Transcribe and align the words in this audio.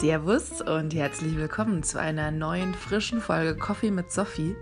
Servus 0.00 0.62
und 0.62 0.94
herzlich 0.94 1.36
willkommen 1.36 1.82
zu 1.82 2.00
einer 2.00 2.30
neuen 2.30 2.72
frischen 2.72 3.20
Folge 3.20 3.54
Coffee 3.54 3.90
mit 3.90 4.10
Sophie. 4.10 4.56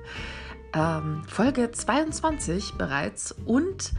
Ähm, 0.75 1.23
Folge 1.29 1.71
22 1.71 2.73
bereits 2.73 3.31
und 3.47 3.93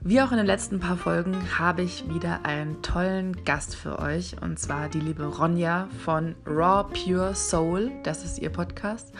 wie 0.00 0.20
auch 0.20 0.30
in 0.30 0.36
den 0.36 0.46
letzten 0.46 0.78
paar 0.78 0.96
Folgen 0.96 1.58
habe 1.58 1.82
ich 1.82 2.08
wieder 2.08 2.44
einen 2.44 2.82
tollen 2.82 3.44
Gast 3.44 3.74
für 3.74 3.98
euch 3.98 4.40
und 4.40 4.60
zwar 4.60 4.88
die 4.88 5.00
liebe 5.00 5.24
Ronja 5.24 5.88
von 6.04 6.36
Raw 6.46 6.84
Pure 6.84 7.34
Soul. 7.34 7.90
Das 8.04 8.24
ist 8.24 8.38
ihr 8.38 8.50
Podcast. 8.50 9.12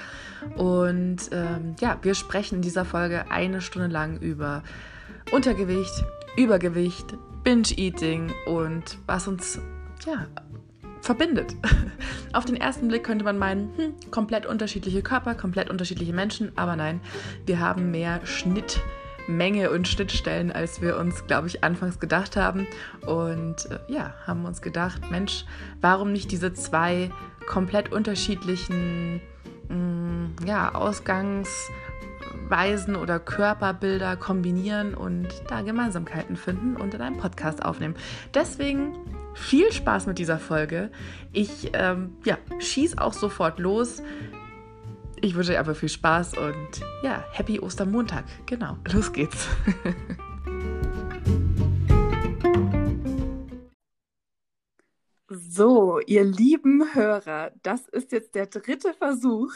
Und 0.54 1.30
ähm, 1.32 1.74
ja, 1.80 1.98
wir 2.02 2.14
sprechen 2.14 2.56
in 2.56 2.62
dieser 2.62 2.84
Folge 2.84 3.28
eine 3.32 3.60
Stunde 3.60 3.88
lang 3.88 4.18
über 4.18 4.62
Untergewicht, 5.32 6.04
Übergewicht, 6.36 7.16
Binge-Eating 7.42 8.32
und 8.46 8.98
was 9.06 9.26
uns 9.26 9.58
ja, 10.06 10.26
verbindet. 11.06 11.56
Auf 12.32 12.44
den 12.44 12.56
ersten 12.56 12.88
Blick 12.88 13.04
könnte 13.04 13.24
man 13.24 13.38
meinen, 13.38 13.70
hm, 13.76 13.94
komplett 14.10 14.44
unterschiedliche 14.44 15.02
Körper, 15.02 15.34
komplett 15.34 15.70
unterschiedliche 15.70 16.12
Menschen, 16.12 16.52
aber 16.56 16.76
nein, 16.76 17.00
wir 17.46 17.60
haben 17.60 17.90
mehr 17.90 18.20
Schnitt 18.26 18.82
Menge 19.28 19.70
und 19.70 19.88
Schnittstellen, 19.88 20.52
als 20.52 20.80
wir 20.80 20.96
uns, 20.98 21.26
glaube 21.26 21.48
ich, 21.48 21.64
anfangs 21.64 21.98
gedacht 21.98 22.36
haben. 22.36 22.68
Und 23.04 23.68
äh, 23.70 23.80
ja, 23.88 24.14
haben 24.26 24.44
uns 24.44 24.62
gedacht, 24.62 25.10
Mensch, 25.10 25.44
warum 25.80 26.12
nicht 26.12 26.30
diese 26.30 26.52
zwei 26.52 27.10
komplett 27.46 27.90
unterschiedlichen 27.92 29.20
mh, 29.68 29.76
mm, 29.76 30.36
ja, 30.46 30.72
Ausgangsweisen 30.74 32.94
oder 32.96 33.18
Körperbilder 33.18 34.16
kombinieren 34.16 34.94
und 34.94 35.28
da 35.48 35.62
Gemeinsamkeiten 35.62 36.36
finden 36.36 36.76
und 36.76 36.94
in 36.94 37.00
einem 37.00 37.16
Podcast 37.16 37.64
aufnehmen. 37.64 37.96
Deswegen 38.34 38.92
viel 39.36 39.70
Spaß 39.72 40.06
mit 40.06 40.18
dieser 40.18 40.38
Folge. 40.38 40.90
Ich 41.32 41.70
ähm, 41.74 42.16
ja, 42.24 42.38
schieß 42.58 42.98
auch 42.98 43.12
sofort 43.12 43.58
los. 43.58 44.02
Ich 45.20 45.34
wünsche 45.34 45.52
euch 45.52 45.58
einfach 45.58 45.76
viel 45.76 45.88
Spaß 45.88 46.36
und 46.36 46.68
ja, 47.02 47.24
Happy 47.32 47.60
Ostermontag. 47.60 48.24
Genau, 48.46 48.76
los 48.92 49.12
geht's. 49.12 49.48
So, 55.28 55.98
ihr 56.06 56.22
lieben 56.22 56.94
Hörer, 56.94 57.50
das 57.62 57.88
ist 57.88 58.12
jetzt 58.12 58.36
der 58.36 58.46
dritte 58.46 58.94
Versuch, 58.94 59.52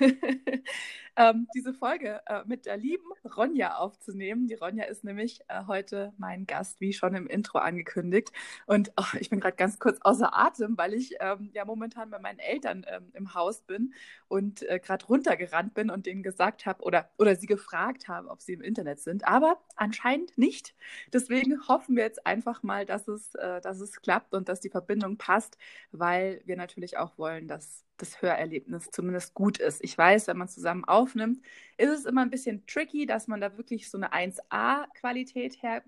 ähm, 1.16 1.46
diese 1.54 1.74
Folge 1.74 2.20
äh, 2.26 2.42
mit 2.46 2.66
der 2.66 2.76
lieben 2.76 3.04
Ronja 3.36 3.76
aufzunehmen. 3.76 4.46
Die 4.46 4.54
Ronja 4.54 4.84
ist 4.84 5.04
nämlich 5.04 5.40
äh, 5.48 5.62
heute 5.66 6.12
mein 6.16 6.46
Gast, 6.46 6.80
wie 6.80 6.92
schon 6.92 7.14
im 7.14 7.26
Intro 7.26 7.58
angekündigt. 7.58 8.32
Und 8.66 8.92
oh, 8.96 9.16
ich 9.20 9.30
bin 9.30 9.40
gerade 9.40 9.56
ganz 9.56 9.78
kurz 9.78 9.98
außer 10.00 10.36
Atem, 10.36 10.76
weil 10.78 10.94
ich 10.94 11.16
ähm, 11.20 11.50
ja 11.54 11.64
momentan 11.64 12.10
bei 12.10 12.18
meinen 12.18 12.38
Eltern 12.38 12.86
ähm, 12.88 13.10
im 13.12 13.34
Haus 13.34 13.62
bin 13.62 13.94
und 14.28 14.62
äh, 14.62 14.78
gerade 14.78 15.04
runtergerannt 15.06 15.74
bin 15.74 15.90
und 15.90 16.06
denen 16.06 16.22
gesagt 16.22 16.66
habe 16.66 16.82
oder, 16.82 17.10
oder 17.18 17.36
sie 17.36 17.46
gefragt 17.46 18.08
habe, 18.08 18.28
ob 18.28 18.40
sie 18.40 18.54
im 18.54 18.62
Internet 18.62 19.00
sind. 19.00 19.26
Aber 19.26 19.58
anscheinend 19.76 20.36
nicht. 20.38 20.74
Deswegen 21.12 21.68
hoffen 21.68 21.96
wir 21.96 22.04
jetzt 22.04 22.26
einfach 22.26 22.62
mal, 22.62 22.86
dass 22.86 23.08
es, 23.08 23.34
äh, 23.34 23.60
dass 23.60 23.80
es 23.80 24.00
klappt 24.00 24.34
und 24.34 24.48
dass 24.48 24.60
die 24.60 24.70
Verbindung 24.70 25.18
passt, 25.18 25.58
weil 25.90 26.40
wir 26.46 26.56
natürlich 26.56 26.96
auch 26.96 27.18
wollen, 27.18 27.48
dass 27.48 27.84
das 28.02 28.20
Hörerlebnis 28.20 28.90
zumindest 28.90 29.32
gut 29.32 29.58
ist. 29.58 29.82
Ich 29.82 29.96
weiß, 29.96 30.26
wenn 30.26 30.36
man 30.36 30.48
zusammen 30.48 30.84
aufnimmt, 30.84 31.40
ist 31.76 31.90
es 31.90 32.04
immer 32.04 32.22
ein 32.22 32.30
bisschen 32.30 32.66
tricky, 32.66 33.06
dass 33.06 33.28
man 33.28 33.40
da 33.40 33.56
wirklich 33.56 33.88
so 33.88 33.96
eine 33.96 34.12
1A-Qualität 34.12 35.62
her 35.62 35.82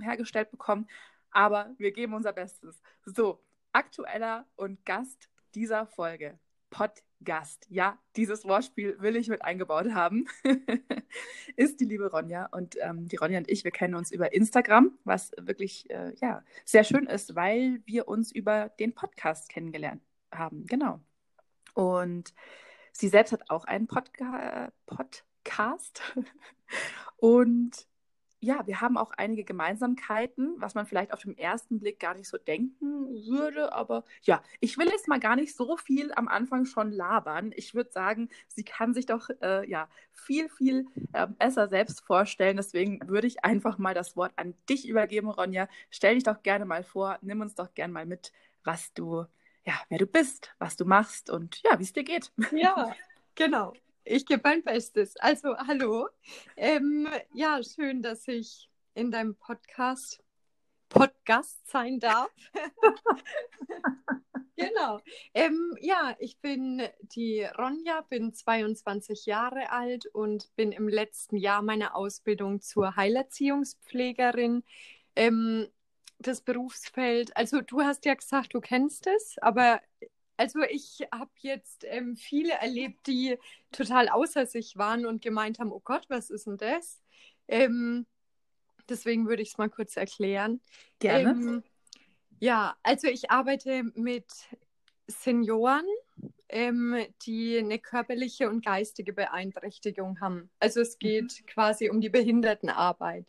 hergestellt 0.00 0.50
bekommt. 0.50 0.90
Aber 1.30 1.74
wir 1.76 1.92
geben 1.92 2.14
unser 2.14 2.32
Bestes. 2.32 2.80
So, 3.04 3.44
aktueller 3.72 4.46
und 4.56 4.84
Gast 4.86 5.28
dieser 5.54 5.86
Folge. 5.86 6.38
Podcast. 6.70 7.66
Ja, 7.68 7.98
dieses 8.16 8.44
Wortspiel 8.44 8.96
will 9.00 9.16
ich 9.16 9.28
mit 9.28 9.42
eingebaut 9.42 9.92
haben. 9.92 10.26
ist 11.56 11.80
die 11.80 11.84
liebe 11.84 12.10
Ronja. 12.10 12.46
Und 12.46 12.76
ähm, 12.80 13.08
die 13.08 13.16
Ronja 13.16 13.38
und 13.38 13.50
ich, 13.50 13.64
wir 13.64 13.70
kennen 13.70 13.94
uns 13.94 14.10
über 14.10 14.32
Instagram, 14.32 14.98
was 15.04 15.32
wirklich 15.38 15.88
äh, 15.90 16.14
ja, 16.20 16.42
sehr 16.64 16.84
schön 16.84 17.06
ist, 17.06 17.34
weil 17.34 17.82
wir 17.84 18.08
uns 18.08 18.32
über 18.32 18.70
den 18.80 18.94
Podcast 18.94 19.48
kennengelernt 19.48 20.02
haben. 20.32 20.66
Genau. 20.66 21.00
Und 21.78 22.34
sie 22.90 23.06
selbst 23.06 23.30
hat 23.30 23.50
auch 23.50 23.64
einen 23.64 23.86
Podca 23.86 24.72
Podcast. 24.84 26.02
Und 27.18 27.86
ja, 28.40 28.66
wir 28.66 28.80
haben 28.80 28.96
auch 28.96 29.12
einige 29.16 29.44
Gemeinsamkeiten, 29.44 30.56
was 30.58 30.74
man 30.74 30.86
vielleicht 30.86 31.12
auf 31.12 31.22
den 31.22 31.38
ersten 31.38 31.78
Blick 31.78 32.00
gar 32.00 32.14
nicht 32.14 32.28
so 32.28 32.36
denken 32.36 33.06
würde. 33.28 33.72
Aber 33.72 34.02
ja, 34.22 34.42
ich 34.58 34.76
will 34.76 34.88
jetzt 34.88 35.06
mal 35.06 35.20
gar 35.20 35.36
nicht 35.36 35.54
so 35.54 35.76
viel 35.76 36.12
am 36.14 36.26
Anfang 36.26 36.64
schon 36.64 36.90
labern. 36.90 37.52
Ich 37.54 37.76
würde 37.76 37.92
sagen, 37.92 38.28
sie 38.48 38.64
kann 38.64 38.92
sich 38.92 39.06
doch 39.06 39.30
äh, 39.40 39.68
ja 39.70 39.88
viel, 40.10 40.48
viel 40.48 40.86
äh, 41.12 41.28
besser 41.28 41.68
selbst 41.68 42.00
vorstellen. 42.00 42.56
Deswegen 42.56 42.98
würde 43.08 43.28
ich 43.28 43.44
einfach 43.44 43.78
mal 43.78 43.94
das 43.94 44.16
Wort 44.16 44.32
an 44.34 44.54
dich 44.68 44.88
übergeben, 44.88 45.30
Ronja. 45.30 45.68
Stell 45.90 46.14
dich 46.14 46.24
doch 46.24 46.42
gerne 46.42 46.64
mal 46.64 46.82
vor, 46.82 47.18
nimm 47.22 47.40
uns 47.40 47.54
doch 47.54 47.72
gerne 47.74 47.92
mal 47.92 48.06
mit, 48.06 48.32
was 48.64 48.92
du 48.94 49.26
ja, 49.68 49.74
wer 49.90 49.98
du 49.98 50.06
bist, 50.06 50.50
was 50.58 50.76
du 50.76 50.86
machst 50.86 51.28
und 51.28 51.60
ja, 51.62 51.78
wie 51.78 51.82
es 51.82 51.92
dir 51.92 52.02
geht. 52.02 52.32
Ja, 52.52 52.96
genau. 53.34 53.74
Ich 54.02 54.24
gebe 54.24 54.40
mein 54.42 54.64
Bestes. 54.64 55.14
Also, 55.18 55.58
hallo. 55.58 56.08
Ähm, 56.56 57.06
ja, 57.34 57.60
schön, 57.62 58.00
dass 58.00 58.26
ich 58.28 58.70
in 58.94 59.10
deinem 59.10 59.34
Podcast 59.34 60.24
Podcast 60.88 61.68
sein 61.68 62.00
darf. 62.00 62.30
genau. 64.56 65.00
Ähm, 65.34 65.76
ja, 65.82 66.16
ich 66.18 66.38
bin 66.38 66.82
die 67.02 67.42
Ronja, 67.42 68.00
bin 68.08 68.32
22 68.32 69.26
Jahre 69.26 69.70
alt 69.70 70.06
und 70.06 70.48
bin 70.56 70.72
im 70.72 70.88
letzten 70.88 71.36
Jahr 71.36 71.60
meiner 71.60 71.94
Ausbildung 71.94 72.62
zur 72.62 72.96
Heilerziehungspflegerin 72.96 74.64
ähm, 75.14 75.68
das 76.18 76.40
Berufsfeld? 76.40 77.36
Also 77.36 77.60
du 77.60 77.80
hast 77.82 78.04
ja 78.04 78.14
gesagt, 78.14 78.54
du 78.54 78.60
kennst 78.60 79.06
es, 79.06 79.36
aber 79.38 79.80
also 80.36 80.60
ich 80.62 81.00
habe 81.12 81.30
jetzt 81.40 81.84
ähm, 81.84 82.16
viele 82.16 82.52
erlebt, 82.52 83.06
die 83.06 83.38
total 83.72 84.08
außer 84.08 84.46
sich 84.46 84.76
waren 84.76 85.04
und 85.04 85.20
gemeint 85.20 85.58
haben, 85.58 85.72
oh 85.72 85.82
Gott, 85.84 86.04
was 86.08 86.30
ist 86.30 86.46
denn 86.46 86.56
das? 86.56 87.00
Ähm, 87.48 88.06
deswegen 88.88 89.28
würde 89.28 89.42
ich 89.42 89.50
es 89.50 89.58
mal 89.58 89.68
kurz 89.68 89.96
erklären. 89.96 90.60
Gerne. 91.00 91.30
Ähm, 91.30 91.62
ja, 92.40 92.76
also 92.84 93.08
ich 93.08 93.30
arbeite 93.30 93.82
mit 93.94 94.26
Senioren, 95.08 95.86
ähm, 96.48 96.96
die 97.22 97.58
eine 97.58 97.80
körperliche 97.80 98.48
und 98.48 98.64
geistige 98.64 99.12
Beeinträchtigung 99.12 100.20
haben. 100.20 100.50
Also 100.60 100.80
es 100.80 100.98
geht 100.98 101.40
mhm. 101.40 101.46
quasi 101.46 101.90
um 101.90 102.00
die 102.00 102.10
Behindertenarbeit. 102.10 103.26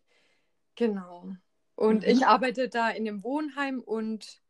Genau. 0.76 1.36
Und 1.80 2.04
mhm. 2.04 2.10
ich 2.10 2.28
arbeite 2.28 2.68
da 2.68 2.90
in 2.90 3.08
einem 3.08 3.24
Wohnheim 3.24 3.80
und 3.80 4.42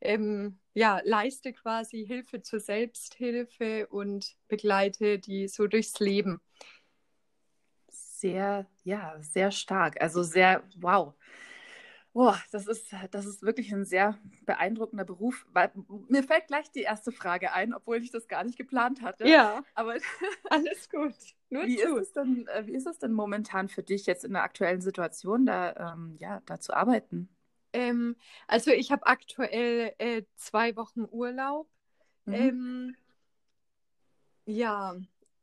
ähm, 0.00 0.60
ja, 0.72 1.00
leiste 1.02 1.52
quasi 1.52 2.06
Hilfe 2.06 2.42
zur 2.42 2.60
Selbsthilfe 2.60 3.88
und 3.88 4.36
begleite 4.46 5.18
die 5.18 5.48
so 5.48 5.66
durchs 5.66 5.98
Leben. 5.98 6.40
Sehr, 7.88 8.66
ja, 8.84 9.16
sehr 9.20 9.50
stark. 9.50 10.00
Also 10.00 10.22
sehr, 10.22 10.62
wow. 10.76 11.12
Boah, 12.16 12.42
das 12.50 12.66
ist, 12.66 12.94
das 13.10 13.26
ist 13.26 13.42
wirklich 13.42 13.70
ein 13.74 13.84
sehr 13.84 14.18
beeindruckender 14.46 15.04
Beruf. 15.04 15.46
Weil, 15.52 15.70
mir 16.08 16.22
fällt 16.22 16.46
gleich 16.46 16.70
die 16.70 16.80
erste 16.80 17.12
Frage 17.12 17.52
ein, 17.52 17.74
obwohl 17.74 17.98
ich 17.98 18.10
das 18.10 18.26
gar 18.26 18.42
nicht 18.42 18.56
geplant 18.56 19.02
hatte. 19.02 19.28
Ja. 19.28 19.62
Aber 19.74 19.96
alles 20.48 20.88
gut. 20.88 21.14
Nur 21.50 21.66
wie, 21.66 21.78
ist 21.78 21.84
es 21.84 22.12
denn, 22.12 22.48
äh, 22.48 22.66
wie 22.66 22.74
ist 22.74 22.86
es 22.86 22.98
denn 22.98 23.12
momentan 23.12 23.68
für 23.68 23.82
dich 23.82 24.06
jetzt 24.06 24.24
in 24.24 24.32
der 24.32 24.44
aktuellen 24.44 24.80
Situation, 24.80 25.44
da, 25.44 25.92
ähm, 25.92 26.16
ja, 26.18 26.40
da 26.46 26.58
zu 26.58 26.72
arbeiten? 26.72 27.28
Ähm, 27.74 28.16
also 28.46 28.70
ich 28.70 28.90
habe 28.90 29.06
aktuell 29.06 29.92
äh, 29.98 30.22
zwei 30.36 30.74
Wochen 30.76 31.04
Urlaub. 31.10 31.68
Mhm. 32.24 32.32
Ähm, 32.32 32.96
ja, 34.46 34.96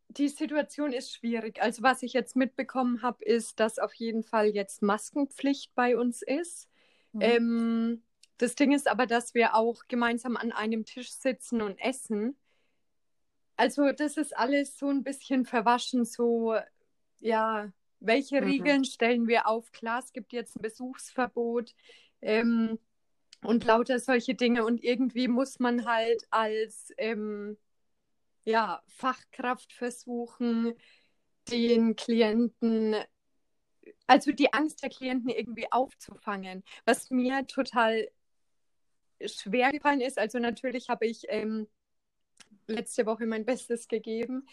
die 0.08 0.30
Situation 0.30 0.92
ist 0.92 1.14
schwierig. 1.14 1.62
Also 1.62 1.84
was 1.84 2.02
ich 2.02 2.14
jetzt 2.14 2.36
mitbekommen 2.36 3.04
habe, 3.04 3.24
ist, 3.24 3.60
dass 3.60 3.78
auf 3.78 3.94
jeden 3.94 4.24
Fall 4.24 4.48
jetzt 4.48 4.82
Maskenpflicht 4.82 5.76
bei 5.76 5.96
uns 5.96 6.24
ist. 6.24 6.68
Mhm. 7.14 7.22
Ähm, 7.22 8.04
das 8.38 8.56
Ding 8.56 8.74
ist 8.74 8.88
aber, 8.88 9.06
dass 9.06 9.34
wir 9.34 9.56
auch 9.56 9.84
gemeinsam 9.88 10.38
an 10.38 10.52
einem 10.52 10.86
Tisch 10.86 11.12
sitzen 11.12 11.62
und 11.62 11.80
essen. 11.80 12.36
Also 13.56 13.92
das 13.92 14.18
ist 14.18 14.36
alles 14.36 14.78
so 14.78 14.90
ein 14.90 15.04
bisschen 15.04 15.46
verwaschen, 15.46 16.06
so 16.06 16.56
ja, 17.20 17.72
welche 18.00 18.42
mhm. 18.42 18.48
Regeln 18.48 18.86
stellen 18.86 19.28
wir 19.28 19.48
auf? 19.48 19.72
Klar, 19.72 20.00
es 20.00 20.12
gibt 20.12 20.34
jetzt 20.34 20.58
ein 20.58 20.62
Besuchsverbot 20.62 21.74
ähm, 22.22 22.78
und 23.44 23.64
lauter 23.64 24.00
solche 24.00 24.36
Dinge 24.36 24.66
und 24.66 24.84
irgendwie 24.84 25.28
muss 25.28 25.60
man 25.60 25.86
halt 25.86 26.26
als 26.30 26.92
ähm, 26.98 27.58
ja, 28.44 28.84
Fachkraft 28.88 29.72
versuchen, 29.72 30.74
den 31.50 31.96
Klienten, 31.96 32.96
also 34.08 34.32
die 34.32 34.54
Angst 34.54 34.84
der 34.84 34.90
Klienten 34.90 35.30
irgendwie 35.30 35.72
aufzufangen, 35.72 36.64
was 36.86 37.10
mir 37.10 37.46
total 37.48 38.10
schwer 39.26 39.72
gefallen 39.72 40.02
ist. 40.02 40.20
Also 40.20 40.40
natürlich 40.40 40.90
habe 40.90 41.06
ich 41.06 41.26
ähm, 41.30 41.68
letzte 42.68 43.06
Woche 43.06 43.26
mein 43.26 43.46
Bestes 43.46 43.88
gegeben. 43.88 44.48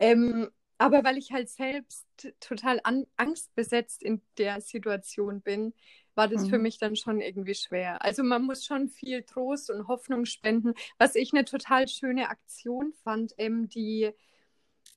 Ähm, 0.00 0.50
aber 0.78 1.04
weil 1.04 1.16
ich 1.16 1.32
halt 1.32 1.48
selbst 1.48 2.06
total 2.40 2.80
an, 2.84 3.06
angstbesetzt 3.16 4.02
in 4.02 4.20
der 4.36 4.60
Situation 4.60 5.40
bin, 5.40 5.72
war 6.14 6.28
das 6.28 6.44
mhm. 6.44 6.50
für 6.50 6.58
mich 6.58 6.78
dann 6.78 6.96
schon 6.96 7.20
irgendwie 7.20 7.54
schwer. 7.54 8.02
Also 8.02 8.22
man 8.22 8.44
muss 8.44 8.64
schon 8.64 8.88
viel 8.88 9.22
Trost 9.22 9.70
und 9.70 9.88
Hoffnung 9.88 10.24
spenden. 10.24 10.74
Was 10.98 11.14
ich 11.14 11.32
eine 11.32 11.44
total 11.44 11.88
schöne 11.88 12.28
Aktion 12.28 12.92
fand, 13.04 13.34
ähm, 13.38 13.68
die 13.68 14.10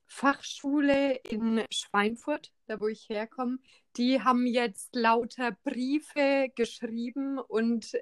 Fachschule 0.06 1.14
in 1.28 1.64
Schweinfurt, 1.70 2.52
da 2.70 2.80
wo 2.80 2.88
ich 2.88 3.08
herkomme, 3.08 3.58
die 3.96 4.22
haben 4.22 4.46
jetzt 4.46 4.94
lauter 4.94 5.52
Briefe 5.64 6.48
geschrieben 6.54 7.38
und 7.38 7.92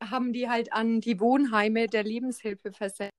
haben 0.00 0.32
die 0.32 0.48
halt 0.48 0.72
an 0.72 1.00
die 1.00 1.20
Wohnheime 1.20 1.88
der 1.88 2.04
Lebenshilfe 2.04 2.72
versendet. 2.72 3.12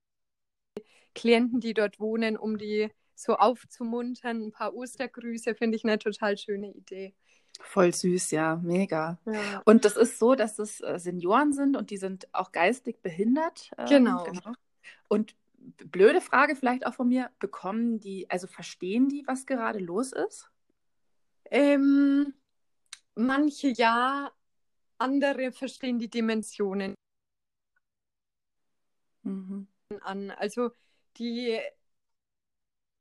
Klienten, 1.14 1.60
die 1.60 1.74
dort 1.74 2.00
wohnen, 2.00 2.38
um 2.38 2.58
die 2.58 2.90
so 3.16 3.36
aufzumuntern. 3.36 4.42
Ein 4.42 4.52
paar 4.52 4.74
Ostergrüße 4.74 5.56
finde 5.56 5.78
ich 5.78 5.84
eine 5.84 5.98
total 5.98 6.38
schöne 6.38 6.72
Idee. 6.72 7.14
Voll 7.62 7.94
süß, 7.94 8.32
ja, 8.32 8.58
mega. 8.58 9.18
Ja. 9.26 9.62
Und 9.66 9.86
das 9.86 9.96
ist 9.96 10.20
so, 10.20 10.36
dass 10.36 10.60
es 10.60 10.82
äh, 10.82 11.00
Senioren 11.00 11.54
sind 11.54 11.78
und 11.78 11.90
die 11.90 11.98
sind 11.98 12.28
auch 12.34 12.52
geistig 12.52 13.02
behindert. 13.02 13.72
Ähm, 13.78 13.86
genau. 13.88 14.24
genau. 14.24 14.54
Und 15.08 15.36
blöde 15.86 16.20
Frage 16.20 16.56
vielleicht 16.56 16.86
auch 16.86 16.94
von 16.94 17.08
mir, 17.08 17.32
bekommen 17.40 18.00
die, 18.00 18.30
also 18.30 18.48
verstehen 18.48 19.08
die, 19.08 19.24
was 19.26 19.46
gerade 19.46 19.80
los 19.80 20.12
ist? 20.12 20.50
Ähm, 21.52 22.34
manche 23.16 23.70
ja, 23.70 24.32
andere 24.98 25.52
verstehen 25.52 26.00
die 26.00 26.10
Dimensionen 26.10 26.96
mhm. 29.24 29.68
an. 30.02 30.32
Also 30.32 30.72
die 31.18 31.60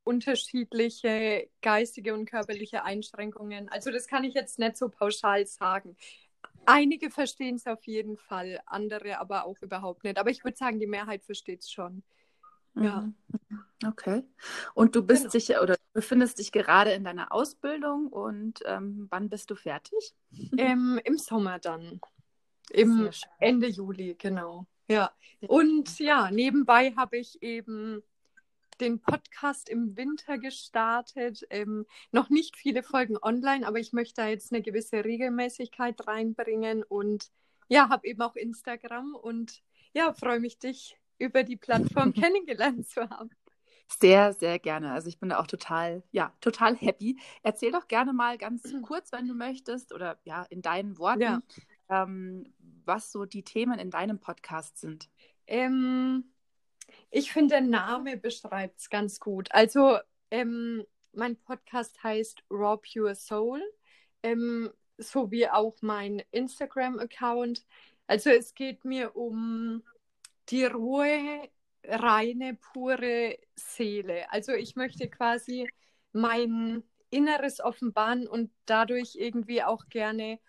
unterschiedliche 0.03 1.49
geistige 1.61 2.13
und 2.13 2.25
körperliche 2.29 2.83
Einschränkungen. 2.83 3.69
Also 3.69 3.91
das 3.91 4.07
kann 4.07 4.23
ich 4.23 4.35
jetzt 4.35 4.59
nicht 4.59 4.77
so 4.77 4.89
pauschal 4.89 5.45
sagen. 5.47 5.97
Einige 6.67 7.09
verstehen 7.09 7.55
es 7.55 7.67
auf 7.67 7.85
jeden 7.85 8.17
Fall, 8.17 8.61
andere 8.65 9.19
aber 9.19 9.45
auch 9.45 9.59
überhaupt 9.61 10.03
nicht. 10.03 10.17
Aber 10.17 10.29
ich 10.29 10.43
würde 10.43 10.57
sagen, 10.57 10.79
die 10.79 10.87
Mehrheit 10.87 11.23
versteht 11.23 11.61
es 11.61 11.71
schon. 11.71 12.03
Ja. 12.75 13.01
Mhm. 13.01 13.63
Okay. 13.85 14.23
Und 14.73 14.95
du 14.95 15.03
bist 15.03 15.23
genau. 15.23 15.31
dich 15.31 15.59
oder 15.59 15.75
befindest 15.93 16.39
dich 16.39 16.51
gerade 16.51 16.91
in 16.91 17.03
deiner 17.03 17.31
Ausbildung 17.31 18.07
und 18.07 18.59
ähm, 18.65 19.07
wann 19.09 19.29
bist 19.29 19.49
du 19.51 19.55
fertig? 19.55 20.13
Ähm, 20.57 20.99
Im 21.03 21.17
Sommer 21.17 21.59
dann. 21.59 21.99
Im 22.71 23.09
Ende 23.39 23.67
Juli, 23.67 24.15
genau. 24.17 24.65
Ja. 24.87 25.11
Und 25.47 25.99
ja, 25.99 26.31
nebenbei 26.31 26.93
habe 26.95 27.17
ich 27.17 27.41
eben 27.41 28.01
den 28.79 28.99
Podcast 28.99 29.69
im 29.69 29.95
Winter 29.95 30.37
gestartet. 30.37 31.45
Ähm, 31.49 31.85
noch 32.11 32.29
nicht 32.29 32.57
viele 32.57 32.83
Folgen 32.83 33.17
online, 33.21 33.67
aber 33.67 33.79
ich 33.79 33.93
möchte 33.93 34.21
da 34.21 34.27
jetzt 34.27 34.51
eine 34.51 34.61
gewisse 34.61 35.05
Regelmäßigkeit 35.05 36.07
reinbringen 36.07 36.83
und 36.83 37.31
ja, 37.67 37.89
habe 37.89 38.07
eben 38.07 38.21
auch 38.21 38.35
Instagram 38.35 39.15
und 39.15 39.63
ja, 39.93 40.13
freue 40.13 40.39
mich, 40.39 40.59
dich 40.59 40.97
über 41.17 41.43
die 41.43 41.57
Plattform 41.57 42.13
kennengelernt 42.13 42.87
zu 42.87 43.09
haben. 43.09 43.29
Sehr, 43.87 44.33
sehr 44.33 44.57
gerne. 44.59 44.91
Also 44.91 45.07
ich 45.09 45.19
bin 45.19 45.29
da 45.29 45.39
auch 45.39 45.47
total, 45.47 46.03
ja, 46.11 46.33
total 46.41 46.75
happy. 46.75 47.19
Erzähl 47.43 47.71
doch 47.71 47.87
gerne 47.87 48.13
mal 48.13 48.37
ganz 48.37 48.63
kurz, 48.81 49.11
wenn 49.11 49.27
du 49.27 49.35
möchtest, 49.35 49.93
oder 49.93 50.19
ja, 50.23 50.43
in 50.49 50.61
deinen 50.61 50.97
Worten, 50.97 51.21
ja. 51.21 51.41
ähm, 51.89 52.51
was 52.83 53.11
so 53.11 53.25
die 53.25 53.43
Themen 53.43 53.77
in 53.79 53.91
deinem 53.91 54.19
Podcast 54.19 54.79
sind. 54.79 55.09
Ähm, 55.47 56.25
ich 57.11 57.31
finde, 57.31 57.55
der 57.55 57.61
Name 57.61 58.17
beschreibt 58.17 58.79
es 58.79 58.89
ganz 58.89 59.19
gut. 59.19 59.51
Also, 59.51 59.99
ähm, 60.31 60.83
mein 61.13 61.37
Podcast 61.37 62.03
heißt 62.03 62.43
Raw 62.49 62.77
Pure 62.77 63.15
Soul, 63.15 63.61
ähm, 64.23 64.71
so 64.97 65.31
wie 65.31 65.47
auch 65.47 65.75
mein 65.81 66.23
Instagram-Account. 66.31 67.65
Also, 68.07 68.31
es 68.31 68.55
geht 68.55 68.83
mir 68.83 69.15
um 69.15 69.83
die 70.49 70.65
rohe, 70.65 71.49
reine, 71.83 72.55
pure 72.73 73.37
Seele. 73.55 74.31
Also, 74.31 74.53
ich 74.53 74.75
möchte 74.75 75.09
quasi 75.09 75.67
mein 76.11 76.83
Inneres 77.09 77.61
offenbaren 77.61 78.27
und 78.27 78.51
dadurch 78.65 79.15
irgendwie 79.15 79.63
auch 79.63 79.87
gerne 79.89 80.39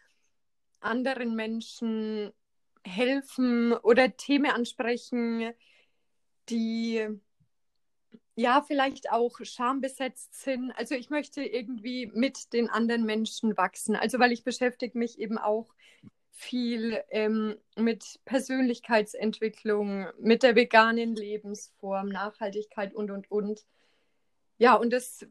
anderen 0.81 1.35
Menschen 1.35 2.33
helfen 2.85 3.73
oder 3.73 4.17
Themen 4.17 4.51
ansprechen, 4.51 5.53
die 6.49 7.07
ja 8.37 8.63
vielleicht 8.63 9.11
auch 9.11 9.39
schambesetzt 9.43 10.35
sind. 10.35 10.71
Also 10.73 10.95
ich 10.95 11.11
möchte 11.11 11.43
irgendwie 11.43 12.07
mit 12.15 12.53
den 12.53 12.69
anderen 12.69 13.05
Menschen 13.05 13.57
wachsen. 13.57 13.97
Also 13.97 14.19
weil 14.19 14.33
ich 14.33 14.45
beschäftige 14.45 14.97
mich 14.99 15.19
eben 15.19 15.39
auch 15.39 15.75
viel 16.37 17.03
ähm, 17.09 17.57
mit 17.77 18.21
Persönlichkeitsentwicklung, 18.27 20.07
mit 20.21 20.43
der 20.43 20.55
veganen 20.55 21.17
Lebensform, 21.17 22.11
Nachhaltigkeit 22.11 22.95
und, 22.95 23.11
und, 23.11 23.31
und. 23.31 23.65
Ja, 24.59 24.75
und 24.75 24.93
das 24.93 25.27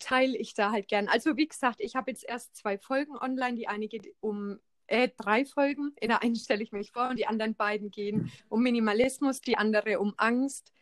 teile 0.00 0.36
ich 0.36 0.52
da 0.52 0.72
halt 0.72 0.88
gern. 0.88 1.06
Also 1.06 1.36
wie 1.36 1.46
gesagt, 1.46 1.80
ich 1.80 1.94
habe 1.94 2.10
jetzt 2.10 2.24
erst 2.28 2.56
zwei 2.56 2.76
Folgen 2.76 3.16
online. 3.16 3.54
Die 3.54 3.68
eine 3.68 3.86
geht 3.86 4.14
um 4.18 4.58
äh, 4.88 5.08
drei 5.16 5.44
Folgen. 5.44 5.94
In 6.00 6.08
der 6.08 6.22
einen 6.22 6.34
stelle 6.34 6.64
ich 6.64 6.72
mich 6.72 6.90
vor 6.90 7.08
und 7.08 7.20
die 7.20 7.28
anderen 7.28 7.54
beiden 7.54 7.92
gehen 7.92 8.32
um 8.48 8.64
Minimalismus, 8.64 9.40
die 9.40 9.56
andere 9.56 10.00
um 10.00 10.12
Angst. 10.16 10.72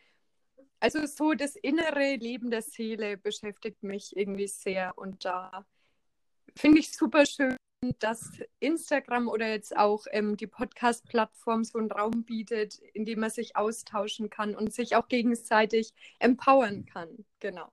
Also 0.79 1.05
so 1.05 1.33
das 1.35 1.55
innere 1.55 2.15
Leben 2.15 2.49
der 2.49 2.63
Seele 2.63 3.15
beschäftigt 3.15 3.83
mich 3.83 4.17
irgendwie 4.17 4.47
sehr 4.47 4.97
und 4.97 5.23
da 5.23 5.67
finde 6.55 6.79
ich 6.79 6.91
super 6.91 7.27
schön, 7.27 7.57
dass 7.99 8.31
Instagram 8.59 9.27
oder 9.27 9.47
jetzt 9.47 9.75
auch 9.75 10.05
ähm, 10.11 10.37
die 10.37 10.47
Podcast-Plattform 10.47 11.63
so 11.63 11.77
einen 11.77 11.91
Raum 11.91 12.23
bietet, 12.23 12.79
in 12.93 13.05
dem 13.05 13.19
man 13.19 13.29
sich 13.29 13.55
austauschen 13.55 14.29
kann 14.29 14.55
und 14.55 14.73
sich 14.73 14.95
auch 14.95 15.07
gegenseitig 15.07 15.93
empowern 16.19 16.85
kann. 16.85 17.25
Genau. 17.39 17.71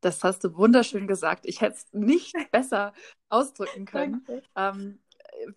Das 0.00 0.24
hast 0.24 0.44
du 0.44 0.56
wunderschön 0.56 1.06
gesagt. 1.06 1.44
Ich 1.46 1.60
hätte 1.60 1.76
es 1.76 1.86
nicht 1.92 2.34
besser 2.52 2.94
ausdrücken 3.28 3.84
können. 3.84 4.24
Ähm, 4.56 5.00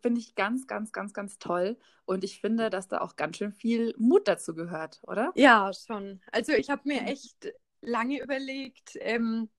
finde 0.02 0.20
ich 0.20 0.36
ganz, 0.36 0.68
ganz, 0.68 0.92
ganz, 0.92 1.14
ganz 1.14 1.40
toll. 1.40 1.78
Und 2.06 2.24
ich 2.24 2.42
finde, 2.42 2.70
dass 2.70 2.88
da 2.88 3.02
auch 3.02 3.16
ganz 3.16 3.38
schön 3.38 3.54
viel 3.54 3.94
Mut 3.98 4.28
dazu 4.28 4.54
gehört, 4.54 5.00
oder? 5.04 5.32
Ja, 5.36 5.72
schon. 5.74 6.22
Also 6.32 6.52
ich 6.54 6.70
habe 6.70 6.82
mir 6.86 7.04
echt 7.04 7.54
lange 7.82 8.22
überlegt, 8.22 8.98
ähm, 9.00 9.50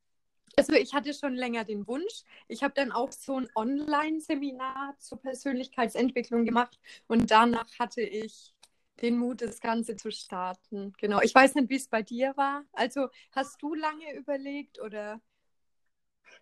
also 0.57 0.73
ich 0.75 0.95
hatte 0.95 1.15
schon 1.15 1.35
länger 1.35 1.65
den 1.65 1.87
Wunsch. 1.87 2.23
Ich 2.49 2.63
habe 2.63 2.75
dann 2.75 2.93
auch 2.93 3.13
so 3.13 3.39
ein 3.39 3.49
Online-Seminar 3.55 4.95
zur 4.99 5.21
Persönlichkeitsentwicklung 5.21 6.45
gemacht 6.45 6.79
und 7.07 7.31
danach 7.31 7.67
hatte 7.79 8.03
ich 8.03 8.55
den 9.03 9.19
Mut, 9.19 9.43
das 9.43 9.61
Ganze 9.61 9.97
zu 9.97 10.11
starten. 10.11 10.93
Genau. 10.99 11.21
Ich 11.21 11.35
weiß 11.35 11.55
nicht, 11.57 11.69
wie 11.69 11.77
es 11.77 11.89
bei 11.89 12.03
dir 12.03 12.37
war. 12.37 12.65
Also 12.73 13.09
hast 13.33 13.61
du 13.63 13.75
lange 13.75 14.15
überlegt 14.15 14.81
oder? 14.81 15.21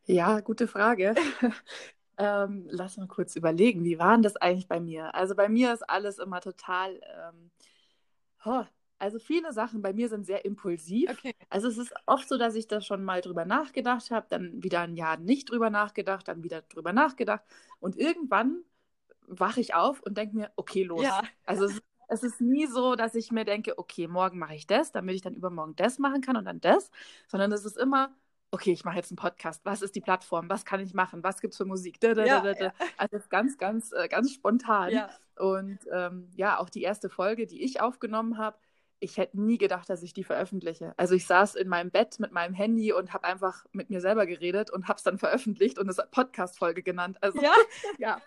Ja, 0.06 0.40
gute 0.40 0.68
Frage. 0.68 1.14
Ähm, 2.18 2.66
lass 2.70 2.98
mal 2.98 3.08
kurz 3.08 3.36
überlegen, 3.36 3.84
wie 3.84 3.98
war 3.98 4.12
denn 4.12 4.22
das 4.22 4.36
eigentlich 4.36 4.68
bei 4.68 4.80
mir? 4.80 5.14
Also 5.14 5.34
bei 5.34 5.48
mir 5.48 5.72
ist 5.72 5.82
alles 5.88 6.18
immer 6.18 6.40
total, 6.42 7.00
ähm, 7.02 7.50
oh, 8.44 8.64
also 9.02 9.18
viele 9.18 9.52
Sachen 9.52 9.82
bei 9.82 9.92
mir 9.92 10.08
sind 10.08 10.24
sehr 10.24 10.44
impulsiv. 10.44 11.10
Okay. 11.10 11.34
Also 11.50 11.66
es 11.66 11.76
ist 11.76 11.92
oft 12.06 12.28
so, 12.28 12.38
dass 12.38 12.54
ich 12.54 12.68
da 12.68 12.80
schon 12.80 13.02
mal 13.02 13.20
drüber 13.20 13.44
nachgedacht 13.44 14.12
habe, 14.12 14.26
dann 14.30 14.62
wieder 14.62 14.82
ein 14.82 14.94
Jahr 14.94 15.16
nicht 15.16 15.50
drüber 15.50 15.70
nachgedacht, 15.70 16.28
dann 16.28 16.44
wieder 16.44 16.62
drüber 16.62 16.92
nachgedacht 16.92 17.42
und 17.80 17.98
irgendwann 17.98 18.62
wache 19.26 19.60
ich 19.60 19.74
auf 19.74 20.00
und 20.02 20.16
denke 20.16 20.36
mir, 20.36 20.52
okay, 20.54 20.84
los. 20.84 21.02
Ja. 21.02 21.22
Also 21.44 21.64
es, 21.64 21.82
es 22.06 22.22
ist 22.22 22.40
nie 22.40 22.66
so, 22.66 22.94
dass 22.94 23.16
ich 23.16 23.32
mir 23.32 23.44
denke, 23.44 23.76
okay, 23.76 24.06
morgen 24.06 24.38
mache 24.38 24.54
ich 24.54 24.68
das, 24.68 24.92
damit 24.92 25.16
ich 25.16 25.22
dann 25.22 25.34
übermorgen 25.34 25.74
das 25.74 25.98
machen 25.98 26.20
kann 26.20 26.36
und 26.36 26.44
dann 26.44 26.60
das, 26.60 26.88
sondern 27.26 27.50
es 27.50 27.64
ist 27.64 27.78
immer, 27.78 28.14
okay, 28.52 28.70
ich 28.70 28.84
mache 28.84 28.96
jetzt 28.96 29.10
einen 29.10 29.16
Podcast. 29.16 29.62
Was 29.64 29.82
ist 29.82 29.96
die 29.96 30.00
Plattform? 30.00 30.48
Was 30.48 30.64
kann 30.64 30.78
ich 30.78 30.94
machen? 30.94 31.24
Was 31.24 31.40
gibt 31.40 31.54
es 31.54 31.58
für 31.58 31.64
Musik? 31.64 31.98
Da, 31.98 32.14
da, 32.14 32.24
ja, 32.24 32.40
da, 32.40 32.52
ja. 32.52 32.72
Also 32.98 33.18
ganz, 33.30 33.58
ganz, 33.58 33.90
äh, 33.90 34.06
ganz 34.06 34.32
spontan. 34.32 34.90
Ja. 34.90 35.10
Und 35.38 35.80
ähm, 35.90 36.28
ja, 36.36 36.60
auch 36.60 36.70
die 36.70 36.82
erste 36.82 37.08
Folge, 37.08 37.46
die 37.46 37.64
ich 37.64 37.80
aufgenommen 37.80 38.38
habe, 38.38 38.58
ich 39.02 39.16
hätte 39.16 39.40
nie 39.40 39.58
gedacht, 39.58 39.90
dass 39.90 40.02
ich 40.02 40.14
die 40.14 40.22
veröffentliche. 40.22 40.94
Also 40.96 41.14
ich 41.14 41.26
saß 41.26 41.56
in 41.56 41.68
meinem 41.68 41.90
Bett 41.90 42.20
mit 42.20 42.30
meinem 42.30 42.54
Handy 42.54 42.92
und 42.92 43.12
habe 43.12 43.24
einfach 43.24 43.66
mit 43.72 43.90
mir 43.90 44.00
selber 44.00 44.26
geredet 44.26 44.70
und 44.70 44.86
habe 44.86 44.96
es 44.96 45.02
dann 45.02 45.18
veröffentlicht 45.18 45.78
und 45.78 45.88
es 45.88 45.98
Podcast-Folge 46.10 46.82
genannt. 46.82 47.18
Also 47.20 47.42
ja, 47.42 47.52
ja. 47.98 48.22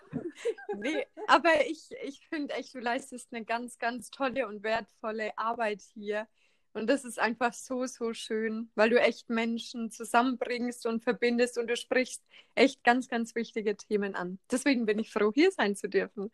nee, 0.76 1.06
aber 1.28 1.66
ich, 1.66 1.90
ich 2.04 2.26
finde 2.28 2.54
echt, 2.54 2.74
du 2.74 2.80
leistest 2.80 3.32
eine 3.32 3.44
ganz, 3.44 3.78
ganz 3.78 4.10
tolle 4.10 4.46
und 4.46 4.62
wertvolle 4.62 5.36
Arbeit 5.38 5.80
hier 5.94 6.28
Und 6.74 6.88
das 6.88 7.06
ist 7.06 7.18
einfach 7.18 7.54
so, 7.54 7.86
so 7.86 8.12
schön, 8.12 8.70
weil 8.74 8.90
du 8.90 9.00
echt 9.00 9.30
Menschen 9.30 9.90
zusammenbringst 9.90 10.84
und 10.84 11.02
verbindest 11.02 11.56
und 11.56 11.68
du 11.68 11.76
sprichst 11.76 12.22
echt 12.54 12.84
ganz, 12.84 13.08
ganz 13.08 13.34
wichtige 13.34 13.78
Themen 13.78 14.14
an. 14.14 14.38
Deswegen 14.50 14.84
bin 14.84 14.98
ich 14.98 15.10
froh, 15.10 15.32
hier 15.34 15.50
sein 15.52 15.74
zu 15.74 15.88
dürfen. 15.88 16.30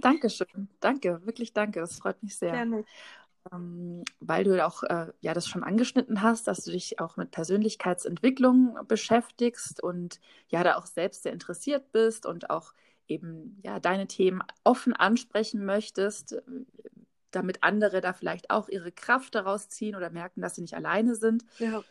Dankeschön. 0.00 0.68
Danke, 0.80 1.20
wirklich 1.26 1.52
danke. 1.52 1.80
Das 1.80 1.98
freut 1.98 2.22
mich 2.22 2.36
sehr. 2.36 2.52
Gerne. 2.52 2.86
Ähm, 3.50 4.04
weil 4.20 4.44
du 4.44 4.64
auch 4.64 4.82
äh, 4.82 5.12
ja 5.20 5.32
das 5.32 5.46
schon 5.48 5.64
angeschnitten 5.64 6.22
hast, 6.22 6.46
dass 6.46 6.62
du 6.62 6.70
dich 6.70 7.00
auch 7.00 7.16
mit 7.16 7.30
Persönlichkeitsentwicklung 7.30 8.78
beschäftigst 8.86 9.82
und 9.82 10.20
ja 10.48 10.62
da 10.62 10.76
auch 10.76 10.86
selbst 10.86 11.22
sehr 11.22 11.32
interessiert 11.32 11.90
bist 11.90 12.26
und 12.26 12.50
auch 12.50 12.74
eben 13.08 13.58
ja 13.64 13.80
deine 13.80 14.06
Themen 14.06 14.42
offen 14.62 14.92
ansprechen 14.92 15.64
möchtest, 15.64 16.36
damit 17.30 17.62
andere 17.62 18.00
da 18.00 18.12
vielleicht 18.12 18.50
auch 18.50 18.68
ihre 18.68 18.92
Kraft 18.92 19.34
daraus 19.34 19.68
ziehen 19.68 19.96
oder 19.96 20.10
merken, 20.10 20.42
dass 20.42 20.54
sie 20.54 20.62
nicht 20.62 20.74
alleine 20.74 21.14
sind. 21.14 21.44
Ja. 21.58 21.82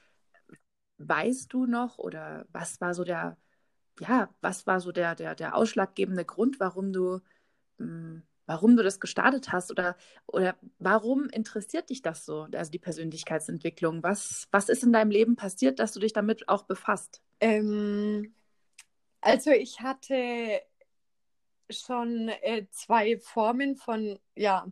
Weißt 0.97 1.51
du 1.53 1.65
noch 1.65 1.97
oder 1.97 2.45
was 2.51 2.79
war 2.81 2.93
so 2.93 3.03
der, 3.03 3.37
ja, 3.99 4.29
was 4.41 4.67
war 4.67 4.81
so 4.81 4.91
der, 4.91 5.15
der, 5.15 5.33
der 5.35 5.55
ausschlaggebende 5.55 6.25
Grund, 6.25 6.59
warum 6.59 6.93
du, 6.93 7.19
mh, 7.77 7.85
hm, 7.87 8.23
warum 8.49 8.75
du 8.75 8.81
das 8.81 8.99
gestartet 8.99 9.51
hast 9.51 9.69
oder, 9.69 9.95
oder 10.25 10.57
warum 10.79 11.29
interessiert 11.29 11.91
dich 11.91 12.01
das 12.01 12.25
so, 12.25 12.47
also 12.51 12.71
die 12.71 12.79
Persönlichkeitsentwicklung? 12.79 14.01
Was, 14.01 14.47
was 14.49 14.69
ist 14.69 14.83
in 14.83 14.91
deinem 14.91 15.11
Leben 15.11 15.35
passiert, 15.35 15.77
dass 15.77 15.91
du 15.91 15.99
dich 15.99 16.13
damit 16.13 16.49
auch 16.49 16.63
befasst? 16.63 17.21
Ähm, 17.41 18.33
also 19.21 19.51
ich 19.51 19.81
hatte 19.81 20.63
schon 21.69 22.29
äh, 22.41 22.65
zwei 22.71 23.19
Formen 23.19 23.75
von 23.75 24.17
ja, 24.33 24.65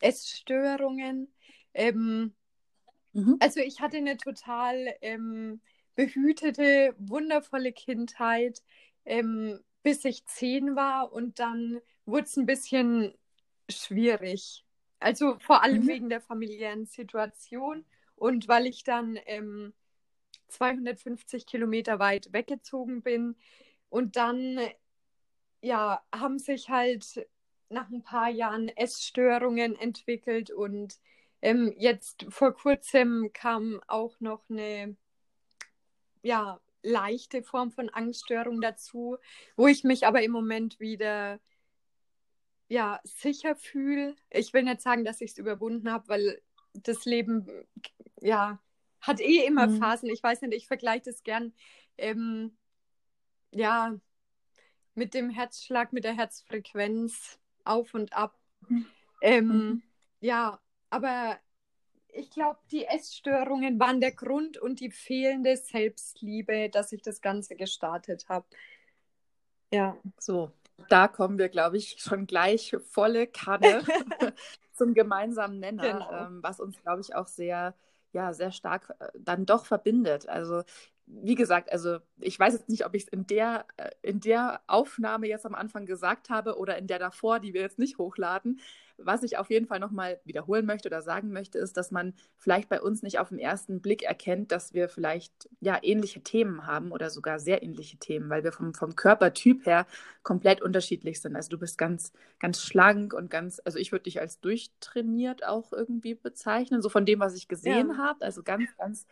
Essstörungen. 0.00 1.32
Ähm, 1.72 2.34
mhm. 3.14 3.38
Also 3.40 3.60
ich 3.60 3.80
hatte 3.80 3.96
eine 3.96 4.18
total 4.18 4.94
ähm, 5.00 5.62
behütete, 5.94 6.94
wundervolle 6.98 7.72
Kindheit, 7.72 8.62
ähm, 9.06 9.58
bis 9.82 10.04
ich 10.04 10.26
zehn 10.26 10.76
war 10.76 11.14
und 11.14 11.38
dann 11.38 11.80
wurde 12.04 12.24
es 12.24 12.36
ein 12.36 12.44
bisschen 12.44 13.14
schwierig. 13.68 14.64
Also 15.00 15.38
vor 15.40 15.62
allem 15.62 15.82
mhm. 15.82 15.88
wegen 15.88 16.08
der 16.08 16.20
familiären 16.20 16.86
Situation 16.86 17.84
und 18.14 18.48
weil 18.48 18.66
ich 18.66 18.84
dann 18.84 19.18
250 20.48 21.42
ähm, 21.42 21.46
Kilometer 21.46 21.98
weit 21.98 22.32
weggezogen 22.32 23.02
bin 23.02 23.36
und 23.88 24.16
dann 24.16 24.60
ja 25.60 26.02
haben 26.14 26.38
sich 26.38 26.68
halt 26.68 27.28
nach 27.68 27.90
ein 27.90 28.02
paar 28.02 28.28
Jahren 28.28 28.68
Essstörungen 28.68 29.76
entwickelt 29.76 30.50
und 30.50 31.00
ähm, 31.40 31.74
jetzt 31.76 32.26
vor 32.28 32.54
kurzem 32.54 33.30
kam 33.32 33.80
auch 33.88 34.20
noch 34.20 34.48
eine 34.48 34.96
ja, 36.22 36.60
leichte 36.82 37.42
Form 37.42 37.72
von 37.72 37.88
Angststörung 37.90 38.60
dazu, 38.60 39.18
wo 39.56 39.66
ich 39.66 39.84
mich 39.84 40.06
aber 40.06 40.22
im 40.22 40.30
Moment 40.30 40.80
wieder 40.80 41.40
ja, 42.72 43.00
sicher 43.04 43.54
fühle. 43.54 44.16
Ich 44.30 44.54
will 44.54 44.62
nicht 44.62 44.80
sagen, 44.80 45.04
dass 45.04 45.20
ich 45.20 45.32
es 45.32 45.38
überwunden 45.38 45.92
habe, 45.92 46.08
weil 46.08 46.40
das 46.72 47.04
Leben 47.04 47.46
ja 48.22 48.62
hat 49.02 49.20
eh 49.20 49.44
immer 49.44 49.66
mhm. 49.66 49.76
Phasen. 49.78 50.08
Ich 50.08 50.22
weiß 50.22 50.40
nicht, 50.40 50.54
ich 50.54 50.66
vergleiche 50.66 51.02
das 51.04 51.22
gern 51.22 51.52
ähm, 51.98 52.56
ja 53.50 53.94
mit 54.94 55.12
dem 55.12 55.28
Herzschlag, 55.28 55.92
mit 55.92 56.04
der 56.04 56.14
Herzfrequenz 56.14 57.38
auf 57.64 57.92
und 57.92 58.14
ab. 58.14 58.38
Mhm. 58.66 58.86
Ähm, 59.20 59.46
mhm. 59.46 59.82
Ja, 60.20 60.58
aber 60.88 61.38
ich 62.08 62.30
glaube, 62.30 62.60
die 62.70 62.86
Essstörungen 62.86 63.78
waren 63.80 64.00
der 64.00 64.12
Grund 64.12 64.56
und 64.56 64.80
die 64.80 64.90
fehlende 64.90 65.58
Selbstliebe, 65.58 66.70
dass 66.70 66.92
ich 66.92 67.02
das 67.02 67.20
Ganze 67.20 67.54
gestartet 67.54 68.30
habe. 68.30 68.46
Ja. 69.70 69.98
So, 70.18 70.52
da 70.88 71.08
kommen 71.08 71.38
wir, 71.38 71.48
glaube 71.48 71.76
ich, 71.76 71.96
schon 71.98 72.26
gleich 72.26 72.76
volle 72.90 73.26
Kanne 73.26 73.82
zum 74.72 74.94
gemeinsamen 74.94 75.58
Nenner, 75.58 75.92
genau. 75.92 76.26
ähm, 76.26 76.42
was 76.42 76.60
uns, 76.60 76.80
glaube 76.82 77.00
ich, 77.00 77.14
auch 77.14 77.26
sehr, 77.26 77.74
ja, 78.12 78.32
sehr 78.32 78.52
stark 78.52 78.94
äh, 78.98 79.08
dann 79.18 79.46
doch 79.46 79.66
verbindet. 79.66 80.28
Also 80.28 80.62
wie 81.06 81.34
gesagt, 81.34 81.70
also 81.72 81.98
ich 82.20 82.38
weiß 82.38 82.54
jetzt 82.54 82.68
nicht, 82.68 82.86
ob 82.86 82.94
ich 82.94 83.04
es 83.04 83.08
in 83.08 83.26
der, 83.26 83.66
äh, 83.76 83.90
in 84.02 84.20
der 84.20 84.62
Aufnahme 84.66 85.28
jetzt 85.28 85.46
am 85.46 85.54
Anfang 85.54 85.86
gesagt 85.86 86.30
habe 86.30 86.56
oder 86.56 86.78
in 86.78 86.86
der 86.86 86.98
davor, 86.98 87.40
die 87.40 87.54
wir 87.54 87.60
jetzt 87.60 87.78
nicht 87.78 87.98
hochladen. 87.98 88.60
Was 88.98 89.22
ich 89.22 89.38
auf 89.38 89.50
jeden 89.50 89.66
Fall 89.66 89.78
nochmal 89.78 90.20
wiederholen 90.24 90.66
möchte 90.66 90.88
oder 90.88 91.02
sagen 91.02 91.32
möchte, 91.32 91.58
ist, 91.58 91.76
dass 91.76 91.90
man 91.90 92.14
vielleicht 92.36 92.68
bei 92.68 92.80
uns 92.80 93.02
nicht 93.02 93.18
auf 93.18 93.30
den 93.30 93.38
ersten 93.38 93.80
Blick 93.80 94.02
erkennt, 94.02 94.52
dass 94.52 94.74
wir 94.74 94.88
vielleicht 94.88 95.48
ja 95.60 95.78
ähnliche 95.82 96.22
Themen 96.22 96.66
haben 96.66 96.92
oder 96.92 97.10
sogar 97.10 97.38
sehr 97.38 97.62
ähnliche 97.62 97.98
Themen, 97.98 98.30
weil 98.30 98.44
wir 98.44 98.52
vom, 98.52 98.74
vom 98.74 98.96
Körpertyp 98.96 99.66
her 99.66 99.86
komplett 100.22 100.62
unterschiedlich 100.62 101.20
sind. 101.20 101.36
Also 101.36 101.50
du 101.50 101.58
bist 101.58 101.78
ganz, 101.78 102.12
ganz 102.38 102.62
schlank 102.62 103.14
und 103.14 103.30
ganz, 103.30 103.60
also 103.64 103.78
ich 103.78 103.92
würde 103.92 104.04
dich 104.04 104.20
als 104.20 104.40
durchtrainiert 104.40 105.46
auch 105.46 105.72
irgendwie 105.72 106.14
bezeichnen, 106.14 106.82
so 106.82 106.88
von 106.88 107.06
dem, 107.06 107.20
was 107.20 107.34
ich 107.34 107.48
gesehen 107.48 107.90
ja. 107.90 107.96
habe. 107.96 108.24
Also 108.24 108.42
ganz, 108.42 108.68
ganz 108.76 109.06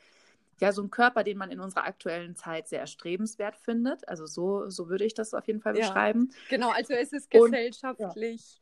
ja, 0.60 0.72
so 0.72 0.82
ein 0.82 0.90
Körper, 0.90 1.24
den 1.24 1.38
man 1.38 1.50
in 1.50 1.60
unserer 1.60 1.84
aktuellen 1.84 2.36
Zeit 2.36 2.68
sehr 2.68 2.80
erstrebenswert 2.80 3.56
findet. 3.56 4.06
Also 4.08 4.26
so, 4.26 4.68
so 4.68 4.88
würde 4.88 5.04
ich 5.04 5.14
das 5.14 5.34
auf 5.34 5.46
jeden 5.46 5.60
Fall 5.60 5.72
beschreiben. 5.72 6.30
Ja, 6.30 6.56
genau, 6.56 6.70
also 6.70 6.92
es 6.92 7.12
ist 7.12 7.30
gesellschaftlich. 7.30 8.59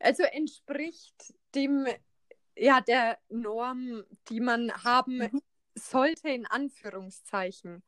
Also 0.00 0.22
entspricht 0.24 1.34
dem, 1.54 1.86
ja, 2.56 2.80
der 2.80 3.18
Norm, 3.28 4.04
die 4.28 4.40
man 4.40 4.72
haben 4.84 5.18
mhm. 5.18 5.42
sollte, 5.74 6.28
in 6.28 6.46
Anführungszeichen. 6.46 7.82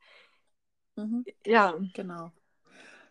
Mhm. 0.95 1.25
Ja. 1.45 1.77
Genau. 1.93 2.31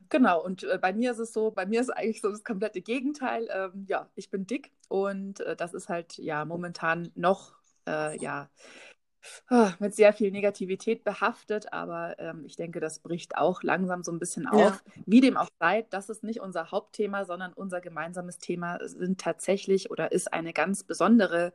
Genau, 0.09 0.45
und 0.45 0.65
äh, 0.65 0.79
bei 0.79 0.93
mir 0.93 1.13
ist 1.13 1.21
es 1.21 1.33
so, 1.33 1.51
bei 1.51 1.65
mir 1.65 1.81
ist 1.81 1.89
eigentlich 1.89 2.21
so 2.21 2.31
das 2.31 2.45
komplette 2.45 2.83
Gegenteil. 2.83 3.49
Ähm, 3.51 3.87
ja, 3.89 4.11
ich 4.15 4.29
bin 4.29 4.47
dick 4.47 4.71
und 4.89 5.41
äh, 5.41 5.57
das 5.57 5.73
ist 5.73 5.89
halt 5.89 6.19
ja 6.19 6.45
momentan 6.45 7.11
noch, 7.15 7.55
äh, 7.89 8.19
ja, 8.19 8.51
mit 9.79 9.95
sehr 9.95 10.13
viel 10.13 10.31
Negativität 10.31 11.05
behaftet, 11.05 11.73
aber 11.73 12.19
ähm, 12.19 12.45
ich 12.45 12.57
denke, 12.57 12.81
das 12.81 12.99
bricht 12.99 13.37
auch 13.37 13.63
langsam 13.63 14.03
so 14.03 14.13
ein 14.13 14.19
bisschen 14.19 14.47
auf. 14.47 14.83
Ja. 14.85 15.03
Wie 15.07 15.21
dem 15.21 15.37
auch 15.37 15.49
sei, 15.61 15.87
das 15.91 16.09
ist 16.09 16.25
nicht 16.25 16.41
unser 16.41 16.71
Hauptthema, 16.71 17.25
sondern 17.25 17.53
unser 17.53 17.81
gemeinsames 17.81 18.39
Thema 18.39 18.79
sind 18.83 19.21
tatsächlich 19.21 19.91
oder 19.91 20.13
ist 20.13 20.33
eine 20.33 20.53
ganz 20.53 20.85
besondere 20.85 21.53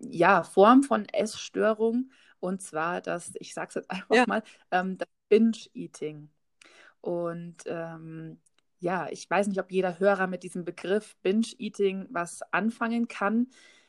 ja, 0.00 0.42
Form 0.42 0.82
von 0.82 1.06
Essstörung 1.12 2.10
und 2.40 2.62
zwar 2.62 3.00
das, 3.00 3.32
ich 3.40 3.54
sage 3.54 3.68
es 3.68 3.74
jetzt 3.74 3.90
einfach 3.90 4.14
ja. 4.14 4.24
mal, 4.26 4.42
ähm, 4.70 4.98
das 4.98 5.08
Binge-Eating. 5.28 6.28
Und 7.00 7.56
ähm, 7.66 8.38
ja, 8.78 9.08
ich 9.10 9.28
weiß 9.28 9.48
nicht, 9.48 9.60
ob 9.60 9.70
jeder 9.70 9.98
Hörer 9.98 10.26
mit 10.26 10.42
diesem 10.42 10.64
Begriff 10.64 11.16
Binge-Eating 11.22 12.06
was 12.10 12.40
anfangen 12.52 13.08
kann. 13.08 13.48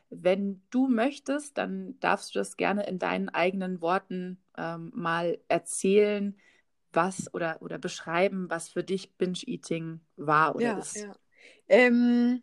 Wenn 0.10 0.62
du 0.70 0.88
möchtest, 0.88 1.58
dann 1.58 2.00
darfst 2.00 2.34
du 2.34 2.40
das 2.40 2.58
gerne 2.58 2.88
in 2.88 3.00
deinen 3.00 3.30
eigenen 3.30 3.82
Worten 3.82 4.42
ähm, 4.58 4.92
mal 4.96 5.38
erzählen, 5.48 6.38
was 6.94 7.34
oder, 7.34 7.62
oder 7.62 7.78
beschreiben, 7.78 8.50
was 8.50 8.70
für 8.70 8.84
dich 8.84 9.14
Binge-Eating 9.18 10.00
war 10.16 10.56
oder 10.56 10.66
ja, 10.66 10.78
ist. 10.78 10.98
Ja. 10.98 11.16
Ähm, 11.68 12.42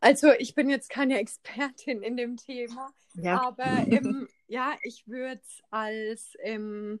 also 0.00 0.32
ich 0.38 0.54
bin 0.54 0.68
jetzt 0.68 0.90
keine 0.90 1.18
Expertin 1.18 2.02
in 2.02 2.16
dem 2.16 2.36
Thema, 2.36 2.92
ja. 3.14 3.40
aber 3.40 3.86
ähm, 3.88 4.28
ja, 4.46 4.76
ich 4.82 5.06
würde 5.06 5.40
es 5.42 5.62
als 5.70 6.34
ähm, 6.40 7.00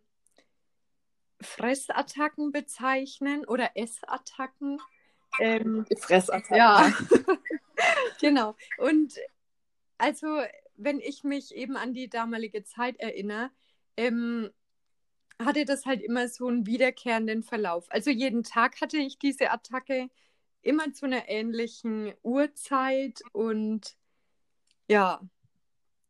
Fressattacken 1.40 2.50
bezeichnen 2.50 3.44
oder 3.44 3.76
Essattacken. 3.76 4.80
Ähm, 5.40 5.86
Fressattacken. 5.96 6.56
Ja. 6.56 6.92
genau. 8.20 8.56
Und 8.78 9.14
also, 9.98 10.42
wenn 10.76 11.00
ich 11.00 11.24
mich 11.24 11.54
eben 11.54 11.76
an 11.76 11.94
die 11.94 12.08
damalige 12.08 12.64
Zeit 12.64 12.98
erinnere, 13.00 13.50
ähm, 13.96 14.50
hatte 15.40 15.64
das 15.64 15.86
halt 15.86 16.02
immer 16.02 16.28
so 16.28 16.48
einen 16.48 16.66
wiederkehrenden 16.66 17.42
Verlauf. 17.42 17.86
Also 17.90 18.10
jeden 18.10 18.42
Tag 18.42 18.80
hatte 18.80 18.96
ich 18.96 19.18
diese 19.18 19.50
Attacke 19.50 20.08
immer 20.62 20.92
zu 20.92 21.06
einer 21.06 21.28
ähnlichen 21.28 22.12
Uhrzeit 22.22 23.20
und 23.32 23.96
ja, 24.88 25.20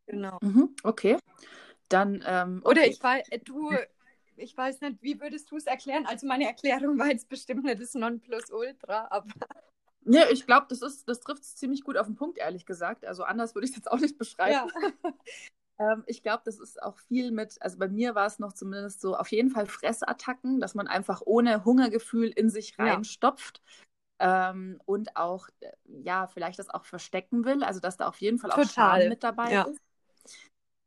genau. 0.07 0.39
Mhm, 0.41 0.75
okay. 0.83 1.19
Dann, 1.89 2.23
ähm, 2.27 2.61
okay. 2.65 2.71
Oder 2.71 2.87
ich 2.87 3.03
weiß, 3.03 3.27
du, 3.45 3.71
ich 4.37 4.57
weiß 4.57 4.81
nicht, 4.83 5.03
wie 5.03 5.21
würdest 5.21 5.51
du 5.51 5.57
es 5.57 5.67
erklären? 5.67 6.07
Also 6.07 6.27
meine 6.27 6.47
Erklärung 6.47 6.99
war 6.99 7.09
jetzt 7.09 7.29
bestimmt 7.29 7.65
nicht 7.65 7.81
das 7.81 7.95
Nonplusultra, 7.95 9.09
aber. 9.11 9.29
Ja, 10.05 10.25
ich 10.31 10.47
glaube, 10.47 10.67
das 10.69 11.05
das 11.05 11.21
trifft 11.21 11.43
es 11.43 11.57
ziemlich 11.57 11.85
gut 11.85 11.97
auf 11.97 12.07
den 12.07 12.17
Punkt, 12.17 12.38
ehrlich 12.38 12.67
gesagt. 12.67 13.05
Also 13.05 13.25
anders 13.25 13.55
würde 13.55 13.67
ich 13.67 13.73
es 13.73 13.76
jetzt 13.76 13.90
auch 13.90 13.99
nicht 13.99 14.19
beschreiben. 14.19 14.71
Ja. 15.05 15.12
ähm, 15.93 16.05
ich 16.07 16.23
glaube, 16.23 16.43
das 16.45 16.59
ist 16.59 16.83
auch 16.83 16.99
viel 16.99 17.31
mit, 17.31 17.61
also 17.61 17.78
bei 17.78 17.88
mir 17.88 18.14
war 18.14 18.26
es 18.26 18.38
noch 18.38 18.52
zumindest 18.52 19.00
so, 19.00 19.17
auf 19.17 19.31
jeden 19.31 19.50
Fall 19.50 19.67
Fressattacken, 19.67 20.61
dass 20.61 20.75
man 20.75 20.87
einfach 20.87 21.23
ohne 21.25 21.64
Hungergefühl 21.64 22.28
in 22.28 22.50
sich 22.50 22.78
reinstopft. 22.78 23.61
ähm, 24.19 24.81
und 24.85 25.17
auch, 25.17 25.49
äh, 25.61 25.73
ja, 25.85 26.26
vielleicht 26.26 26.59
das 26.59 26.71
auch 26.71 26.85
verstecken 26.85 27.45
will, 27.45 27.62
also 27.62 27.81
dass 27.81 27.97
da 27.97 28.09
auf 28.09 28.21
jeden 28.21 28.38
Fall 28.38 28.50
auch. 28.50 28.64
Scham 28.64 29.09
mit 29.09 29.23
dabei 29.23 29.52
ja. 29.52 29.62
ist. 29.64 29.81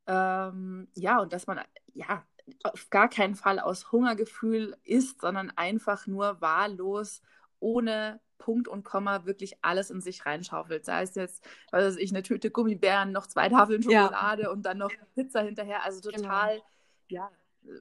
Ähm, 0.08 0.90
ja, 0.96 1.20
und 1.20 1.32
dass 1.32 1.48
man, 1.48 1.62
ja, 1.94 2.26
auf 2.64 2.90
gar 2.90 3.08
keinen 3.08 3.36
Fall 3.36 3.60
aus 3.60 3.92
Hungergefühl 3.92 4.76
isst, 4.84 5.22
sondern 5.22 5.52
einfach 5.52 6.08
nur 6.08 6.42
wahllos, 6.42 7.22
ohne 7.60 8.20
Punkt 8.42 8.68
und 8.68 8.84
Komma 8.84 9.26
wirklich 9.26 9.56
alles 9.62 9.92
in 9.92 10.02
sich 10.02 10.26
reinschaufelt. 10.26 10.84
Sei 10.84 11.04
es 11.04 11.16
jetzt, 11.16 11.46
was 11.72 11.86
weiß 11.86 11.98
ich, 11.98 12.12
eine 12.12 12.24
Tüte 12.24 12.50
Gummibären, 12.50 13.12
noch 13.12 13.28
zwei 13.28 13.48
Tafeln 13.48 13.84
Schokolade 13.84 14.44
ja. 14.44 14.50
und 14.50 14.64
dann 14.64 14.80
noch 14.80 14.92
Pizza 15.14 15.42
hinterher. 15.42 15.84
Also 15.86 16.02
genau. 16.02 16.24
total, 16.24 16.56
genau. 16.56 16.64
ja, 17.08 17.32
äh, 17.66 17.80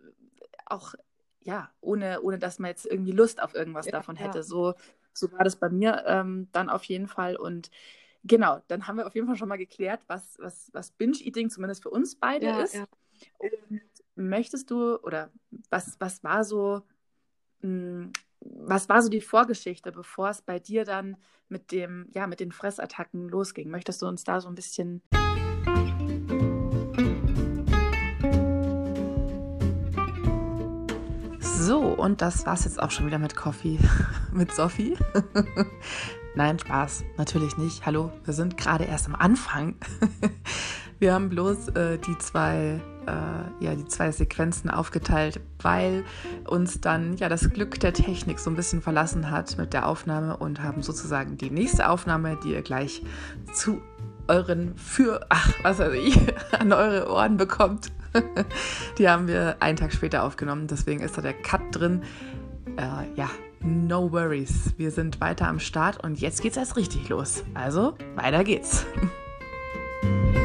auch, 0.67 0.95
ja, 1.41 1.71
ohne, 1.81 2.21
ohne 2.21 2.39
dass 2.39 2.59
man 2.59 2.69
jetzt 2.69 2.87
irgendwie 2.87 3.13
Lust 3.13 3.43
auf 3.43 3.55
irgendwas 3.55 3.87
ja, 3.87 3.93
davon 3.93 4.17
hätte. 4.17 4.39
Ja. 4.39 4.43
So, 4.43 4.75
so 5.15 5.33
war 5.33 5.45
das 5.45 5.57
bei 5.57 5.71
mir 5.71 6.05
ähm, 6.07 6.49
dann 6.53 6.69
auf 6.69 6.85
jeden 6.85 7.09
Fall. 7.09 7.37
Und 7.37 7.71
genau, 8.23 8.61
dann 8.69 8.87
haben 8.87 8.99
wir 8.99 9.07
auf 9.07 9.15
jeden 9.15 9.27
Fall 9.27 9.37
schon 9.37 9.49
mal 9.49 9.57
geklärt, 9.57 10.03
was, 10.07 10.39
was, 10.39 10.69
was 10.75 10.91
Binge-Eating 10.93 11.49
zumindest 11.49 11.83
für 11.83 11.91
uns 11.91 12.17
beide 12.17 12.63
ist. 12.63 12.77
Und 13.39 13.81
möchtest 14.15 14.71
du, 14.71 14.99
oder 14.99 15.31
was, 15.71 15.99
was 15.99 16.23
war 16.23 16.45
so, 16.45 16.83
mh, 17.63 18.03
hm, 18.03 18.13
was 18.41 18.89
war 18.89 19.03
so 19.03 19.09
die 19.09 19.21
Vorgeschichte, 19.21 19.93
bevor 19.93 20.31
es 20.31 20.43
bei 20.43 20.59
dir 20.59 20.85
dann 20.85 21.17
mit 21.49 21.73
dem, 21.73 22.09
ja, 22.13 22.27
mit 22.27 22.41
den 22.41 22.53
Fressattacken 22.53 23.29
losging? 23.29 23.71
Möchtest 23.71 24.03
du 24.03 24.07
uns 24.07 24.25
da 24.25 24.41
so 24.41 24.49
ein 24.49 24.55
bisschen. 24.55 25.03
So, 31.41 31.81
und 31.81 32.23
das 32.23 32.47
war's 32.47 32.65
jetzt 32.65 32.83
auch 32.83 32.91
schon 32.91 33.07
wieder 33.07 33.19
mit 33.19 33.37
Coffee 33.37 33.79
mit 34.33 34.53
Sophie. 34.53 34.97
Nein, 36.35 36.59
Spaß, 36.59 37.05
natürlich 37.17 37.57
nicht. 37.57 37.85
Hallo, 37.85 38.13
wir 38.25 38.35
sind 38.35 38.57
gerade 38.57 38.85
erst 38.85 39.07
am 39.07 39.15
Anfang. 39.15 39.77
wir 41.01 41.15
haben 41.15 41.29
bloß 41.29 41.69
äh, 41.71 41.99
die 41.99 42.17
zwei 42.19 42.81
äh, 43.07 43.65
ja, 43.65 43.75
die 43.75 43.87
zwei 43.87 44.13
Sequenzen 44.13 44.71
aufgeteilt, 44.71 45.41
weil 45.63 46.05
uns 46.47 46.81
dann 46.81 47.17
ja 47.17 47.29
das 47.29 47.51
Glück 47.51 47.81
der 47.81 47.93
Technik 47.93 48.39
so 48.39 48.51
ein 48.51 48.57
bisschen 48.57 48.83
verlassen 48.83 49.31
hat 49.31 49.59
mit 49.59 49.73
der 49.73 49.87
Aufnahme 49.87 50.37
und 50.37 50.63
haben 50.63 50.83
sozusagen 50.83 51.37
die 51.37 51.51
nächste 51.51 51.89
Aufnahme, 51.89 52.39
die 52.45 52.53
ihr 52.53 52.63
gleich 52.63 53.03
zu 53.53 53.81
euren 54.29 54.77
für, 54.77 55.27
ach, 55.29 55.53
was 55.63 55.79
weiß 55.79 55.95
ich, 55.95 56.19
an 56.59 56.73
eure 56.73 57.11
Ohren 57.11 57.37
bekommt. 57.37 57.91
die 58.99 59.09
haben 59.09 59.29
wir 59.29 59.57
einen 59.61 59.77
Tag 59.77 59.93
später 59.93 60.25
aufgenommen, 60.25 60.67
deswegen 60.67 61.01
ist 61.01 61.17
da 61.17 61.23
der 61.23 61.35
Cut 61.35 61.63
drin. 61.73 62.03
Äh, 62.77 63.17
ja, 63.17 63.31
no 63.61 64.13
worries. 64.13 64.75
Wir 64.77 64.91
sind 64.91 65.21
weiter 65.21 65.49
am 65.49 65.59
Start 65.61 66.03
und 66.05 66.21
jetzt 66.21 66.43
geht's 66.43 66.57
erst 66.57 66.77
richtig 66.77 67.09
los. 67.09 67.45
Also, 67.55 67.95
weiter 68.17 68.45
geht's. 68.45 68.85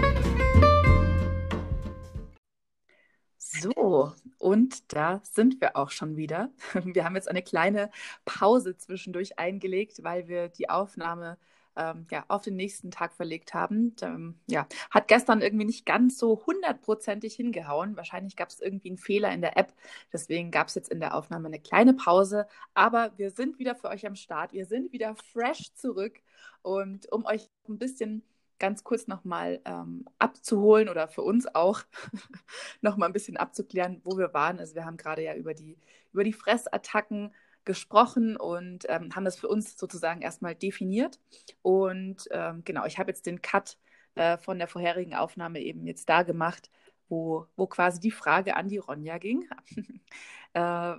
So, 3.61 4.13
und 4.37 4.93
da 4.93 5.21
sind 5.23 5.61
wir 5.61 5.75
auch 5.75 5.91
schon 5.91 6.17
wieder. 6.17 6.49
Wir 6.83 7.05
haben 7.05 7.15
jetzt 7.15 7.29
eine 7.29 7.41
kleine 7.41 7.89
Pause 8.25 8.77
zwischendurch 8.77 9.39
eingelegt, 9.39 10.03
weil 10.03 10.27
wir 10.27 10.49
die 10.49 10.69
Aufnahme 10.69 11.37
ähm, 11.75 12.07
ja, 12.11 12.25
auf 12.27 12.41
den 12.41 12.55
nächsten 12.55 12.91
Tag 12.91 13.13
verlegt 13.13 13.53
haben. 13.53 13.95
Ähm, 14.01 14.39
ja, 14.47 14.67
hat 14.91 15.07
gestern 15.07 15.41
irgendwie 15.41 15.65
nicht 15.65 15.85
ganz 15.85 16.17
so 16.17 16.43
hundertprozentig 16.45 17.35
hingehauen. 17.35 17.97
Wahrscheinlich 17.97 18.35
gab 18.35 18.49
es 18.49 18.61
irgendwie 18.61 18.89
einen 18.89 18.97
Fehler 18.97 19.31
in 19.31 19.41
der 19.41 19.57
App. 19.57 19.73
Deswegen 20.13 20.51
gab 20.51 20.67
es 20.67 20.75
jetzt 20.75 20.89
in 20.89 20.99
der 20.99 21.15
Aufnahme 21.15 21.47
eine 21.47 21.59
kleine 21.59 21.93
Pause. 21.93 22.47
Aber 22.73 23.11
wir 23.17 23.31
sind 23.31 23.59
wieder 23.59 23.75
für 23.75 23.89
euch 23.89 24.05
am 24.05 24.15
Start. 24.15 24.53
Wir 24.53 24.65
sind 24.65 24.91
wieder 24.91 25.15
fresh 25.15 25.73
zurück. 25.75 26.21
Und 26.61 27.11
um 27.11 27.25
euch 27.25 27.49
ein 27.67 27.77
bisschen 27.77 28.23
ganz 28.59 28.83
kurz 28.83 29.07
nochmal 29.07 29.61
ähm, 29.65 30.05
abzuholen 30.19 30.89
oder 30.89 31.07
für 31.07 31.21
uns 31.21 31.47
auch 31.53 31.81
nochmal 32.81 33.09
ein 33.09 33.13
bisschen 33.13 33.37
abzuklären, 33.37 34.01
wo 34.03 34.17
wir 34.17 34.33
waren. 34.33 34.59
Also 34.59 34.75
wir 34.75 34.85
haben 34.85 34.97
gerade 34.97 35.23
ja 35.23 35.35
über 35.35 35.53
die, 35.53 35.77
über 36.13 36.23
die 36.23 36.33
Fressattacken 36.33 37.33
gesprochen 37.65 38.37
und 38.37 38.85
ähm, 38.87 39.15
haben 39.15 39.25
das 39.25 39.37
für 39.37 39.47
uns 39.47 39.77
sozusagen 39.77 40.21
erstmal 40.21 40.55
definiert. 40.55 41.19
Und 41.61 42.27
ähm, 42.31 42.63
genau, 42.63 42.85
ich 42.85 42.99
habe 42.99 43.11
jetzt 43.11 43.25
den 43.25 43.41
Cut 43.41 43.77
äh, 44.15 44.37
von 44.37 44.59
der 44.59 44.67
vorherigen 44.67 45.15
Aufnahme 45.15 45.59
eben 45.59 45.85
jetzt 45.85 46.07
da 46.07 46.23
gemacht, 46.23 46.69
wo, 47.09 47.47
wo 47.55 47.67
quasi 47.67 47.99
die 47.99 48.11
Frage 48.11 48.55
an 48.55 48.69
die 48.69 48.77
Ronja 48.77 49.17
ging. 49.17 49.49
äh, 50.53 50.95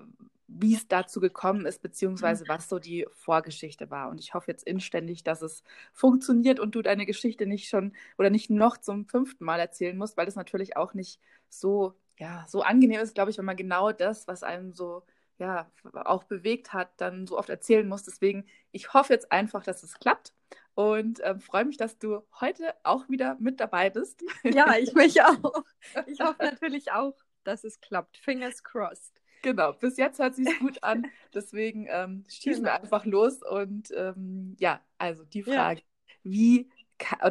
wie 0.48 0.74
es 0.74 0.86
dazu 0.86 1.20
gekommen 1.20 1.66
ist, 1.66 1.82
beziehungsweise 1.82 2.44
mhm. 2.44 2.48
was 2.48 2.68
so 2.68 2.78
die 2.78 3.06
Vorgeschichte 3.12 3.90
war. 3.90 4.08
Und 4.10 4.20
ich 4.20 4.34
hoffe 4.34 4.50
jetzt 4.50 4.66
inständig, 4.66 5.24
dass 5.24 5.42
es 5.42 5.62
funktioniert 5.92 6.60
und 6.60 6.74
du 6.74 6.82
deine 6.82 7.06
Geschichte 7.06 7.46
nicht 7.46 7.68
schon 7.68 7.92
oder 8.18 8.30
nicht 8.30 8.50
noch 8.50 8.76
zum 8.76 9.06
fünften 9.06 9.44
Mal 9.44 9.58
erzählen 9.58 9.96
musst, 9.96 10.16
weil 10.16 10.26
das 10.26 10.36
natürlich 10.36 10.76
auch 10.76 10.94
nicht 10.94 11.20
so, 11.48 11.94
ja, 12.18 12.44
so 12.48 12.62
angenehm 12.62 13.00
ist, 13.00 13.14
glaube 13.14 13.30
ich, 13.30 13.38
wenn 13.38 13.44
man 13.44 13.56
genau 13.56 13.92
das, 13.92 14.28
was 14.28 14.42
einem 14.42 14.72
so, 14.72 15.02
ja, 15.38 15.70
auch 15.92 16.24
bewegt 16.24 16.72
hat, 16.72 16.90
dann 16.98 17.26
so 17.26 17.36
oft 17.36 17.50
erzählen 17.50 17.86
muss. 17.86 18.04
Deswegen, 18.04 18.46
ich 18.70 18.94
hoffe 18.94 19.12
jetzt 19.12 19.32
einfach, 19.32 19.64
dass 19.64 19.82
es 19.82 19.98
klappt 19.98 20.32
und 20.74 21.20
äh, 21.20 21.38
freue 21.40 21.64
mich, 21.64 21.76
dass 21.76 21.98
du 21.98 22.22
heute 22.40 22.74
auch 22.84 23.08
wieder 23.08 23.36
mit 23.40 23.60
dabei 23.60 23.90
bist. 23.90 24.22
Ja, 24.44 24.76
ich 24.76 24.94
mich 24.94 25.20
auch. 25.22 25.64
Ich 26.06 26.20
hoffe 26.20 26.44
natürlich 26.44 26.92
auch, 26.92 27.14
dass 27.44 27.64
es 27.64 27.80
klappt. 27.80 28.16
Fingers 28.18 28.62
crossed. 28.62 29.20
Genau, 29.42 29.72
bis 29.72 29.96
jetzt 29.96 30.18
hört 30.18 30.34
sich 30.34 30.58
gut 30.58 30.82
an. 30.82 31.06
Deswegen 31.34 31.86
ähm, 31.88 32.24
schießen 32.28 32.64
genau. 32.64 32.74
wir 32.74 32.82
einfach 32.82 33.04
los. 33.04 33.42
Und 33.42 33.92
ähm, 33.94 34.56
ja, 34.58 34.80
also 34.98 35.24
die 35.24 35.42
Frage, 35.42 35.80
ja. 35.80 36.20
wie, 36.22 36.70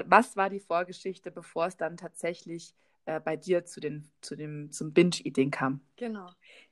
was 0.06 0.36
war 0.36 0.50
die 0.50 0.60
Vorgeschichte, 0.60 1.32
bevor 1.32 1.68
es 1.68 1.78
dann 1.78 1.98
tatsächlich 1.98 2.74
äh, 3.06 3.20
bei 3.20 3.36
dir 3.36 3.66
zu 3.66 3.80
den, 3.80 4.10
zu 4.22 4.36
dem, 4.36 4.72
zum 4.72 4.94
Binge-Eating 4.94 5.52
kam? 5.52 5.82
Genau. 5.96 6.30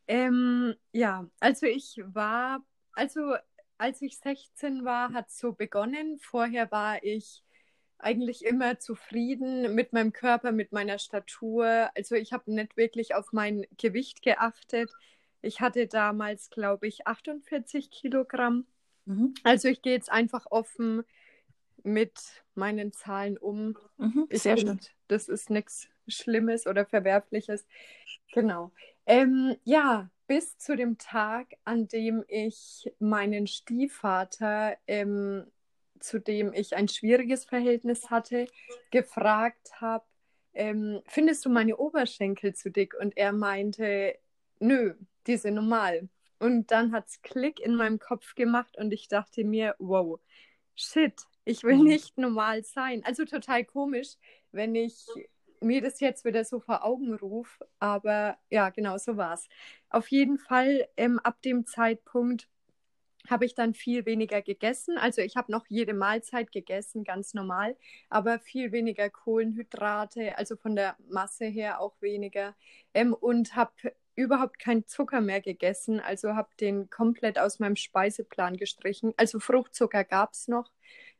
Ähm, 0.08 0.76
ja, 0.92 1.30
also 1.40 1.66
ich 1.66 2.02
war, 2.06 2.64
also 2.94 3.36
als 3.78 4.02
ich 4.02 4.18
16 4.18 4.86
war, 4.86 5.14
hat 5.14 5.30
es 5.30 5.38
so 5.38 5.54
begonnen. 5.54 6.20
Vorher 6.20 6.72
war 6.72 7.04
ich 7.04 7.44
eigentlich 7.98 8.46
immer 8.46 8.80
zufrieden 8.80 9.76
mit 9.76 9.94
meinem 9.94 10.12
Körper, 10.12 10.52
mit 10.52 10.72
meiner 10.72 11.00
Statur. 11.00 11.90
Also 11.96 12.16
ich 12.16 12.34
habe 12.34 12.54
nicht 12.54 12.78
wirklich 12.78 13.16
auf 13.16 13.32
mein 13.32 13.66
Gewicht 13.78 14.22
geachtet. 14.22 14.92
Ich 15.44 15.62
hatte 15.62 15.88
damals, 15.88 16.50
glaube 16.50 16.88
ich, 16.88 17.06
48 17.06 17.92
Kilogramm. 17.92 18.66
Mhm. 19.06 19.34
Also 19.44 19.68
ich 19.68 19.82
gehe 19.82 19.94
jetzt 19.94 20.12
einfach 20.12 20.46
offen 20.50 21.04
mit 21.84 22.18
meinen 22.56 22.94
Zahlen 22.94 23.38
um. 23.38 23.78
Mhm, 23.98 24.28
sehr 24.32 24.58
schön. 24.58 24.80
Das 25.10 25.28
ist 25.28 25.50
nichts 25.50 25.90
Schlimmes 26.08 26.66
oder 26.66 26.86
Verwerfliches. 26.86 27.66
Genau. 28.32 28.72
Ähm, 29.06 29.58
ja, 29.66 30.10
bis 30.28 30.58
zu 30.58 30.78
dem 30.78 30.98
Tag, 30.98 31.48
an 31.66 31.90
dem 31.90 32.24
ich 32.30 32.90
meinen 33.00 33.46
Stiefvater, 33.48 34.78
ähm, 34.88 35.46
zu 36.00 36.20
dem 36.20 36.54
ich 36.54 36.76
ein 36.76 36.88
schwieriges 36.88 37.44
Verhältnis 37.44 38.10
hatte, 38.10 38.48
gefragt 38.92 39.82
habe, 39.82 40.06
ähm, 40.54 41.02
findest 41.06 41.44
du 41.44 41.50
meine 41.50 41.78
Oberschenkel 41.78 42.56
zu 42.56 42.72
dick? 42.72 42.94
Und 42.94 43.18
er 43.18 43.34
meinte, 43.34 44.18
nö, 44.60 44.94
die 45.28 45.38
sind 45.38 45.56
normal. 45.56 46.10
Und 46.40 46.72
dann 46.72 46.92
hat 46.92 47.08
es 47.08 47.22
Klick 47.22 47.60
in 47.60 47.76
meinem 47.76 48.00
Kopf 48.00 48.36
gemacht 48.36 48.78
und 48.78 48.92
ich 48.92 49.08
dachte 49.08 49.44
mir, 49.44 49.76
wow, 49.80 50.20
shit, 50.76 51.14
ich 51.46 51.64
will 51.64 51.78
mhm. 51.78 51.86
nicht 51.86 52.18
normal 52.18 52.64
sein. 52.64 53.04
Also 53.06 53.26
total 53.26 53.64
komisch, 53.64 54.16
wenn 54.52 54.76
ich 54.76 55.06
mir 55.62 55.82
das 55.82 56.00
jetzt 56.00 56.26
wieder 56.26 56.44
so 56.44 56.60
vor 56.60 56.84
Augen 56.84 57.14
rufe. 57.14 57.66
Aber 57.80 58.38
ja, 58.50 58.70
genau 58.70 58.98
so 58.98 59.18
war 59.18 59.34
es. 59.34 59.48
Auf 59.90 60.10
jeden 60.10 60.38
Fall 60.38 60.88
ähm, 60.98 61.20
ab 61.20 61.42
dem 61.42 61.66
Zeitpunkt 61.66 62.50
habe 63.30 63.46
ich 63.46 63.56
dann 63.56 63.74
viel 63.74 64.06
weniger 64.06 64.42
gegessen. 64.42 64.98
Also 64.98 65.22
ich 65.22 65.38
habe 65.38 65.52
noch 65.52 65.66
jede 65.70 65.94
Mahlzeit 65.94 66.52
gegessen, 66.52 67.06
ganz 67.06 67.34
normal, 67.34 67.78
aber 68.10 68.40
viel 68.40 68.72
weniger 68.74 69.10
Kohlenhydrate, 69.10 70.38
also 70.38 70.58
von 70.58 70.76
der 70.76 70.98
Masse 71.08 71.46
her 71.46 71.80
auch 71.80 72.02
weniger. 72.02 72.54
Ähm, 72.94 73.14
und 73.14 73.56
habe 73.56 73.72
überhaupt 74.16 74.60
keinen 74.60 74.86
Zucker 74.88 75.22
mehr 75.22 75.42
gegessen, 75.42 76.00
also 76.00 76.36
habe 76.36 76.50
den 76.60 76.90
komplett 76.90 77.40
aus 77.40 77.60
meinem 77.60 77.76
Speiseplan 77.76 78.58
gestrichen. 78.58 79.14
Also 79.18 79.40
Fruchtzucker 79.40 80.04
gab 80.04 80.34
es 80.34 80.48
noch, 80.48 80.72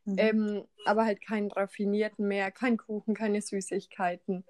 mhm. 0.06 0.16
ähm, 0.18 0.64
aber 0.86 1.06
halt 1.06 1.22
keinen 1.22 1.52
raffinierten 1.52 2.28
mehr, 2.28 2.52
kein 2.52 2.78
Kuchen, 2.78 3.16
keine 3.16 3.42
Süßigkeiten. 3.42 4.46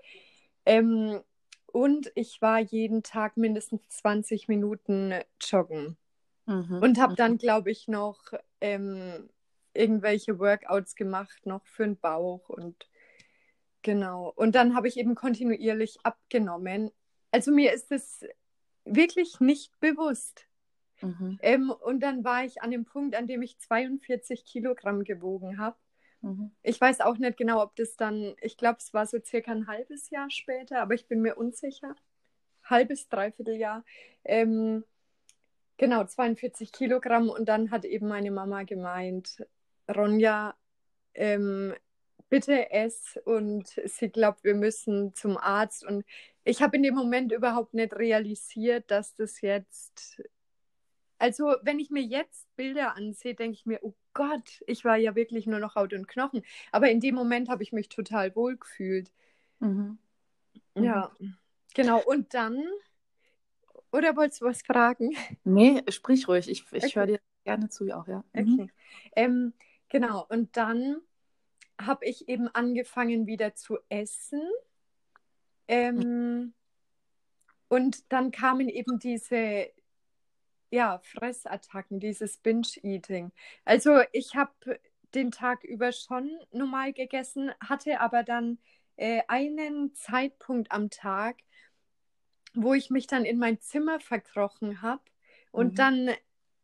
Ähm, 0.66 1.22
und 1.68 2.12
ich 2.16 2.42
war 2.42 2.60
jeden 2.60 3.02
Tag 3.02 3.38
mindestens 3.38 3.88
20 3.90 4.48
Minuten 4.48 5.14
joggen. 5.42 5.98
Mhm. 6.46 6.80
Und 6.82 7.00
habe 7.00 7.16
dann, 7.16 7.34
mhm. 7.34 7.38
glaube 7.38 7.72
ich, 7.72 7.88
noch 7.88 8.34
ähm, 8.62 9.30
irgendwelche 9.74 10.40
Workouts 10.40 10.96
gemacht, 10.96 11.46
noch 11.46 11.66
für 11.66 11.84
den 11.84 11.98
Bauch 11.98 12.50
und 12.50 12.88
genau. 13.82 14.32
Und 14.36 14.56
dann 14.56 14.76
habe 14.76 14.88
ich 14.88 14.98
eben 14.98 15.16
kontinuierlich 15.16 15.98
abgenommen 16.04 16.92
also 17.34 17.52
mir 17.52 17.74
ist 17.74 17.92
es 17.92 18.24
wirklich 18.86 19.40
nicht 19.40 19.80
bewusst. 19.80 20.48
Mhm. 21.02 21.40
Ähm, 21.42 21.72
und 21.72 22.02
dann 22.02 22.24
war 22.24 22.46
ich 22.46 22.62
an 22.62 22.70
dem 22.70 22.86
Punkt, 22.86 23.16
an 23.16 23.26
dem 23.26 23.42
ich 23.42 23.58
42 23.58 24.46
Kilogramm 24.46 25.04
gewogen 25.04 25.58
habe. 25.58 25.76
Mhm. 26.22 26.52
Ich 26.62 26.80
weiß 26.80 27.02
auch 27.02 27.18
nicht 27.18 27.38
genau, 27.38 27.64
ob 27.64 27.76
das 27.76 27.96
dann, 27.96 28.36
ich 28.40 28.56
glaube, 28.56 28.78
es 28.80 28.94
war 28.94 29.08
so 29.08 29.18
circa 29.20 29.52
ein 29.52 29.68
halbes 29.68 30.12
Jahr 30.12 30.30
später, 30.30 30.80
aber 30.80 30.94
ich 30.94 31.08
bin 31.08 31.22
mir 31.22 31.36
unsicher. 31.36 31.96
Halbes, 32.66 33.10
dreiviertel 33.10 33.56
Jahr. 33.56 33.84
Ähm, 34.24 34.84
genau, 35.78 36.06
42 36.06 36.72
Kilogramm. 36.72 37.30
Und 37.30 37.50
dann 37.50 37.72
hat 37.72 37.84
eben 37.84 38.08
meine 38.08 38.30
Mama 38.32 38.62
gemeint, 38.62 39.44
Ronja, 39.94 40.56
ähm, 41.16 41.74
bitte 42.34 42.72
ess 42.72 43.20
und 43.26 43.68
sie 43.86 44.10
glaubt, 44.10 44.44
wir 44.44 44.56
müssen 44.56 45.14
zum 45.14 45.38
Arzt. 45.38 45.86
Und 45.86 46.04
ich 46.44 46.64
habe 46.64 46.78
in 46.78 46.82
dem 46.82 46.96
Moment 46.96 47.32
überhaupt 47.32 47.76
nicht 47.76 47.96
realisiert, 47.96 48.90
dass 48.90 49.14
das 49.14 49.42
jetzt. 49.42 50.20
Also, 51.20 51.54
wenn 51.62 51.78
ich 51.78 51.92
mir 51.92 52.02
jetzt 52.02 52.48
Bilder 52.56 52.96
ansehe, 52.96 53.36
denke 53.36 53.54
ich 53.54 53.68
mir, 53.68 53.78
oh 53.84 53.94
Gott, 54.16 54.64
ich 54.66 54.84
war 54.84 54.98
ja 54.98 55.14
wirklich 55.14 55.46
nur 55.46 55.60
noch 55.60 55.76
Haut 55.76 55.94
und 55.94 56.08
Knochen. 56.08 56.42
Aber 56.72 56.90
in 56.90 57.00
dem 57.00 57.14
Moment 57.14 57.50
habe 57.50 57.62
ich 57.62 57.72
mich 57.72 57.88
total 57.88 58.36
wohl 58.36 58.58
gefühlt. 58.58 59.12
Mhm. 59.60 60.00
Ja, 60.74 61.12
mhm. 61.20 61.38
genau. 61.76 62.02
Und 62.04 62.34
dann, 62.34 62.66
oder 63.92 64.16
wolltest 64.16 64.42
du 64.42 64.46
was 64.46 64.64
fragen? 64.64 65.16
Nee, 65.44 65.84
sprich 65.90 66.28
ruhig. 66.28 66.50
Ich, 66.50 66.66
ich 66.72 66.84
okay. 66.84 66.96
höre 66.96 67.06
dir 67.06 67.20
gerne 67.44 67.70
zu, 67.70 67.92
auch, 67.92 68.08
ja. 68.08 68.24
Mhm. 68.34 68.54
Okay. 68.60 68.72
Ähm, 69.16 69.54
genau. 69.88 70.26
Und 70.28 70.58
dann 70.58 71.00
habe 71.80 72.06
ich 72.06 72.28
eben 72.30 72.48
angefangen 72.50 73.28
wieder 73.28 73.56
zu 73.56 73.78
essen. 73.90 74.42
Ähm, 75.68 76.54
und 77.68 78.12
dann 78.12 78.32
kamen 78.32 78.70
eben 78.70 79.00
diese 79.00 79.70
ja, 80.70 81.00
Fressattacken, 81.04 82.00
dieses 82.00 82.38
Binge-Eating. 82.38 83.32
Also 83.64 84.02
ich 84.12 84.36
habe 84.36 84.80
den 85.14 85.32
Tag 85.32 85.64
über 85.64 85.92
schon 85.92 86.32
normal 86.52 86.94
gegessen, 86.94 87.52
hatte 87.60 88.00
aber 88.00 88.24
dann 88.24 88.58
äh, 88.96 89.22
einen 89.28 89.94
Zeitpunkt 89.94 90.72
am 90.72 90.90
Tag, 90.90 91.38
wo 92.56 92.74
ich 92.74 92.90
mich 92.90 93.08
dann 93.08 93.26
in 93.26 93.38
mein 93.38 93.60
Zimmer 93.60 94.00
verkrochen 94.00 94.82
habe 94.82 95.04
und 95.52 95.74
mhm. 95.74 95.76
dann 95.76 96.10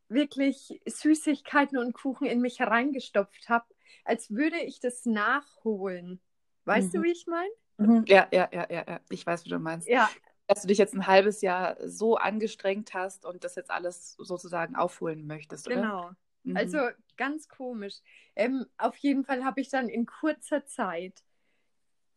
wirklich 0.07 0.81
Süßigkeiten 0.85 1.77
und 1.77 1.93
Kuchen 1.93 2.27
in 2.27 2.41
mich 2.41 2.59
hereingestopft 2.59 3.47
habe 3.47 3.67
als 4.05 4.31
würde 4.31 4.57
ich 4.57 4.79
das 4.79 5.05
nachholen. 5.05 6.19
Weißt 6.65 6.93
mhm. 6.93 6.97
du, 6.97 7.03
wie 7.03 7.11
ich 7.11 7.27
meine? 7.27 7.49
Mhm. 7.77 8.03
Ja, 8.07 8.27
ja, 8.31 8.49
ja, 8.51 8.67
ja, 8.69 8.85
ja. 8.87 8.99
Ich 9.09 9.25
weiß, 9.25 9.45
wie 9.45 9.49
du 9.49 9.59
meinst. 9.59 9.87
Ja. 9.87 10.09
Dass 10.47 10.61
du 10.61 10.67
dich 10.67 10.77
jetzt 10.77 10.95
ein 10.95 11.07
halbes 11.07 11.41
Jahr 11.41 11.77
so 11.87 12.17
angestrengt 12.17 12.93
hast 12.93 13.25
und 13.25 13.43
das 13.43 13.55
jetzt 13.55 13.69
alles 13.69 14.13
sozusagen 14.17 14.75
aufholen 14.75 15.27
möchtest, 15.27 15.67
oder? 15.67 15.75
Genau. 15.75 16.11
Mhm. 16.43 16.57
Also 16.57 16.79
ganz 17.17 17.47
komisch. 17.47 17.95
Ähm, 18.35 18.65
auf 18.77 18.97
jeden 18.97 19.23
Fall 19.23 19.43
habe 19.43 19.61
ich 19.61 19.69
dann 19.69 19.89
in 19.89 20.05
kurzer 20.05 20.65
Zeit 20.65 21.23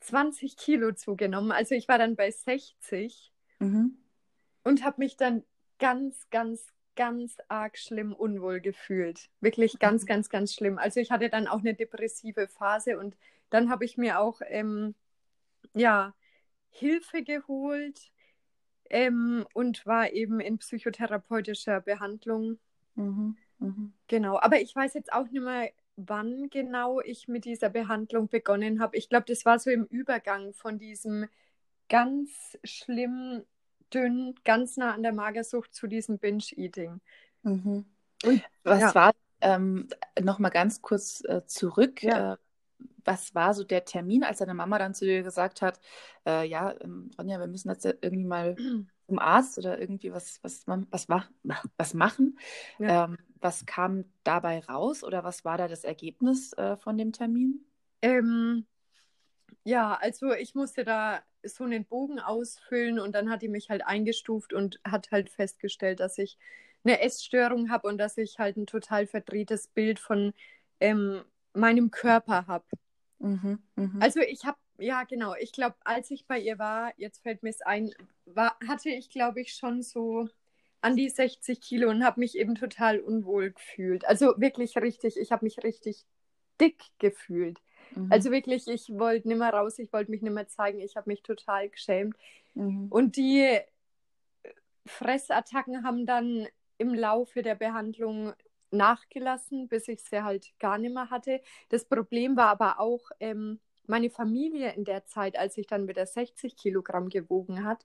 20 0.01 0.57
Kilo 0.57 0.93
zugenommen. 0.93 1.53
Also 1.53 1.75
ich 1.75 1.89
war 1.89 1.99
dann 1.99 2.17
bei 2.17 2.31
60 2.31 3.33
mhm. 3.59 3.99
und 4.65 4.85
habe 4.85 4.97
mich 4.99 5.17
dann 5.17 5.45
ganz, 5.79 6.29
ganz, 6.31 6.73
ganz 6.97 7.37
arg 7.49 7.79
schlimm 7.79 8.13
unwohl 8.13 8.61
gefühlt. 8.61 9.29
Wirklich 9.41 9.79
ganz, 9.79 10.03
mhm. 10.03 10.07
ganz, 10.07 10.29
ganz 10.29 10.55
schlimm. 10.55 10.79
Also 10.79 11.01
ich 11.01 11.11
hatte 11.11 11.29
dann 11.29 11.47
auch 11.47 11.61
eine 11.61 11.75
depressive 11.75 12.49
Phase 12.49 12.99
und 12.99 13.17
dann 13.51 13.71
habe 13.71 13.85
ich 13.85 13.97
mir 13.97 14.19
auch 14.19 14.41
ähm, 14.47 14.95
ja, 15.75 16.15
Hilfe 16.71 17.23
geholt 17.23 18.11
ähm, 18.91 19.47
und 19.55 19.85
war 19.87 20.13
eben 20.13 20.41
in 20.41 20.59
psychotherapeutischer 20.59 21.81
Behandlung. 21.81 22.59
Mhm. 22.95 23.37
Mhm. 23.59 23.93
Genau, 24.09 24.39
aber 24.39 24.61
ich 24.61 24.75
weiß 24.75 24.95
jetzt 24.95 25.13
auch 25.13 25.29
nicht 25.29 25.43
mehr, 25.43 25.71
wann 25.97 26.49
genau 26.51 27.01
ich 27.01 27.29
mit 27.29 27.45
dieser 27.45 27.69
Behandlung 27.69 28.29
begonnen 28.29 28.81
habe. 28.81 28.97
Ich 28.97 29.09
glaube, 29.09 29.27
das 29.27 29.45
war 29.45 29.59
so 29.59 29.71
im 29.71 29.85
Übergang 29.85 30.53
von 30.55 30.79
diesem 30.79 31.29
ganz 31.89 32.59
schlimm 32.65 33.43
dünn, 33.93 34.35
ganz 34.45 34.77
nah 34.77 34.93
an 34.93 35.03
der 35.03 35.13
Magersucht 35.13 35.75
zu 35.75 35.87
diesem 35.87 36.19
Binge-Eating. 36.19 37.01
Mhm. 37.43 37.87
Und 38.25 38.43
was 38.63 38.81
ja. 38.81 38.95
war, 38.95 39.13
ähm, 39.41 39.89
nochmal 40.21 40.51
ganz 40.51 40.81
kurz 40.83 41.23
äh, 41.25 41.45
zurück, 41.47 42.03
ja. 42.03 42.35
äh, 42.35 42.37
was 43.05 43.35
war 43.35 43.55
so 43.55 43.65
der 43.65 43.85
Termin, 43.85 44.25
als 44.25 44.39
deine 44.39 44.55
Mama 44.55 44.79
dann 44.79 44.95
zu 44.95 45.05
dir 45.05 45.23
gesagt 45.23 45.63
hat, 45.63 45.81
äh, 46.27 46.47
ja, 46.47 46.75
ähm, 46.81 47.11
Ronja, 47.19 47.39
wir 47.41 47.47
müssen 47.47 47.69
jetzt 47.69 47.85
irgendwie 47.85 48.25
mal 48.25 48.57
zum 49.07 49.19
Arzt 49.19 49.59
oder 49.59 49.81
irgendwie 49.81 50.13
was, 50.13 50.39
was, 50.43 50.65
was, 50.67 51.07
was 51.77 51.95
machen. 51.95 52.39
Ja. 52.79 53.05
Ähm, 53.05 53.19
was 53.41 53.67
kam 53.67 54.05
dabei 54.23 54.61
raus 54.61 55.03
oder 55.03 55.25
was 55.25 55.45
war 55.45 55.59
da 55.59 55.67
das 55.67 55.85
Ergebnis 55.85 56.53
äh, 56.55 56.77
von 56.77 56.97
dem 56.97 57.13
Termin? 57.13 57.65
Ähm, 58.01 58.67
ja, 59.65 59.95
also 60.01 60.33
ich 60.33 60.55
musste 60.55 60.85
da 60.85 61.23
so 61.45 61.65
einen 61.65 61.85
Bogen 61.85 62.21
ausfüllen 62.21 62.99
und 62.99 63.13
dann 63.15 63.31
hat 63.31 63.43
die 63.43 63.49
mich 63.49 63.71
halt 63.71 63.85
eingestuft 63.87 64.53
und 64.53 64.81
hat 64.85 65.11
halt 65.11 65.31
festgestellt, 65.31 66.01
dass 66.01 66.19
ich 66.19 66.39
eine 66.85 67.01
Essstörung 67.01 67.71
habe 67.71 67.89
und 67.89 67.99
dass 67.99 68.19
ich 68.19 68.39
halt 68.39 68.57
ein 68.57 68.67
total 68.67 69.07
verdrehtes 69.07 69.69
Bild 69.69 69.99
von 69.99 70.33
ähm, 70.81 71.23
meinem 71.55 71.91
Körper 71.91 72.47
habe. 72.47 72.65
Mhm, 73.19 73.59
mh. 73.77 74.01
Also 74.01 74.21
ich 74.21 74.45
habe, 74.45 74.59
ja 74.79 75.05
genau, 75.05 75.35
ich 75.39 75.53
glaube, 75.53 75.77
als 75.85 76.11
ich 76.11 76.27
bei 76.27 76.39
ihr 76.39 76.59
war, 76.59 76.93
jetzt 76.97 77.23
fällt 77.23 77.43
mir 77.43 77.51
es 77.51 77.63
ein, 77.63 77.93
war, 78.27 78.57
hatte 78.67 78.91
ich, 78.91 79.11
glaube 79.11 79.41
ich, 79.41 79.55
schon 79.55 79.83
so 79.83 80.29
an 80.81 80.97
die 80.97 81.09
60 81.09 81.61
Kilo 81.61 81.89
und 81.91 82.05
habe 82.05 82.19
mich 82.21 82.37
eben 82.37 82.57
total 82.57 82.99
unwohl 83.01 83.53
gefühlt. 83.53 84.05
Also 84.07 84.35
wirklich 84.39 84.77
richtig, 84.77 85.17
ich 85.17 85.31
habe 85.31 85.45
mich 85.45 85.63
richtig 85.63 86.05
dick 86.61 86.83
gefühlt. 86.99 87.61
Mhm. 87.95 88.09
Also 88.11 88.31
wirklich, 88.31 88.69
ich 88.69 88.89
wollte 88.91 89.29
nicht 89.29 89.39
mehr 89.39 89.53
raus, 89.53 89.79
ich 89.79 89.93
wollte 89.93 90.11
mich 90.11 90.23
nicht 90.23 90.33
mehr 90.33 90.49
zeigen, 90.49 90.81
ich 90.81 90.97
habe 90.97 91.11
mich 91.11 91.23
total 91.23 91.69
geschämt. 91.69 92.17
Mhm. 92.55 92.87
Und 92.91 93.17
die 93.17 93.59
Fressattacken 94.87 95.85
haben 95.85 96.07
dann 96.07 96.49
im 96.79 96.95
Laufe 96.95 97.43
der 97.43 97.55
Behandlung 97.55 98.33
nachgelassen, 98.71 99.69
bis 99.69 99.89
ich 99.89 100.03
sie 100.03 100.23
halt 100.23 100.53
gar 100.59 100.79
nicht 100.79 100.95
mehr 100.95 101.11
hatte. 101.11 101.41
Das 101.69 101.85
Problem 101.85 102.37
war 102.37 102.49
aber 102.49 102.81
auch 102.81 103.11
ähm, 103.21 103.61
meine 103.87 104.11
Familie 104.11 104.73
in 104.73 104.85
der 104.85 105.05
Zeit, 105.07 105.37
als 105.37 105.57
ich 105.59 105.67
dann 105.67 105.89
wieder 105.89 106.07
60 106.07 106.57
Kilogramm 106.57 107.09
gewogen 107.09 107.65
hat. 107.65 107.85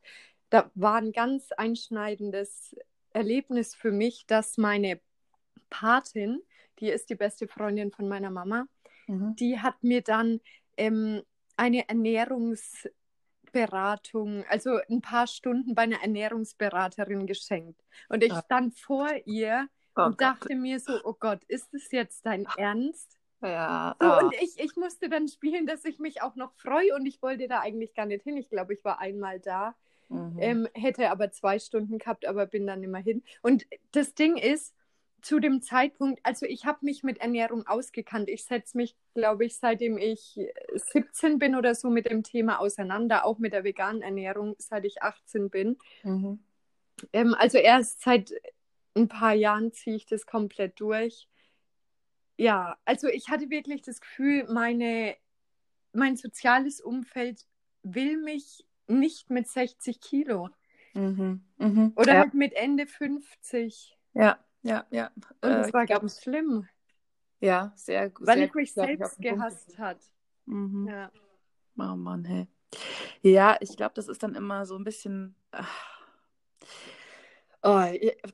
Da 0.49 0.71
war 0.75 0.95
ein 0.95 1.11
ganz 1.11 1.51
einschneidendes 1.51 2.75
Erlebnis 3.11 3.75
für 3.75 3.91
mich, 3.91 4.25
dass 4.27 4.57
meine 4.57 4.99
Patin, 5.69 6.41
die 6.79 6.89
ist 6.89 7.09
die 7.09 7.15
beste 7.15 7.47
Freundin 7.47 7.91
von 7.91 8.07
meiner 8.07 8.29
Mama, 8.29 8.67
Mhm. 9.07 9.35
Die 9.35 9.59
hat 9.59 9.83
mir 9.83 10.01
dann 10.01 10.39
ähm, 10.77 11.21
eine 11.55 11.87
Ernährungsberatung, 11.89 14.45
also 14.49 14.79
ein 14.89 15.01
paar 15.01 15.27
Stunden 15.27 15.75
bei 15.75 15.83
einer 15.83 16.01
Ernährungsberaterin 16.01 17.25
geschenkt. 17.25 17.81
Und 18.09 18.23
ich 18.23 18.33
stand 18.33 18.77
vor 18.77 19.09
ihr 19.25 19.67
oh 19.95 20.03
und 20.03 20.17
Gott. 20.17 20.21
dachte 20.21 20.55
mir 20.55 20.79
so, 20.79 20.99
oh 21.03 21.15
Gott, 21.19 21.43
ist 21.45 21.73
es 21.73 21.91
jetzt 21.91 22.25
dein 22.25 22.45
Ernst? 22.57 23.17
Ja. 23.41 23.95
So, 23.99 24.07
oh. 24.07 24.25
Und 24.25 24.33
ich, 24.35 24.57
ich 24.57 24.75
musste 24.75 25.09
dann 25.09 25.27
spielen, 25.27 25.67
dass 25.67 25.85
ich 25.85 25.99
mich 25.99 26.21
auch 26.21 26.35
noch 26.35 26.53
freue 26.53 26.95
und 26.95 27.05
ich 27.05 27.21
wollte 27.21 27.47
da 27.47 27.59
eigentlich 27.59 27.93
gar 27.93 28.05
nicht 28.05 28.23
hin. 28.23 28.37
Ich 28.37 28.49
glaube, 28.49 28.73
ich 28.73 28.83
war 28.83 28.99
einmal 28.99 29.39
da. 29.39 29.75
Mhm. 30.09 30.37
Ähm, 30.39 30.67
hätte 30.73 31.11
aber 31.11 31.31
zwei 31.31 31.59
Stunden 31.59 31.97
gehabt, 31.97 32.25
aber 32.25 32.45
bin 32.45 32.65
dann 32.65 32.83
immer 32.83 32.99
hin. 32.99 33.23
Und 33.41 33.67
das 33.91 34.15
Ding 34.15 34.37
ist, 34.37 34.73
zu 35.27 35.41
dem 35.41 35.61
Zeitpunkt, 35.61 36.21
also 36.23 36.45
ich 36.45 36.65
habe 36.65 36.85
mich 36.85 37.03
mit 37.03 37.17
Ernährung 37.17 37.67
ausgekannt. 37.67 38.29
Ich 38.29 38.45
setze 38.45 38.77
mich, 38.77 38.95
glaube 39.13 39.43
ich, 39.43 39.57
seitdem 39.57 39.97
ich 39.97 40.39
17 40.73 41.37
bin 41.37 41.57
oder 41.57 41.75
so 41.75 41.89
mit 41.89 42.09
dem 42.09 42.23
Thema 42.23 42.61
auseinander, 42.61 43.25
auch 43.25 43.37
mit 43.37 43.51
der 43.51 43.65
veganen 43.65 44.01
Ernährung, 44.01 44.55
seit 44.57 44.85
ich 44.85 45.03
18 45.03 45.49
bin. 45.49 45.77
Mhm. 46.03 46.39
Ähm, 47.11 47.35
also 47.37 47.57
erst 47.57 48.03
seit 48.03 48.31
ein 48.95 49.09
paar 49.09 49.33
Jahren 49.33 49.73
ziehe 49.73 49.97
ich 49.97 50.05
das 50.05 50.25
komplett 50.25 50.79
durch. 50.79 51.27
Ja, 52.37 52.77
also 52.85 53.09
ich 53.09 53.27
hatte 53.27 53.49
wirklich 53.49 53.81
das 53.81 53.99
Gefühl, 53.99 54.45
meine, 54.49 55.17
mein 55.91 56.15
soziales 56.15 56.79
Umfeld 56.79 57.45
will 57.83 58.15
mich 58.15 58.65
nicht 58.87 59.29
mit 59.29 59.49
60 59.49 59.99
Kilo. 59.99 60.51
Mhm. 60.93 61.43
Mhm. 61.57 61.91
Oder 61.97 62.13
ja. 62.13 62.19
halt 62.21 62.33
mit 62.33 62.53
Ende 62.53 62.87
50. 62.87 63.93
Ja. 64.13 64.39
Ja, 64.67 64.85
ja. 64.91 65.11
Und 65.41 65.51
es 65.51 65.69
äh, 65.69 65.73
war 65.73 65.85
ganz 65.85 66.21
schlimm. 66.21 66.67
Ja, 67.39 67.71
sehr 67.75 68.09
gut. 68.09 68.27
Weil 68.27 68.41
ich 68.41 68.53
mich 68.53 68.73
selbst 68.73 69.19
gehasst 69.19 69.77
hat. 69.77 69.99
Mhm. 70.45 70.87
Ja. 70.87 71.11
Oh 71.77 71.95
Mann, 71.95 72.25
hey. 72.25 72.47
Ja, 73.21 73.57
ich 73.61 73.77
glaube, 73.77 73.93
das 73.95 74.07
ist 74.07 74.23
dann 74.23 74.35
immer 74.35 74.65
so 74.65 74.75
ein 74.75 74.83
bisschen. 74.83 75.35
Oh, 77.63 77.83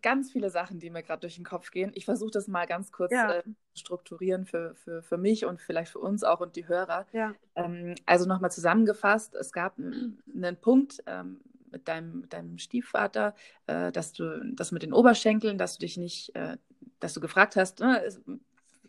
ganz 0.01 0.31
viele 0.31 0.49
Sachen, 0.49 0.79
die 0.79 0.89
mir 0.89 1.01
gerade 1.01 1.21
durch 1.21 1.35
den 1.35 1.45
Kopf 1.45 1.71
gehen. 1.71 1.91
Ich 1.95 2.05
versuche 2.05 2.31
das 2.31 2.47
mal 2.47 2.65
ganz 2.65 2.91
kurz 2.91 3.11
ja. 3.11 3.31
äh, 3.31 3.43
strukturieren 3.73 4.45
für, 4.45 4.75
für, 4.75 5.01
für 5.01 5.17
mich 5.17 5.45
und 5.45 5.61
vielleicht 5.61 5.91
für 5.91 5.99
uns 5.99 6.23
auch 6.23 6.41
und 6.41 6.55
die 6.55 6.67
Hörer. 6.67 7.07
Ja. 7.13 7.33
Ähm, 7.55 7.95
also 8.05 8.27
nochmal 8.27 8.51
zusammengefasst, 8.51 9.33
es 9.35 9.51
gab 9.51 9.77
einen 9.79 10.57
Punkt, 10.59 11.03
ähm, 11.07 11.41
mit 11.73 11.89
deinem, 11.89 12.21
mit 12.21 12.31
deinem 12.31 12.57
Stiefvater, 12.57 13.35
äh, 13.67 13.91
dass 13.91 14.13
du 14.13 14.53
das 14.53 14.71
mit 14.71 14.83
den 14.83 14.93
Oberschenkeln, 14.93 15.57
dass 15.57 15.73
du 15.73 15.79
dich 15.81 15.97
nicht, 15.97 16.33
äh, 16.35 16.57
dass 17.01 17.13
du 17.13 17.19
gefragt 17.19 17.57
hast, 17.57 17.81
ne, 17.81 17.97
ist 17.97 18.21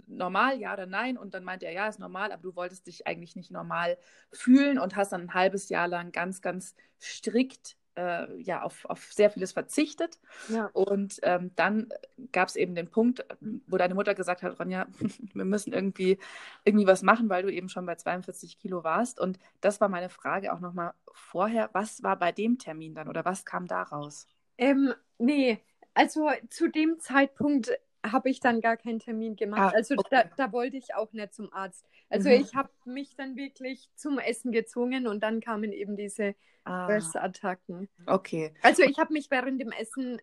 normal, 0.07 0.61
ja 0.61 0.73
oder 0.73 0.87
nein? 0.87 1.19
Und 1.19 1.35
dann 1.35 1.43
meinte 1.45 1.67
er, 1.67 1.73
ja, 1.73 1.89
ist 1.89 1.99
normal, 1.99 2.31
aber 2.31 2.43
du 2.43 2.55
wolltest 2.55 2.87
dich 2.87 3.07
eigentlich 3.07 3.35
nicht 3.35 3.51
normal 3.51 3.99
fühlen 4.31 4.79
und 4.79 4.97
hast 4.97 5.13
dann 5.13 5.23
ein 5.23 5.35
halbes 5.35 5.69
Jahr 5.69 5.89
lang 5.89 6.13
ganz, 6.13 6.41
ganz 6.41 6.77
strikt 7.01 7.77
äh, 7.97 8.41
ja, 8.41 8.63
auf, 8.63 8.85
auf 8.87 9.13
sehr 9.13 9.31
vieles 9.31 9.53
verzichtet. 9.53 10.19
Ja. 10.49 10.71
Und 10.73 11.21
ähm, 11.23 11.51
dann 11.57 11.89
gab 12.33 12.49
es 12.49 12.57
eben 12.57 12.75
den 12.75 12.89
Punkt, 12.89 13.25
wo 13.67 13.77
deine 13.77 13.95
Mutter 13.95 14.15
gesagt 14.15 14.43
hat, 14.43 14.59
Ronja, 14.59 14.87
wir 15.35 15.45
müssen 15.45 15.73
irgendwie, 15.73 16.19
irgendwie 16.65 16.87
was 16.87 17.03
machen, 17.03 17.29
weil 17.29 17.43
du 17.43 17.53
eben 17.53 17.69
schon 17.69 17.87
bei 17.87 17.95
42 17.95 18.59
Kilo 18.59 18.85
warst. 18.85 19.21
Und 19.21 19.39
das 19.61 19.81
war 19.81 19.89
meine 19.89 20.09
Frage 20.09 20.53
auch 20.53 20.61
nochmal 20.61 20.93
vorher. 21.13 21.71
Was 21.73 22.03
war 22.03 22.19
bei 22.19 22.33
dem 22.33 22.59
Termin 22.59 22.95
dann 22.95 23.09
oder 23.09 23.25
was 23.25 23.45
kam 23.45 23.67
daraus? 23.67 24.27
Ähm, 24.59 24.95
nee, 25.19 25.61
also 25.95 26.29
zu 26.51 26.69
dem 26.69 26.99
Zeitpunkt 26.99 27.71
habe 28.05 28.29
ich 28.31 28.41
dann 28.41 28.61
gar 28.61 28.77
keinen 28.77 28.99
Termin 28.99 29.37
gemacht. 29.37 29.75
Ah, 29.75 29.77
also 29.77 29.95
okay. 29.97 30.09
da, 30.11 30.25
da, 30.37 30.53
wollte 30.53 30.77
ich 30.77 30.95
auch 30.95 31.13
nicht 31.13 31.35
zum 31.35 31.53
Arzt. 31.53 31.87
Also 32.11 32.29
mhm. 32.29 32.37
ich 32.37 32.55
habe 32.55 32.71
mich 32.85 33.17
dann 33.17 33.37
wirklich 33.37 33.91
zum 33.95 34.19
Essen 34.19 34.53
gezwungen 34.53 35.07
und 35.07 35.23
dann 35.23 35.41
kamen 35.41 35.73
eben 35.73 35.97
diese 35.97 36.35
ah. 36.65 36.87
Fressattacken. 36.87 37.89
Okay. 38.07 38.55
Also 38.63 38.83
ich 38.83 38.99
habe 38.99 39.13
mich 39.13 39.31
während 39.31 39.61
dem 39.61 39.73
Essen 39.73 40.21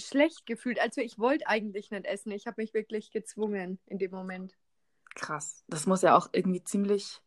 schlecht 0.00 0.46
gefühlt. 0.46 0.80
Also 0.80 1.00
ich 1.00 1.18
wollte 1.18 1.46
eigentlich 1.46 1.90
nicht 1.90 2.06
essen. 2.06 2.32
Ich 2.32 2.46
habe 2.46 2.60
mich 2.60 2.74
wirklich 2.74 3.10
gezwungen 3.10 3.78
in 3.86 3.98
dem 3.98 4.10
Moment. 4.10 4.56
Krass. 5.14 5.64
Das 5.68 5.86
muss 5.86 6.02
ja 6.02 6.16
auch 6.16 6.28
irgendwie 6.32 6.62
ziemlich. 6.62 7.20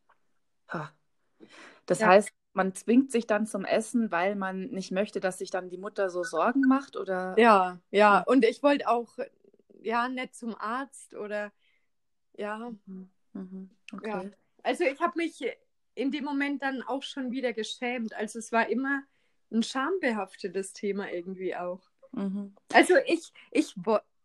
Das 1.86 2.00
ja. 2.00 2.08
heißt, 2.08 2.32
man 2.54 2.74
zwingt 2.76 3.12
sich 3.12 3.28
dann 3.28 3.46
zum 3.46 3.66
Essen, 3.66 4.12
weil 4.12 4.36
man 4.36 4.70
nicht 4.70 4.92
möchte, 4.92 5.20
dass 5.20 5.38
sich 5.38 5.52
dann 5.52 5.70
die 5.70 5.78
Mutter 5.78 6.10
so 6.10 6.24
Sorgen 6.24 6.62
macht, 6.62 6.98
oder? 6.98 7.36
Ja, 7.38 7.80
ja. 7.92 8.24
Und 8.26 8.46
ich 8.46 8.62
wollte 8.64 8.88
auch 8.90 9.18
ja 9.82 10.08
nicht 10.08 10.36
zum 10.36 10.56
Arzt 10.56 11.14
oder 11.14 11.52
ja. 12.38 12.72
Mhm. 12.86 13.10
Mhm. 13.34 13.70
Okay. 13.94 14.08
ja. 14.08 14.24
Also 14.64 14.84
ich 14.84 15.00
habe 15.00 15.14
mich 15.18 15.44
in 15.96 16.12
dem 16.12 16.24
Moment 16.24 16.62
dann 16.62 16.82
auch 16.82 17.04
schon 17.04 17.32
wieder 17.32 17.54
geschämt. 17.54 18.14
Also 18.14 18.40
es 18.40 18.52
war 18.52 18.70
immer 18.70 19.04
ein 19.52 19.64
schambehaftetes 19.64 20.74
Thema 20.74 21.12
irgendwie 21.12 21.56
auch. 21.56 21.82
Mhm. 22.12 22.56
Also 22.74 22.96
ich, 23.06 23.32
ich, 23.52 23.76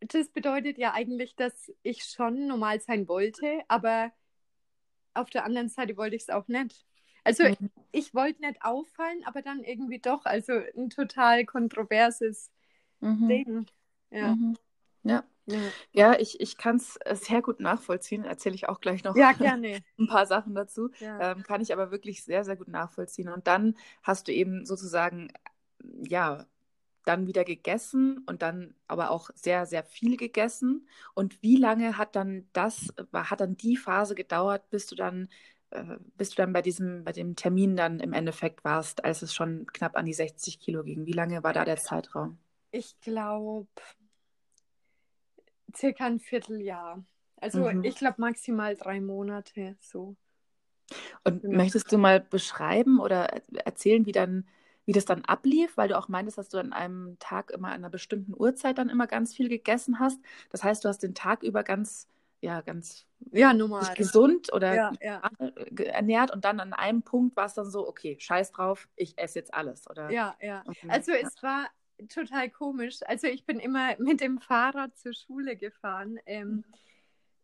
das 0.00 0.28
bedeutet 0.28 0.78
ja 0.78 0.92
eigentlich, 0.92 1.34
dass 1.36 1.72
ich 1.82 2.04
schon 2.04 2.46
normal 2.46 2.80
sein 2.80 3.08
wollte, 3.08 3.60
aber 3.68 4.12
auf 5.14 5.30
der 5.30 5.44
anderen 5.44 5.68
Seite 5.68 5.96
wollte 5.96 6.16
ich 6.16 6.22
es 6.22 6.30
auch 6.30 6.46
nicht. 6.48 6.86
Also 7.24 7.44
mhm. 7.44 7.70
ich 7.90 8.14
wollte 8.14 8.42
nicht 8.42 8.62
auffallen, 8.62 9.24
aber 9.24 9.42
dann 9.42 9.64
irgendwie 9.64 9.98
doch. 9.98 10.24
Also 10.26 10.52
ein 10.52 10.90
total 10.90 11.44
kontroverses 11.44 12.52
mhm. 13.00 13.28
Ding. 13.28 13.66
Ja. 14.10 14.34
Mhm. 14.34 14.56
Ja. 15.02 15.24
Ja, 15.46 15.58
ja 15.92 16.18
ich, 16.18 16.40
ich 16.40 16.56
kann 16.56 16.76
es 16.76 16.96
äh, 17.04 17.16
sehr 17.16 17.42
gut 17.42 17.60
nachvollziehen. 17.60 18.24
Erzähle 18.24 18.54
ich 18.54 18.68
auch 18.68 18.80
gleich 18.80 19.04
noch 19.04 19.16
ja, 19.16 19.32
gerne. 19.32 19.80
ein 19.98 20.08
paar 20.08 20.26
Sachen 20.26 20.54
dazu. 20.54 20.90
Ja. 21.00 21.32
Ähm, 21.32 21.42
kann 21.42 21.60
ich 21.60 21.72
aber 21.72 21.90
wirklich 21.90 22.24
sehr, 22.24 22.44
sehr 22.44 22.56
gut 22.56 22.68
nachvollziehen. 22.68 23.28
Und 23.28 23.46
dann 23.46 23.76
hast 24.02 24.28
du 24.28 24.32
eben 24.32 24.66
sozusagen, 24.66 25.32
ja, 26.02 26.46
dann 27.04 27.28
wieder 27.28 27.44
gegessen 27.44 28.24
und 28.26 28.42
dann 28.42 28.74
aber 28.88 29.10
auch 29.10 29.30
sehr, 29.34 29.64
sehr 29.64 29.84
viel 29.84 30.16
gegessen. 30.16 30.88
Und 31.14 31.40
wie 31.40 31.56
lange 31.56 31.96
hat 31.96 32.16
dann 32.16 32.48
das, 32.52 32.92
hat 33.12 33.40
dann 33.40 33.56
die 33.56 33.76
Phase 33.76 34.16
gedauert, 34.16 34.68
bis 34.70 34.86
du 34.88 34.96
dann, 34.96 35.28
äh, 35.70 35.96
bis 36.16 36.30
du 36.30 36.36
dann 36.36 36.52
bei 36.52 36.62
diesem, 36.62 37.04
bei 37.04 37.12
dem 37.12 37.36
Termin 37.36 37.76
dann 37.76 38.00
im 38.00 38.12
Endeffekt 38.12 38.64
warst, 38.64 39.04
als 39.04 39.22
es 39.22 39.32
schon 39.32 39.66
knapp 39.72 39.96
an 39.96 40.04
die 40.04 40.14
60 40.14 40.58
Kilo 40.58 40.82
ging? 40.82 41.06
Wie 41.06 41.12
lange 41.12 41.44
war 41.44 41.52
da 41.52 41.64
der 41.64 41.76
Zeitraum? 41.76 42.38
Ich 42.72 42.98
glaube, 43.00 43.68
circa 45.74 46.06
ein 46.06 46.20
Vierteljahr. 46.20 47.04
Also 47.40 47.70
mhm. 47.70 47.84
ich 47.84 47.96
glaube 47.96 48.20
maximal 48.20 48.76
drei 48.76 49.00
Monate 49.00 49.76
so. 49.80 50.16
Und 51.24 51.42
genau. 51.42 51.56
möchtest 51.56 51.90
du 51.92 51.98
mal 51.98 52.20
beschreiben 52.20 53.00
oder 53.00 53.28
erzählen, 53.64 54.06
wie 54.06 54.12
dann, 54.12 54.46
wie 54.84 54.92
das 54.92 55.04
dann 55.04 55.24
ablief, 55.24 55.76
weil 55.76 55.88
du 55.88 55.98
auch 55.98 56.08
meintest, 56.08 56.38
dass 56.38 56.48
du 56.48 56.58
an 56.58 56.72
einem 56.72 57.18
Tag 57.18 57.50
immer 57.50 57.68
an 57.68 57.74
einer 57.74 57.90
bestimmten 57.90 58.34
Uhrzeit 58.36 58.78
dann 58.78 58.88
immer 58.88 59.06
ganz 59.06 59.34
viel 59.34 59.48
gegessen 59.48 59.98
hast. 59.98 60.20
Das 60.50 60.62
heißt, 60.62 60.84
du 60.84 60.88
hast 60.88 61.02
den 61.02 61.14
Tag 61.14 61.42
über 61.42 61.64
ganz, 61.64 62.08
ja, 62.40 62.60
ganz 62.60 63.04
ja, 63.32 63.52
normal. 63.52 63.94
gesund 63.96 64.52
oder 64.52 64.74
ja, 64.74 64.92
ja. 65.00 65.22
ernährt 65.86 66.30
und 66.30 66.44
dann 66.44 66.60
an 66.60 66.72
einem 66.72 67.02
Punkt 67.02 67.36
war 67.36 67.46
es 67.46 67.54
dann 67.54 67.68
so, 67.68 67.88
okay, 67.88 68.16
scheiß 68.20 68.52
drauf, 68.52 68.88
ich 68.94 69.18
esse 69.18 69.40
jetzt 69.40 69.52
alles, 69.52 69.90
oder? 69.90 70.10
Ja, 70.10 70.36
ja. 70.40 70.62
Also 70.88 71.12
es 71.12 71.42
war 71.42 71.66
total 72.08 72.50
komisch. 72.50 73.00
Also 73.06 73.26
ich 73.26 73.44
bin 73.44 73.58
immer 73.58 73.96
mit 73.98 74.20
dem 74.20 74.38
Fahrrad 74.38 74.96
zur 74.96 75.12
Schule 75.14 75.56
gefahren 75.56 76.18
ähm, 76.26 76.64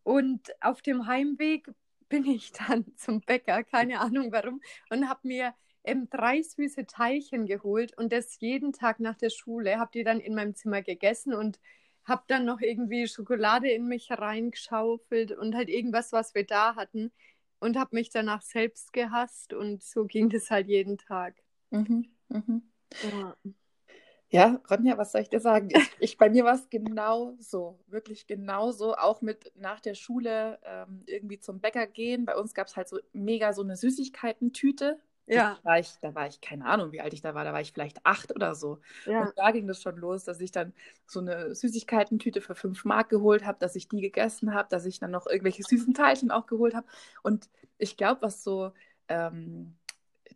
und 0.03 0.53
auf 0.61 0.81
dem 0.81 1.07
Heimweg 1.07 1.69
bin 2.09 2.25
ich 2.25 2.51
dann 2.51 2.85
zum 2.97 3.21
Bäcker, 3.21 3.63
keine 3.63 3.99
Ahnung 3.99 4.31
warum, 4.31 4.61
und 4.89 5.09
habe 5.09 5.27
mir 5.27 5.53
ähm, 5.83 6.07
drei 6.09 6.41
süße 6.41 6.85
Teilchen 6.85 7.45
geholt 7.45 7.97
und 7.97 8.13
das 8.13 8.39
jeden 8.39 8.73
Tag 8.73 8.99
nach 8.99 9.17
der 9.17 9.29
Schule, 9.29 9.79
habe 9.79 9.91
die 9.93 10.03
dann 10.03 10.19
in 10.19 10.35
meinem 10.35 10.55
Zimmer 10.55 10.81
gegessen 10.81 11.33
und 11.33 11.59
habe 12.05 12.23
dann 12.27 12.45
noch 12.45 12.61
irgendwie 12.61 13.07
Schokolade 13.07 13.69
in 13.69 13.87
mich 13.87 14.11
reingeschaufelt 14.11 15.31
und 15.31 15.55
halt 15.55 15.69
irgendwas, 15.69 16.11
was 16.11 16.35
wir 16.35 16.45
da 16.45 16.75
hatten 16.75 17.11
und 17.59 17.77
habe 17.77 17.95
mich 17.95 18.09
danach 18.09 18.41
selbst 18.41 18.91
gehasst 18.93 19.53
und 19.53 19.81
so 19.83 20.05
ging 20.05 20.29
das 20.29 20.51
halt 20.51 20.67
jeden 20.67 20.97
Tag. 20.97 21.35
Mhm, 21.71 22.09
mhm. 22.29 22.61
Ja. 23.01 23.35
Ja, 24.33 24.59
Ronja, 24.67 24.97
was 24.97 25.11
soll 25.11 25.21
ich 25.21 25.29
dir 25.29 25.39
sagen? 25.39 25.69
Ich, 25.69 25.91
ich 25.99 26.17
bei 26.17 26.27
mir 26.27 26.43
war 26.43 26.55
es 26.55 26.67
genau 26.71 27.35
so, 27.39 27.79
wirklich 27.85 28.25
genau 28.25 28.71
so. 28.71 28.95
Auch 28.95 29.21
mit 29.21 29.51
nach 29.55 29.79
der 29.79 29.93
Schule 29.93 30.57
ähm, 30.63 31.03
irgendwie 31.05 31.39
zum 31.39 31.59
Bäcker 31.59 31.85
gehen. 31.85 32.25
Bei 32.25 32.35
uns 32.35 32.55
gab 32.55 32.65
es 32.65 32.75
halt 32.75 32.89
so 32.89 32.97
mega 33.13 33.53
so 33.53 33.61
eine 33.61 33.77
Süßigkeiten-Tüte. 33.77 34.99
Ja. 35.27 35.59
Da 35.63 35.69
war, 35.69 35.77
ich, 35.77 35.93
da 36.01 36.15
war 36.15 36.27
ich, 36.27 36.41
keine 36.41 36.65
Ahnung, 36.65 36.91
wie 36.91 36.99
alt 36.99 37.13
ich 37.13 37.21
da 37.21 37.35
war, 37.35 37.43
da 37.45 37.53
war 37.53 37.61
ich 37.61 37.73
vielleicht 37.73 38.03
acht 38.07 38.35
oder 38.35 38.55
so. 38.55 38.79
Ja. 39.05 39.21
Und 39.21 39.33
da 39.37 39.51
ging 39.51 39.67
das 39.67 39.83
schon 39.83 39.97
los, 39.97 40.23
dass 40.23 40.41
ich 40.41 40.51
dann 40.51 40.73
so 41.05 41.19
eine 41.19 41.53
Süßigkeiten-Tüte 41.53 42.41
für 42.41 42.55
fünf 42.55 42.85
Mark 42.85 43.09
geholt 43.09 43.45
habe, 43.45 43.59
dass 43.59 43.75
ich 43.75 43.87
die 43.87 44.01
gegessen 44.01 44.55
habe, 44.55 44.67
dass 44.69 44.87
ich 44.87 44.97
dann 44.97 45.11
noch 45.11 45.27
irgendwelche 45.27 45.61
süßen 45.61 45.93
Teilchen 45.93 46.31
auch 46.31 46.47
geholt 46.47 46.73
habe. 46.73 46.87
Und 47.21 47.51
ich 47.77 47.97
glaube, 47.97 48.23
was 48.23 48.43
so 48.43 48.71
ähm, 49.09 49.75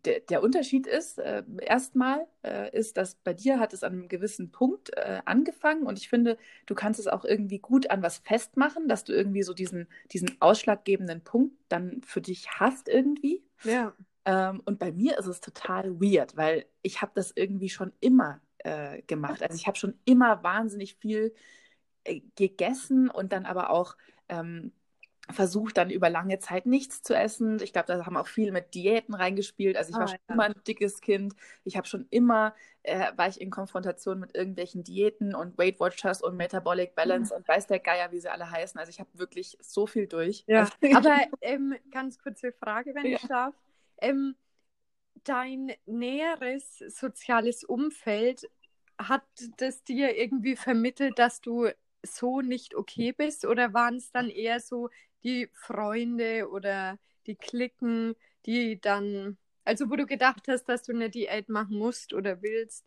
der, 0.08 0.22
der 0.22 0.42
Unterschied 0.42 0.88
ist, 0.88 1.20
äh, 1.20 1.44
erstmal, 1.62 2.26
äh, 2.44 2.76
ist, 2.76 2.96
dass 2.96 3.16
bei 3.16 3.34
dir 3.34 3.60
hat 3.60 3.74
es 3.74 3.84
an 3.84 3.94
einem 3.94 4.08
gewissen 4.08 4.52
Punkt 4.52 4.96
äh, 4.96 5.20
angefangen 5.26 5.84
und 5.84 6.00
ich 6.00 6.08
finde, 6.08 6.38
du 6.66 6.76
kannst 6.76 7.00
es 7.00 7.08
auch 7.08 7.26
irgendwie 7.26 7.60
gut 7.60 7.90
an 7.90 8.02
was 8.02 8.20
festmachen, 8.20 8.88
dass 8.88 9.04
du 9.04 9.12
irgendwie 9.12 9.44
so 9.44 9.54
diesen, 9.54 9.88
diesen 10.14 10.38
ausschlaggebenden 10.40 11.22
Punkt 11.22 11.58
dann 11.68 12.02
für 12.06 12.22
dich 12.22 12.50
hast 12.50 12.88
irgendwie. 12.88 13.44
Ja. 13.64 13.94
Ähm, 14.24 14.62
und 14.64 14.80
bei 14.80 14.94
mir 14.94 15.18
ist 15.20 15.28
es 15.28 15.42
total 15.42 16.00
weird, 16.00 16.38
weil 16.38 16.66
ich 16.82 17.02
habe 17.02 17.12
das 17.14 17.34
irgendwie 17.36 17.70
schon 17.70 17.92
immer 18.00 18.40
äh, 18.60 19.02
gemacht. 19.02 19.44
Also 19.44 19.56
ich 19.56 19.68
habe 19.68 19.78
schon 19.78 19.96
immer 20.06 20.42
wahnsinnig 20.42 20.96
viel 20.96 21.34
äh, 22.06 22.22
gegessen 22.36 23.10
und 23.10 23.34
dann 23.34 23.46
aber 23.46 23.72
auch 23.72 23.98
ähm, 24.30 24.72
versucht 25.30 25.78
dann 25.78 25.90
über 25.90 26.10
lange 26.10 26.40
Zeit 26.40 26.66
nichts 26.66 27.02
zu 27.02 27.14
essen. 27.14 27.62
Ich 27.62 27.74
glaube, 27.74 27.88
da 27.88 28.06
haben 28.06 28.18
auch 28.18 28.28
viel 28.28 28.52
mit 28.52 28.74
Diäten 28.74 29.14
reingespielt. 29.14 29.76
Also 29.76 29.92
ich 29.92 29.96
war 29.96 30.04
ah, 30.04 30.08
schon 30.08 30.20
ja. 30.28 30.34
immer 30.34 30.44
ein 30.46 30.56
dickes 30.66 31.02
Kind. 31.02 31.36
Ich 31.64 31.76
habe 31.76 31.88
schon 31.88 32.08
immer, 32.10 32.56
äh, 32.84 33.12
war 33.16 33.28
ich 33.28 33.42
in 33.42 33.50
Konfrontation 33.50 34.20
mit 34.20 34.36
irgendwelchen 34.36 34.84
Diäten 34.84 35.36
und 35.36 35.58
Weight 35.58 35.80
Watchers 35.80 36.22
und 36.22 36.38
Metabolic 36.38 36.96
Balance 36.96 37.34
mhm. 37.34 37.40
und 37.40 37.48
weiß 37.48 37.68
der 37.68 37.80
Geier, 37.80 38.12
wie 38.12 38.20
sie 38.20 38.32
alle 38.32 38.50
heißen. 38.50 38.80
Also 38.80 38.90
ich 38.90 39.00
habe 39.00 39.10
wirklich 39.14 39.58
so 39.60 39.86
viel 39.86 40.08
durch. 40.08 40.44
Ja, 40.48 40.62
also, 40.62 40.74
aber 40.96 41.18
ähm, 41.42 41.76
ganz 41.92 42.20
kurze 42.20 42.54
Frage, 42.54 42.96
wenn 42.96 43.06
ja. 43.06 43.18
ich 43.18 43.28
darf. 43.28 43.54
Ähm, 44.00 44.36
dein 45.24 45.74
näheres 45.86 46.78
soziales 46.78 47.64
Umfeld, 47.64 48.48
hat 48.98 49.24
das 49.58 49.84
dir 49.84 50.18
irgendwie 50.18 50.56
vermittelt, 50.56 51.20
dass 51.20 51.42
du 51.42 51.68
so 52.04 52.42
nicht 52.42 52.76
okay 52.76 53.12
bist? 53.12 53.46
Oder 53.46 53.74
waren 53.74 53.98
es 53.98 54.12
dann 54.12 54.30
eher 54.30 54.60
so 54.60 54.90
die 55.28 55.50
Freunde 55.54 56.50
oder 56.50 57.00
die 57.28 57.36
Klicken, 57.36 58.16
die 58.46 58.80
dann, 58.82 59.38
also 59.66 59.90
wo 59.90 59.96
du 59.98 60.06
gedacht 60.08 60.48
hast, 60.48 60.66
dass 60.66 60.84
du 60.84 60.94
eine 60.94 61.10
Diät 61.10 61.50
machen 61.50 61.78
musst 61.78 62.14
oder 62.14 62.42
willst? 62.42 62.86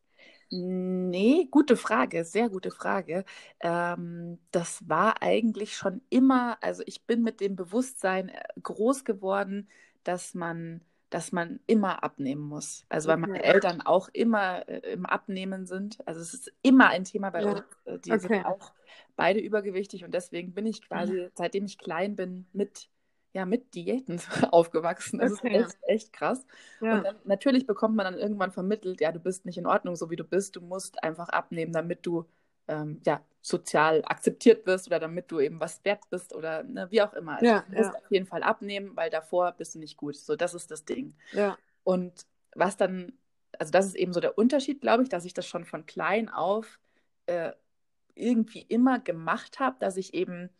Nee, 0.53 1.47
gute 1.51 1.77
Frage, 1.77 2.25
sehr 2.25 2.49
gute 2.51 2.71
Frage. 2.73 3.25
Ähm, 3.61 4.39
das 4.51 4.89
war 4.89 5.23
eigentlich 5.23 5.77
schon 5.77 6.03
immer, 6.11 6.59
also 6.63 6.83
ich 6.87 7.07
bin 7.07 7.23
mit 7.23 7.41
dem 7.41 7.55
Bewusstsein 7.57 8.31
äh, 8.31 8.43
groß 8.63 9.05
geworden, 9.05 9.69
dass 10.03 10.35
man, 10.35 10.81
dass 11.11 11.33
man 11.33 11.61
immer 11.67 12.03
abnehmen 12.05 12.43
muss. 12.43 12.87
Also 12.89 13.09
weil 13.09 13.17
meine 13.17 13.43
Eltern 13.43 13.81
auch 13.81 14.09
immer 14.13 14.69
äh, 14.69 14.93
im 14.93 15.07
Abnehmen 15.07 15.67
sind. 15.67 15.99
Also 16.07 16.21
es 16.21 16.33
ist 16.33 16.53
immer 16.63 16.89
ein 16.89 17.05
Thema 17.05 17.31
bei 17.31 17.43
ja. 17.43 17.51
uns. 17.51 17.63
Äh, 17.85 17.99
die 17.99 18.13
okay. 18.13 18.21
sind 18.21 18.47
auch 18.47 18.73
beide 19.17 19.41
übergewichtig 19.41 20.05
und 20.05 20.15
deswegen 20.15 20.55
bin 20.55 20.67
ich 20.67 20.87
quasi, 20.87 21.29
seitdem 21.35 21.65
ich 21.67 21.79
klein 21.79 22.17
bin, 22.17 22.47
mit 22.53 22.89
ja, 23.33 23.47
mit 23.47 23.75
Diäten 23.75 24.21
aufgewachsen. 24.51 25.19
Das 25.19 25.33
okay. 25.33 25.57
ist 25.57 25.67
echt, 25.67 25.79
echt 25.87 26.13
krass. 26.13 26.45
Ja. 26.81 26.99
Und 26.99 27.05
dann, 27.05 27.17
natürlich 27.25 27.67
bekommt 27.67 27.97
man 27.97 28.05
dann 28.05 28.19
irgendwann 28.19 28.51
vermittelt, 28.51 29.01
ja, 29.01 29.13
du 29.13 29.21
bist 29.21 29.47
nicht 29.47 29.59
in 29.59 29.67
Ordnung, 29.67 29.95
so 29.95 30.11
wie 30.11 30.17
du 30.17 30.25
bist. 30.25 30.57
Du 30.57 30.61
musst 30.61 31.03
einfach 31.05 31.29
abnehmen, 31.29 31.73
damit 31.73 32.05
du 32.07 32.25
ähm, 32.71 33.01
ja, 33.05 33.21
sozial 33.43 34.03
akzeptiert 34.05 34.67
wirst 34.67 34.87
oder 34.87 35.01
damit 35.01 35.31
du 35.31 35.41
eben 35.41 35.61
was 35.61 35.85
wert 35.85 36.09
bist 36.11 36.35
oder 36.35 36.63
ne, 36.63 36.87
wie 36.91 37.03
auch 37.03 37.13
immer. 37.15 37.35
Also 37.35 37.47
ja, 37.47 37.65
du 37.69 37.77
musst 37.77 37.93
ja. 37.93 37.99
auf 37.99 38.11
jeden 38.11 38.27
Fall 38.27 38.43
abnehmen, 38.43 38.97
weil 38.97 39.11
davor 39.11 39.53
bist 39.53 39.75
du 39.75 39.79
nicht 39.79 39.97
gut. 39.97 40.17
So, 40.17 40.37
das 40.37 40.55
ist 40.55 40.71
das 40.71 40.85
Ding. 40.85 41.15
Ja. 41.33 41.59
Und 41.83 42.27
was 42.55 42.77
dann, 42.77 43.13
also 43.59 43.73
das 43.73 43.87
ist 43.87 43.97
eben 43.97 44.13
so 44.13 44.21
der 44.21 44.39
Unterschied, 44.39 44.81
glaube 44.81 45.03
ich, 45.03 45.09
dass 45.09 45.25
ich 45.25 45.35
das 45.35 45.47
schon 45.47 45.65
von 45.65 45.87
klein 45.87 46.29
auf 46.29 46.79
äh, 47.27 47.53
irgendwie 48.15 48.63
immer 48.63 48.99
gemacht 48.99 49.59
habe, 49.59 49.77
dass 49.81 49.97
ich 49.97 50.15
eben 50.15 50.51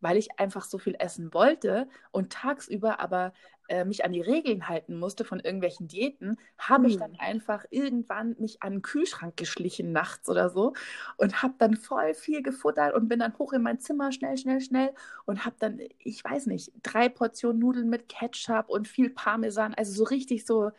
weil 0.00 0.16
ich 0.16 0.38
einfach 0.38 0.64
so 0.64 0.78
viel 0.78 0.96
essen 0.98 1.32
wollte 1.34 1.88
und 2.10 2.32
tagsüber 2.32 3.00
aber 3.00 3.32
äh, 3.70 3.84
mich 3.84 4.04
an 4.04 4.12
die 4.12 4.20
Regeln 4.20 4.68
halten 4.68 4.98
musste 4.98 5.24
von 5.24 5.38
irgendwelchen 5.38 5.86
Diäten, 5.86 6.38
habe 6.58 6.88
ich 6.88 6.96
dann 6.96 7.12
hm. 7.12 7.20
einfach 7.20 7.64
irgendwann 7.70 8.34
mich 8.38 8.62
an 8.62 8.74
den 8.74 8.82
Kühlschrank 8.82 9.36
geschlichen 9.36 9.92
nachts 9.92 10.28
oder 10.28 10.50
so 10.50 10.72
und 11.16 11.42
habe 11.42 11.54
dann 11.58 11.76
voll 11.76 12.14
viel 12.14 12.42
gefuttert 12.42 12.94
und 12.94 13.08
bin 13.08 13.20
dann 13.20 13.38
hoch 13.38 13.52
in 13.52 13.62
mein 13.62 13.78
Zimmer 13.78 14.10
schnell, 14.10 14.36
schnell, 14.36 14.60
schnell 14.60 14.92
und 15.24 15.44
habe 15.44 15.54
dann, 15.60 15.78
ich 15.98 16.24
weiß 16.24 16.46
nicht, 16.46 16.72
drei 16.82 17.08
Portionen 17.08 17.60
Nudeln 17.60 17.88
mit 17.88 18.08
Ketchup 18.08 18.68
und 18.68 18.88
viel 18.88 19.10
Parmesan, 19.10 19.74
also 19.74 19.92
so 19.92 20.04
richtig 20.04 20.44
so, 20.44 20.72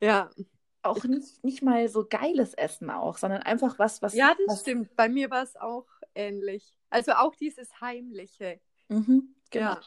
ja. 0.00 0.30
Auch 0.82 1.04
nicht, 1.04 1.44
nicht 1.44 1.62
mal 1.62 1.88
so 1.88 2.06
geiles 2.08 2.54
Essen 2.54 2.88
auch, 2.88 3.18
sondern 3.18 3.42
einfach 3.42 3.78
was, 3.78 4.00
was. 4.00 4.14
Ja, 4.14 4.34
das 4.46 4.54
was, 4.54 4.60
stimmt. 4.62 4.96
Bei 4.96 5.10
mir 5.10 5.30
war 5.30 5.42
es 5.42 5.54
auch 5.56 5.84
ähnlich. 6.14 6.74
Also 6.90 7.12
auch 7.12 7.34
dieses 7.34 7.80
Heimliche. 7.80 8.60
Mhm, 8.88 9.34
genau. 9.50 9.74
Ja. 9.74 9.80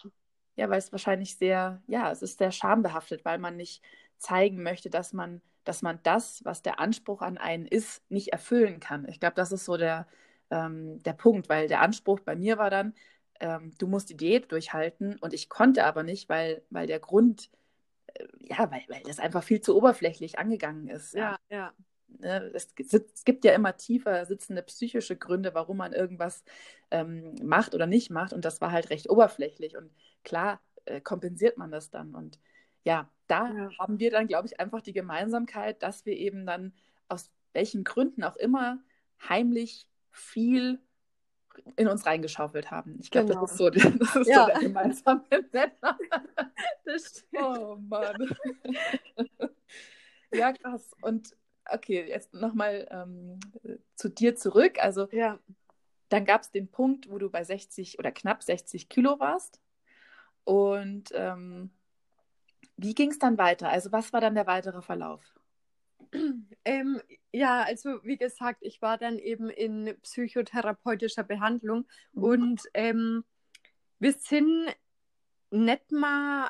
ja, 0.56 0.70
weil 0.70 0.80
es 0.80 0.92
wahrscheinlich 0.92 1.38
sehr, 1.38 1.82
ja, 1.88 2.12
es 2.12 2.22
ist 2.22 2.38
sehr 2.38 2.52
schambehaftet, 2.52 3.26
weil 3.26 3.38
man 3.38 3.58
nicht 3.58 3.84
zeigen 4.18 4.64
möchte, 4.64 4.90
dass 4.90 5.14
man, 5.14 5.42
dass 5.66 5.82
man 5.82 6.00
das, 6.04 6.44
was 6.46 6.62
der 6.62 6.80
Anspruch 6.80 7.22
an 7.22 7.38
einen 7.38 7.66
ist, 7.66 8.10
nicht 8.10 8.30
erfüllen 8.30 8.80
kann. 8.80 9.08
Ich 9.08 9.20
glaube, 9.20 9.36
das 9.36 9.52
ist 9.52 9.66
so 9.66 9.78
der, 9.78 10.08
ähm, 10.50 11.02
der 11.04 11.14
Punkt, 11.14 11.50
weil 11.50 11.68
der 11.68 11.82
Anspruch 11.82 12.22
bei 12.22 12.36
mir 12.36 12.58
war 12.58 12.70
dann, 12.70 12.94
ähm, 13.40 13.74
du 13.78 13.88
musst 13.88 14.10
die 14.10 14.18
Diät 14.18 14.52
durchhalten 14.52 15.18
und 15.20 15.34
ich 15.34 15.50
konnte 15.50 15.84
aber 15.84 16.04
nicht, 16.04 16.30
weil, 16.30 16.64
weil 16.70 16.88
der 16.88 17.00
Grund, 17.00 17.50
äh, 18.14 18.26
ja, 18.40 18.72
weil, 18.72 18.84
weil 18.88 19.04
das 19.04 19.20
einfach 19.20 19.44
viel 19.44 19.60
zu 19.60 19.76
oberflächlich 19.76 20.40
angegangen 20.40 20.88
ist. 20.88 21.14
Ja, 21.14 21.38
ja. 21.50 21.58
ja. 21.58 21.74
Ne, 22.20 22.52
es, 22.54 22.74
es, 22.78 23.24
gibt 23.24 23.44
ja 23.46 23.54
immer 23.54 23.76
tiefer 23.78 24.26
sitzende 24.26 24.62
psychische 24.64 25.16
Gründe, 25.16 25.54
warum 25.54 25.78
man 25.78 25.94
irgendwas 25.94 26.44
ähm, 26.92 27.36
macht 27.44 27.76
oder 27.76 27.88
nicht 27.88 28.10
macht. 28.10 28.34
Und 28.34 28.46
das 28.46 28.62
war 28.62 28.72
halt 28.72 28.90
recht 28.90 29.10
oberflächlich. 29.10 29.78
Und 29.78 29.92
klar 30.24 30.62
äh, 30.86 31.02
kompensiert 31.02 31.58
man 31.58 31.72
das 31.72 31.90
dann. 31.90 32.16
Und 32.16 32.40
ja, 32.84 33.10
da 33.28 33.52
ja. 33.52 33.70
haben 33.80 34.00
wir 34.00 34.12
dann, 34.12 34.28
glaube 34.28 34.48
ich, 34.48 34.60
einfach 34.60 34.82
die 34.82 34.94
Gemeinsamkeit, 34.94 35.82
dass 35.82 36.06
wir 36.06 36.16
eben 36.16 36.46
dann 36.46 36.74
aus 37.08 37.32
welchen 37.54 37.84
Gründen 37.84 38.24
auch 38.24 38.36
immer 38.36 38.80
heimlich 39.28 39.88
viel 40.12 40.80
in 41.76 41.88
uns 41.88 42.06
reingeschaufelt 42.06 42.72
haben. 42.72 42.98
Ich 43.02 43.12
glaube, 43.12 43.30
genau. 43.30 43.42
das 43.42 43.52
ist 43.52 43.58
so, 43.58 43.70
das 43.70 44.16
ist 44.16 44.28
ja. 44.28 44.46
so 44.46 44.52
der 44.52 44.60
gemeinsame 44.60 45.24
Nenner. 45.52 45.98
Das 46.86 47.04
stimmt. 47.10 47.44
Oh 47.44 47.78
Mann. 47.78 48.36
ja, 50.34 50.54
krass. 50.54 50.92
Und 51.02 51.36
okay, 51.72 52.06
jetzt 52.08 52.34
nochmal 52.34 52.88
ähm, 52.92 53.40
zu 53.96 54.10
dir 54.10 54.36
zurück. 54.36 54.78
Also 54.80 55.08
ja. 55.12 55.40
dann 56.10 56.26
gab 56.26 56.42
es 56.42 56.52
den 56.52 56.70
Punkt, 56.70 57.10
wo 57.10 57.18
du 57.18 57.30
bei 57.30 57.44
60 57.44 58.00
oder 58.00 58.12
knapp 58.12 58.44
60 58.44 58.90
Kilo 58.90 59.20
warst. 59.20 59.62
Und 60.44 61.12
ähm, 61.14 61.72
wie 62.78 62.94
ging 62.94 63.12
es 63.12 63.20
dann 63.20 63.38
weiter? 63.38 63.70
Also 63.70 63.92
was 63.92 64.14
war 64.14 64.22
dann 64.22 64.36
der 64.36 64.48
weitere 64.48 64.82
Verlauf? 64.82 65.22
Ähm, 66.66 67.02
ja, 67.32 67.64
also 67.64 68.04
wie 68.04 68.18
gesagt, 68.18 68.60
ich 68.62 68.82
war 68.82 68.98
dann 68.98 69.18
eben 69.18 69.50
in 69.50 69.96
psychotherapeutischer 70.04 71.24
Behandlung 71.24 71.86
mhm. 72.14 72.24
und 72.24 72.62
ähm, 72.74 73.24
wir 74.00 74.14
sind 74.14 74.76
nicht 75.50 75.92
mal 75.92 76.50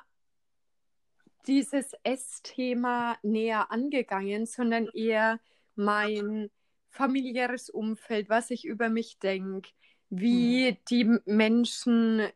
dieses 1.48 1.92
Essthema 2.04 3.18
näher 3.22 3.72
angegangen, 3.72 4.46
sondern 4.46 4.88
eher 4.94 5.40
mein 5.76 6.50
familiäres 6.90 7.70
Umfeld, 7.70 8.30
was 8.30 8.52
ich 8.52 8.66
über 8.66 8.90
mich 8.90 9.20
denke, 9.20 9.70
wie 10.10 10.72
mhm. 10.72 10.78
die 10.90 11.20
Menschen 11.26 12.28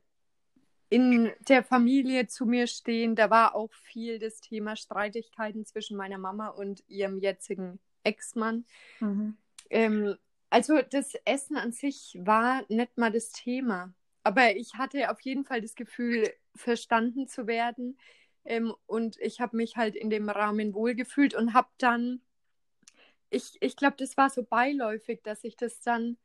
in 0.90 1.32
der 1.48 1.64
Familie 1.64 2.28
zu 2.28 2.46
mir 2.46 2.68
stehen. 2.68 3.16
Da 3.16 3.30
war 3.30 3.56
auch 3.56 3.72
viel 3.74 4.20
das 4.20 4.40
Thema 4.40 4.76
Streitigkeiten 4.76 5.66
zwischen 5.66 5.98
meiner 5.98 6.18
Mama 6.18 6.48
und 6.48 6.84
ihrem 6.88 7.20
jetzigen 7.20 7.80
Ex-Mann. 8.04 8.66
Mhm. 9.00 9.38
Ähm, 9.70 10.16
also 10.50 10.82
das 10.82 11.14
Essen 11.26 11.58
an 11.58 11.72
sich 11.72 12.18
war 12.22 12.64
nicht 12.70 12.98
mal 12.98 13.12
das 13.12 13.32
Thema. 13.32 13.94
Aber 14.24 14.56
ich 14.56 14.76
hatte 14.76 15.12
auf 15.12 15.22
jeden 15.22 15.46
Fall 15.46 15.62
das 15.62 15.76
Gefühl, 15.76 16.30
verstanden 16.56 17.28
zu 17.28 17.48
werden. 17.48 17.98
Ähm, 18.48 18.74
und 18.86 19.18
ich 19.20 19.42
habe 19.42 19.58
mich 19.58 19.76
halt 19.76 19.96
in 19.96 20.10
dem 20.10 20.30
Rahmen 20.30 20.74
wohlgefühlt 20.74 21.36
und 21.36 21.54
habe 21.54 21.68
dann, 21.78 22.22
ich, 23.30 23.58
ich 23.60 23.76
glaube, 23.76 23.98
das 23.98 24.16
war 24.16 24.30
so 24.30 24.42
beiläufig, 24.42 25.22
dass 25.22 25.44
ich 25.44 25.58
das 25.58 25.82
dann 25.82 26.18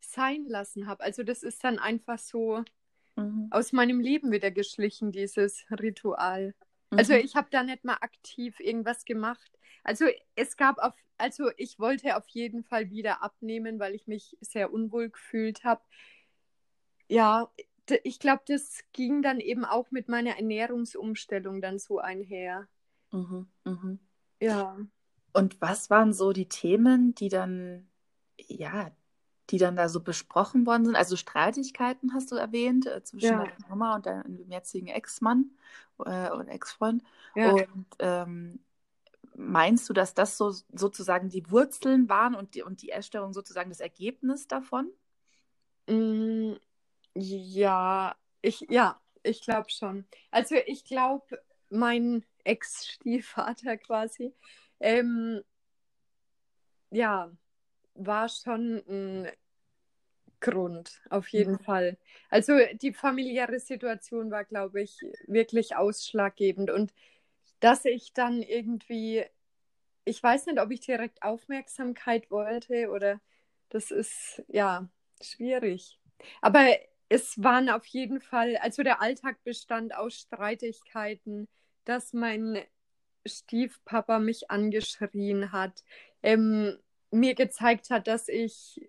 sein 0.00 0.46
lassen 0.46 0.86
habe. 0.86 1.04
Also 1.04 1.22
das 1.22 1.42
ist 1.42 1.62
dann 1.64 1.78
einfach 1.78 2.18
so 2.18 2.64
mhm. 3.16 3.48
aus 3.50 3.72
meinem 3.72 4.00
Leben 4.00 4.32
wieder 4.32 4.50
geschlichen, 4.50 5.12
dieses 5.12 5.66
Ritual. 5.70 6.54
Mhm. 6.90 6.98
Also 6.98 7.12
ich 7.12 7.36
habe 7.36 7.48
da 7.50 7.62
nicht 7.62 7.84
mal 7.84 7.98
aktiv 8.00 8.58
irgendwas 8.58 9.04
gemacht. 9.04 9.50
Also 9.84 10.06
es 10.34 10.56
gab 10.56 10.78
auf, 10.78 10.94
also 11.18 11.50
ich 11.58 11.78
wollte 11.78 12.16
auf 12.16 12.26
jeden 12.28 12.64
Fall 12.64 12.88
wieder 12.88 13.22
abnehmen, 13.22 13.78
weil 13.78 13.94
ich 13.94 14.06
mich 14.06 14.38
sehr 14.40 14.72
unwohl 14.72 15.10
gefühlt 15.10 15.62
habe. 15.64 15.82
Ja, 17.08 17.50
ich 18.04 18.18
glaube, 18.18 18.42
das 18.46 18.80
ging 18.92 19.22
dann 19.22 19.40
eben 19.40 19.64
auch 19.64 19.90
mit 19.90 20.08
meiner 20.08 20.36
Ernährungsumstellung 20.36 21.60
dann 21.60 21.78
so 21.78 21.98
einher. 21.98 22.68
Mhm, 23.12 23.48
mhm. 23.64 23.98
Ja. 24.40 24.76
Und 25.32 25.60
was 25.60 25.90
waren 25.90 26.12
so 26.12 26.32
die 26.32 26.48
Themen, 26.48 27.14
die 27.14 27.28
dann, 27.28 27.88
ja, 28.38 28.90
die 29.50 29.58
dann 29.58 29.76
da 29.76 29.88
so 29.88 30.00
besprochen 30.00 30.66
worden 30.66 30.86
sind? 30.86 30.96
Also 30.96 31.16
Streitigkeiten 31.16 32.14
hast 32.14 32.32
du 32.32 32.36
erwähnt 32.36 32.86
äh, 32.86 33.02
zwischen 33.02 33.26
ja. 33.26 33.44
deiner 33.44 33.68
Mama 33.68 33.96
und 33.96 34.06
deinem 34.06 34.50
jetzigen 34.50 34.88
Ex-Mann 34.88 35.50
äh, 36.00 36.30
oder 36.30 36.48
Ex-Freund. 36.48 37.02
Ja. 37.34 37.52
Und 37.52 37.86
ähm, 37.98 38.60
meinst 39.36 39.88
du, 39.88 39.92
dass 39.92 40.14
das 40.14 40.36
so 40.36 40.52
sozusagen 40.72 41.28
die 41.28 41.50
Wurzeln 41.50 42.08
waren 42.08 42.34
und 42.34 42.54
die, 42.54 42.62
und 42.62 42.82
die 42.82 42.90
Essstörung 42.90 43.32
sozusagen 43.32 43.70
das 43.70 43.80
Ergebnis 43.80 44.48
davon? 44.48 44.90
Mm, 45.88 46.54
ja, 47.16 48.14
ich, 48.42 48.66
ja, 48.68 49.00
ich 49.22 49.42
glaube 49.42 49.70
schon. 49.70 50.06
Also 50.30 50.56
ich 50.66 50.84
glaube, 50.84 51.42
mein 51.70 52.24
Ex-Stiefvater 52.44 53.76
quasi, 53.78 54.34
ähm, 54.80 55.42
ja, 56.90 57.30
war 57.94 58.28
schon 58.28 58.82
ein 58.88 59.28
Grund, 60.40 61.00
auf 61.08 61.28
jeden 61.28 61.54
mhm. 61.54 61.60
Fall. 61.60 61.98
Also 62.28 62.52
die 62.74 62.92
familiäre 62.92 63.58
Situation 63.58 64.30
war, 64.30 64.44
glaube 64.44 64.82
ich, 64.82 65.00
wirklich 65.26 65.74
ausschlaggebend. 65.74 66.70
Und 66.70 66.92
dass 67.60 67.86
ich 67.86 68.12
dann 68.12 68.42
irgendwie, 68.42 69.24
ich 70.04 70.22
weiß 70.22 70.46
nicht, 70.46 70.60
ob 70.60 70.70
ich 70.70 70.80
direkt 70.80 71.22
Aufmerksamkeit 71.22 72.30
wollte 72.30 72.90
oder 72.90 73.20
das 73.70 73.90
ist, 73.90 74.42
ja, 74.48 74.88
schwierig. 75.22 75.98
Aber 76.42 76.66
es 77.08 77.42
waren 77.42 77.68
auf 77.68 77.86
jeden 77.86 78.20
Fall, 78.20 78.56
also 78.56 78.82
der 78.82 79.00
Alltag 79.00 79.42
bestand 79.44 79.94
aus 79.94 80.14
Streitigkeiten, 80.14 81.48
dass 81.84 82.12
mein 82.12 82.62
Stiefpapa 83.24 84.18
mich 84.18 84.50
angeschrien 84.50 85.52
hat, 85.52 85.84
ähm, 86.22 86.78
mir 87.10 87.34
gezeigt 87.34 87.90
hat, 87.90 88.06
dass 88.06 88.28
ich 88.28 88.80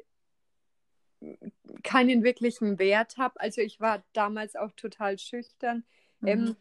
keinen 1.84 2.24
wirklichen 2.24 2.80
Wert 2.80 3.18
habe. 3.18 3.40
Also 3.40 3.62
ich 3.62 3.80
war 3.80 4.04
damals 4.14 4.56
auch 4.56 4.72
total 4.72 5.18
schüchtern. 5.18 5.84
Mhm. 6.20 6.28
Ähm, 6.28 6.56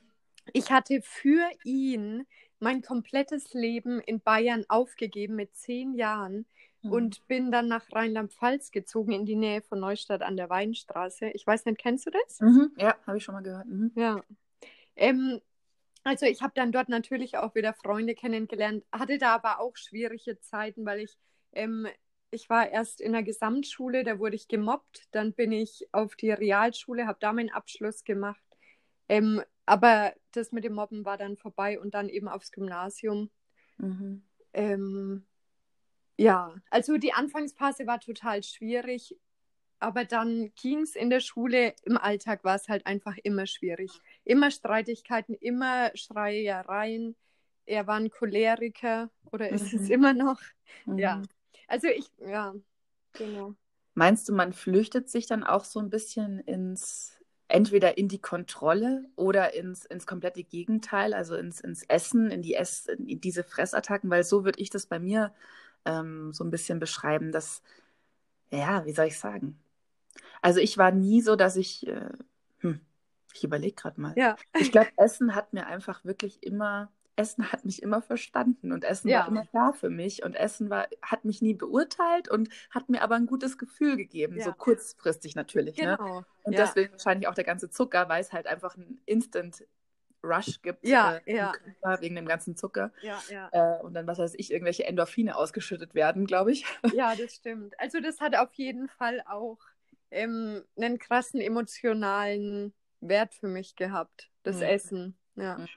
ich 0.52 0.70
hatte 0.70 1.00
für 1.02 1.48
ihn 1.64 2.26
mein 2.58 2.82
komplettes 2.82 3.52
Leben 3.52 4.00
in 4.00 4.20
Bayern 4.20 4.64
aufgegeben 4.68 5.36
mit 5.36 5.54
zehn 5.56 5.94
Jahren 5.94 6.46
mhm. 6.86 6.92
und 6.92 7.28
bin 7.28 7.50
dann 7.50 7.68
nach 7.68 7.84
Rheinland-Pfalz 7.92 8.70
gezogen, 8.70 9.12
in 9.12 9.26
die 9.26 9.36
Nähe 9.36 9.62
von 9.62 9.80
Neustadt 9.80 10.22
an 10.22 10.36
der 10.36 10.50
Weinstraße. 10.50 11.28
Ich 11.30 11.46
weiß 11.46 11.64
nicht, 11.64 11.78
kennst 11.78 12.06
du 12.06 12.10
das? 12.10 12.40
Mhm. 12.40 12.72
Ja, 12.78 12.96
habe 13.06 13.18
ich 13.18 13.24
schon 13.24 13.34
mal 13.34 13.42
gehört. 13.42 13.66
Mhm. 13.66 13.92
Ja. 13.94 14.20
Ähm, 14.96 15.40
also 16.04 16.26
ich 16.26 16.40
habe 16.40 16.52
dann 16.54 16.72
dort 16.72 16.88
natürlich 16.88 17.36
auch 17.36 17.54
wieder 17.54 17.74
Freunde 17.74 18.14
kennengelernt, 18.14 18.84
hatte 18.92 19.18
da 19.18 19.34
aber 19.34 19.60
auch 19.60 19.76
schwierige 19.76 20.38
Zeiten, 20.40 20.86
weil 20.86 21.00
ich, 21.00 21.18
ähm, 21.52 21.88
ich 22.30 22.48
war 22.48 22.70
erst 22.70 23.00
in 23.00 23.12
der 23.12 23.22
Gesamtschule, 23.22 24.04
da 24.04 24.18
wurde 24.18 24.36
ich 24.36 24.46
gemobbt, 24.46 25.08
dann 25.10 25.32
bin 25.32 25.52
ich 25.52 25.88
auf 25.92 26.14
die 26.14 26.30
Realschule, 26.30 27.06
habe 27.06 27.18
da 27.20 27.32
meinen 27.32 27.50
Abschluss 27.50 28.04
gemacht. 28.04 28.40
Ähm, 29.08 29.42
aber 29.66 30.14
das 30.32 30.52
mit 30.52 30.62
dem 30.62 30.74
Mobben 30.74 31.04
war 31.04 31.18
dann 31.18 31.36
vorbei 31.36 31.80
und 31.80 31.94
dann 31.94 32.08
eben 32.08 32.28
aufs 32.28 32.52
Gymnasium. 32.52 33.30
Mhm. 33.78 34.22
Ähm, 34.52 35.26
ja, 36.18 36.54
also 36.70 36.96
die 36.96 37.12
Anfangsphase 37.12 37.86
war 37.86 38.00
total 38.00 38.42
schwierig, 38.42 39.16
aber 39.80 40.04
dann 40.04 40.52
ging 40.56 40.80
es 40.82 40.96
in 40.96 41.10
der 41.10 41.20
Schule, 41.20 41.74
im 41.84 41.98
Alltag 41.98 42.44
war 42.44 42.56
es 42.56 42.68
halt 42.68 42.86
einfach 42.86 43.16
immer 43.24 43.46
schwierig. 43.46 43.90
Immer 44.24 44.50
Streitigkeiten, 44.50 45.34
immer 45.34 45.90
Schreiereien. 45.96 47.16
Er 47.66 47.86
war 47.86 47.96
ein 47.96 48.10
Choleriker 48.10 49.10
oder 49.32 49.50
ist 49.50 49.74
es 49.74 49.88
Mhm. 49.88 49.90
immer 49.90 50.14
noch. 50.14 50.40
Mhm. 50.86 50.98
Ja, 51.00 51.22
also 51.68 51.88
ich, 51.88 52.06
ja, 52.18 52.54
genau. 53.14 53.54
Meinst 53.94 54.28
du, 54.28 54.34
man 54.34 54.52
flüchtet 54.52 55.08
sich 55.08 55.26
dann 55.26 55.42
auch 55.42 55.64
so 55.64 55.80
ein 55.80 55.88
bisschen 55.90 56.40
ins, 56.40 57.18
entweder 57.48 57.96
in 57.96 58.08
die 58.08 58.20
Kontrolle 58.20 59.08
oder 59.16 59.54
ins, 59.54 59.86
ins 59.86 60.06
komplette 60.06 60.44
Gegenteil, 60.44 61.14
also 61.14 61.34
ins, 61.36 61.60
ins 61.60 61.82
Essen, 61.84 62.30
in 62.30 62.42
die 62.42 62.54
Ess, 62.54 62.86
in 62.86 63.20
diese 63.20 63.42
Fressattacken, 63.42 64.10
weil 64.10 64.22
so 64.24 64.44
würde 64.44 64.60
ich 64.60 64.68
das 64.70 64.86
bei 64.86 64.98
mir 64.98 65.34
ähm, 65.86 66.32
so 66.32 66.44
ein 66.44 66.50
bisschen 66.50 66.78
beschreiben, 66.80 67.32
dass, 67.32 67.62
ja, 68.50 68.84
wie 68.86 68.92
soll 68.92 69.06
ich 69.06 69.18
sagen? 69.18 69.58
Also 70.42 70.60
ich 70.60 70.78
war 70.78 70.92
nie 70.92 71.20
so, 71.22 71.36
dass 71.36 71.56
ich, 71.56 71.86
äh, 71.86 72.10
hm, 72.60 72.80
ich 73.34 73.44
überlege 73.44 73.74
gerade 73.74 74.00
mal. 74.00 74.14
Ja, 74.16 74.36
Ich 74.58 74.72
glaube, 74.72 74.90
Essen 74.96 75.34
hat 75.34 75.52
mir 75.52 75.66
einfach 75.66 76.04
wirklich 76.04 76.42
immer, 76.42 76.90
Essen 77.16 77.50
hat 77.52 77.64
mich 77.64 77.82
immer 77.82 78.02
verstanden 78.02 78.72
und 78.72 78.84
Essen 78.84 79.10
Ja. 79.10 79.20
war 79.20 79.28
immer 79.28 79.46
da 79.52 79.72
für 79.72 79.90
mich 79.90 80.24
und 80.24 80.34
Essen 80.36 80.70
war, 80.70 80.86
hat 81.02 81.24
mich 81.24 81.42
nie 81.42 81.54
beurteilt 81.54 82.28
und 82.28 82.48
hat 82.70 82.88
mir 82.88 83.02
aber 83.02 83.16
ein 83.16 83.26
gutes 83.26 83.58
Gefühl 83.58 83.96
gegeben, 83.96 84.40
so 84.40 84.50
Ja. 84.50 84.52
kurzfristig 84.52 85.34
natürlich. 85.34 85.78
Ne? 85.78 85.96
genau. 85.98 86.24
Und 86.44 86.52
ja. 86.54 86.64
deswegen 86.64 86.92
wahrscheinlich 86.92 87.28
auch 87.28 87.34
der 87.34 87.44
ganze 87.44 87.70
Zucker, 87.70 88.08
weil 88.08 88.20
es 88.20 88.32
halt 88.32 88.46
einfach 88.46 88.76
einen 88.76 89.00
Instant 89.06 89.64
Rush 90.26 90.60
gibt 90.62 90.86
Ja, 90.86 91.16
äh, 91.24 91.36
ja. 91.36 91.52
Wegen 92.00 92.16
dem 92.16 92.26
ganzen 92.26 92.56
Zucker. 92.56 92.92
Ja, 93.02 93.22
ja. 93.30 93.48
Äh, 93.52 93.82
und 93.82 93.94
dann, 93.94 94.06
was 94.06 94.18
weiß 94.18 94.34
ich, 94.36 94.50
irgendwelche 94.50 94.84
Endorphine 94.84 95.36
ausgeschüttet 95.36 95.94
werden, 95.94 96.26
glaube 96.26 96.52
ich. 96.52 96.64
Ja, 96.94 97.14
das 97.14 97.34
stimmt. 97.34 97.78
Also 97.78 98.00
das 98.00 98.20
hat 98.20 98.36
auf 98.36 98.52
jeden 98.54 98.88
Fall 98.88 99.22
auch 99.28 99.58
ähm, 100.10 100.64
einen 100.76 100.98
krassen 100.98 101.40
emotionalen 101.40 102.74
Wert 103.00 103.34
für 103.34 103.48
mich 103.48 103.76
gehabt, 103.76 104.30
das 104.42 104.56
Mhm. 104.56 104.62
Essen. 104.62 105.18
Ja. 105.36 105.58
Mhm. 105.58 105.68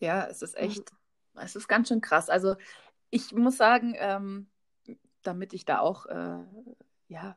Ja, 0.00 0.26
es 0.26 0.42
ist 0.42 0.56
echt, 0.56 0.92
es 1.34 1.56
ist 1.56 1.68
ganz 1.68 1.88
schön 1.88 2.00
krass. 2.00 2.28
Also 2.28 2.56
ich 3.10 3.32
muss 3.32 3.56
sagen, 3.56 3.94
ähm, 3.98 4.50
damit 5.22 5.52
ich 5.52 5.64
da 5.64 5.78
auch 5.78 6.06
äh, 6.06 6.38
ja, 7.08 7.36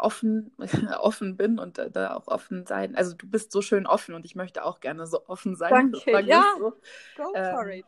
offen, 0.00 0.54
offen 1.00 1.36
bin 1.36 1.58
und 1.58 1.78
da, 1.78 1.88
da 1.88 2.14
auch 2.14 2.28
offen 2.28 2.66
sein. 2.66 2.94
Also 2.94 3.14
du 3.14 3.28
bist 3.28 3.52
so 3.52 3.62
schön 3.62 3.86
offen 3.86 4.14
und 4.14 4.24
ich 4.24 4.34
möchte 4.34 4.64
auch 4.64 4.80
gerne 4.80 5.06
so 5.06 5.26
offen 5.26 5.56
sein. 5.56 5.92
Danke, 5.92 6.20
ja. 6.26 6.44
so. 6.58 6.72
Go 7.16 7.32
Ähm, 7.34 7.54
for 7.54 7.68
it. 7.68 7.84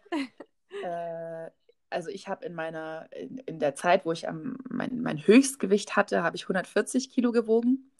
Äh, 0.82 1.50
also 1.90 2.10
ich 2.10 2.28
habe 2.28 2.44
in 2.44 2.54
meiner, 2.54 3.08
in, 3.12 3.38
in 3.38 3.58
der 3.58 3.74
Zeit, 3.74 4.04
wo 4.04 4.12
ich 4.12 4.28
am, 4.28 4.58
mein, 4.68 5.00
mein 5.00 5.18
Höchstgewicht 5.18 5.96
hatte, 5.96 6.22
habe 6.22 6.36
ich 6.36 6.44
140 6.44 7.10
Kilo 7.10 7.32
gewogen. 7.32 7.92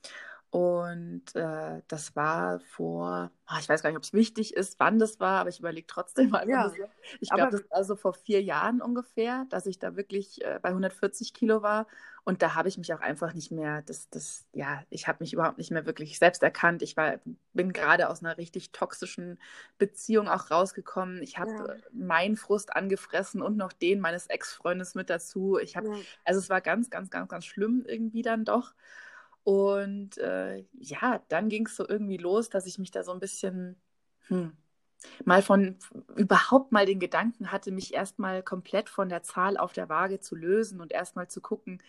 Und 0.59 1.35
äh, 1.35 1.83
das 1.87 2.17
war 2.17 2.61
vor, 2.61 3.31
ah, 3.45 3.59
ich 3.61 3.69
weiß 3.69 3.83
gar 3.83 3.91
nicht, 3.91 3.99
ob 3.99 4.05
es 4.05 4.15
wichtig 4.15 4.55
ist, 4.55 4.81
wann 4.81 4.99
das 4.99 5.21
war, 5.21 5.41
aber 5.41 5.51
ich 5.51 5.59
überlege 5.59 5.87
trotzdem 5.87 6.31
mal. 6.31 6.47
Ja. 6.49 6.73
Ich 7.21 7.35
glaube, 7.35 7.51
das 7.53 7.63
war 7.71 7.85
so 7.85 7.95
vor 7.95 8.15
vier 8.15 8.43
Jahren 8.43 8.81
ungefähr, 8.81 9.45
dass 9.51 9.67
ich 9.67 9.79
da 9.79 9.97
wirklich 9.97 10.43
äh, 10.43 10.59
bei 10.63 10.73
140 10.73 11.35
Kilo 11.35 11.61
war. 11.63 11.87
Und 12.25 12.41
da 12.43 12.55
habe 12.55 12.69
ich 12.71 12.79
mich 12.79 12.93
auch 12.95 13.01
einfach 13.01 13.35
nicht 13.35 13.53
mehr, 13.53 13.83
das, 13.83 14.09
das, 14.09 14.47
ja, 14.53 14.83
ich 14.89 15.07
habe 15.09 15.19
mich 15.21 15.33
überhaupt 15.35 15.59
nicht 15.59 15.71
mehr 15.71 15.85
wirklich 15.87 16.19
selbst 16.19 16.43
erkannt. 16.43 16.83
Ich 16.83 16.97
war, 16.97 17.21
bin 17.53 17.73
gerade 17.75 18.09
aus 18.09 18.23
einer 18.23 18.39
richtig 18.39 18.73
toxischen 18.73 19.39
Beziehung 19.79 20.29
auch 20.29 20.51
rausgekommen. 20.51 21.23
Ich 21.23 21.39
habe 21.39 21.51
Ja. 21.51 21.65
äh, 21.75 21.83
meinen 21.93 22.37
Frust 22.37 22.75
angefressen 22.75 23.43
und 23.43 23.57
noch 23.59 23.73
den 23.75 24.01
meines 24.01 24.27
Ex-Freundes 24.27 24.95
mit 24.95 25.11
dazu. 25.11 25.59
Ich 25.59 25.77
habe 25.77 25.87
Ja. 25.87 26.07
also 26.25 26.41
es 26.41 26.49
war 26.49 26.63
ganz, 26.63 26.89
ganz, 26.91 27.11
ganz, 27.11 27.29
ganz 27.29 27.45
schlimm 27.45 27.85
irgendwie 27.87 28.23
dann 28.23 28.45
doch. 28.47 28.75
Und 29.47 30.19
äh, 30.19 30.65
ja, 30.73 31.23
dann 31.29 31.49
ging 31.49 31.67
es 31.67 31.77
so 31.77 31.89
irgendwie 31.89 32.17
los, 32.17 32.51
dass 32.51 32.67
ich 32.67 32.81
mich 32.81 32.91
da 32.91 33.05
so 33.05 33.13
ein 33.13 33.21
bisschen 33.21 33.77
hm, 34.27 34.57
mal 35.25 35.41
von 35.41 35.77
überhaupt 36.17 36.73
mal 36.73 36.85
den 36.85 36.99
Gedanken 36.99 37.53
hatte, 37.53 37.71
mich 37.71 37.95
erstmal 37.95 38.43
komplett 38.43 38.89
von 38.89 39.09
der 39.09 39.23
Zahl 39.23 39.57
auf 39.57 39.73
der 39.73 39.89
Waage 39.89 40.19
zu 40.19 40.35
lösen 40.35 40.81
und 40.81 40.93
erstmal 40.93 41.29
zu 41.29 41.41
gucken, 41.41 41.81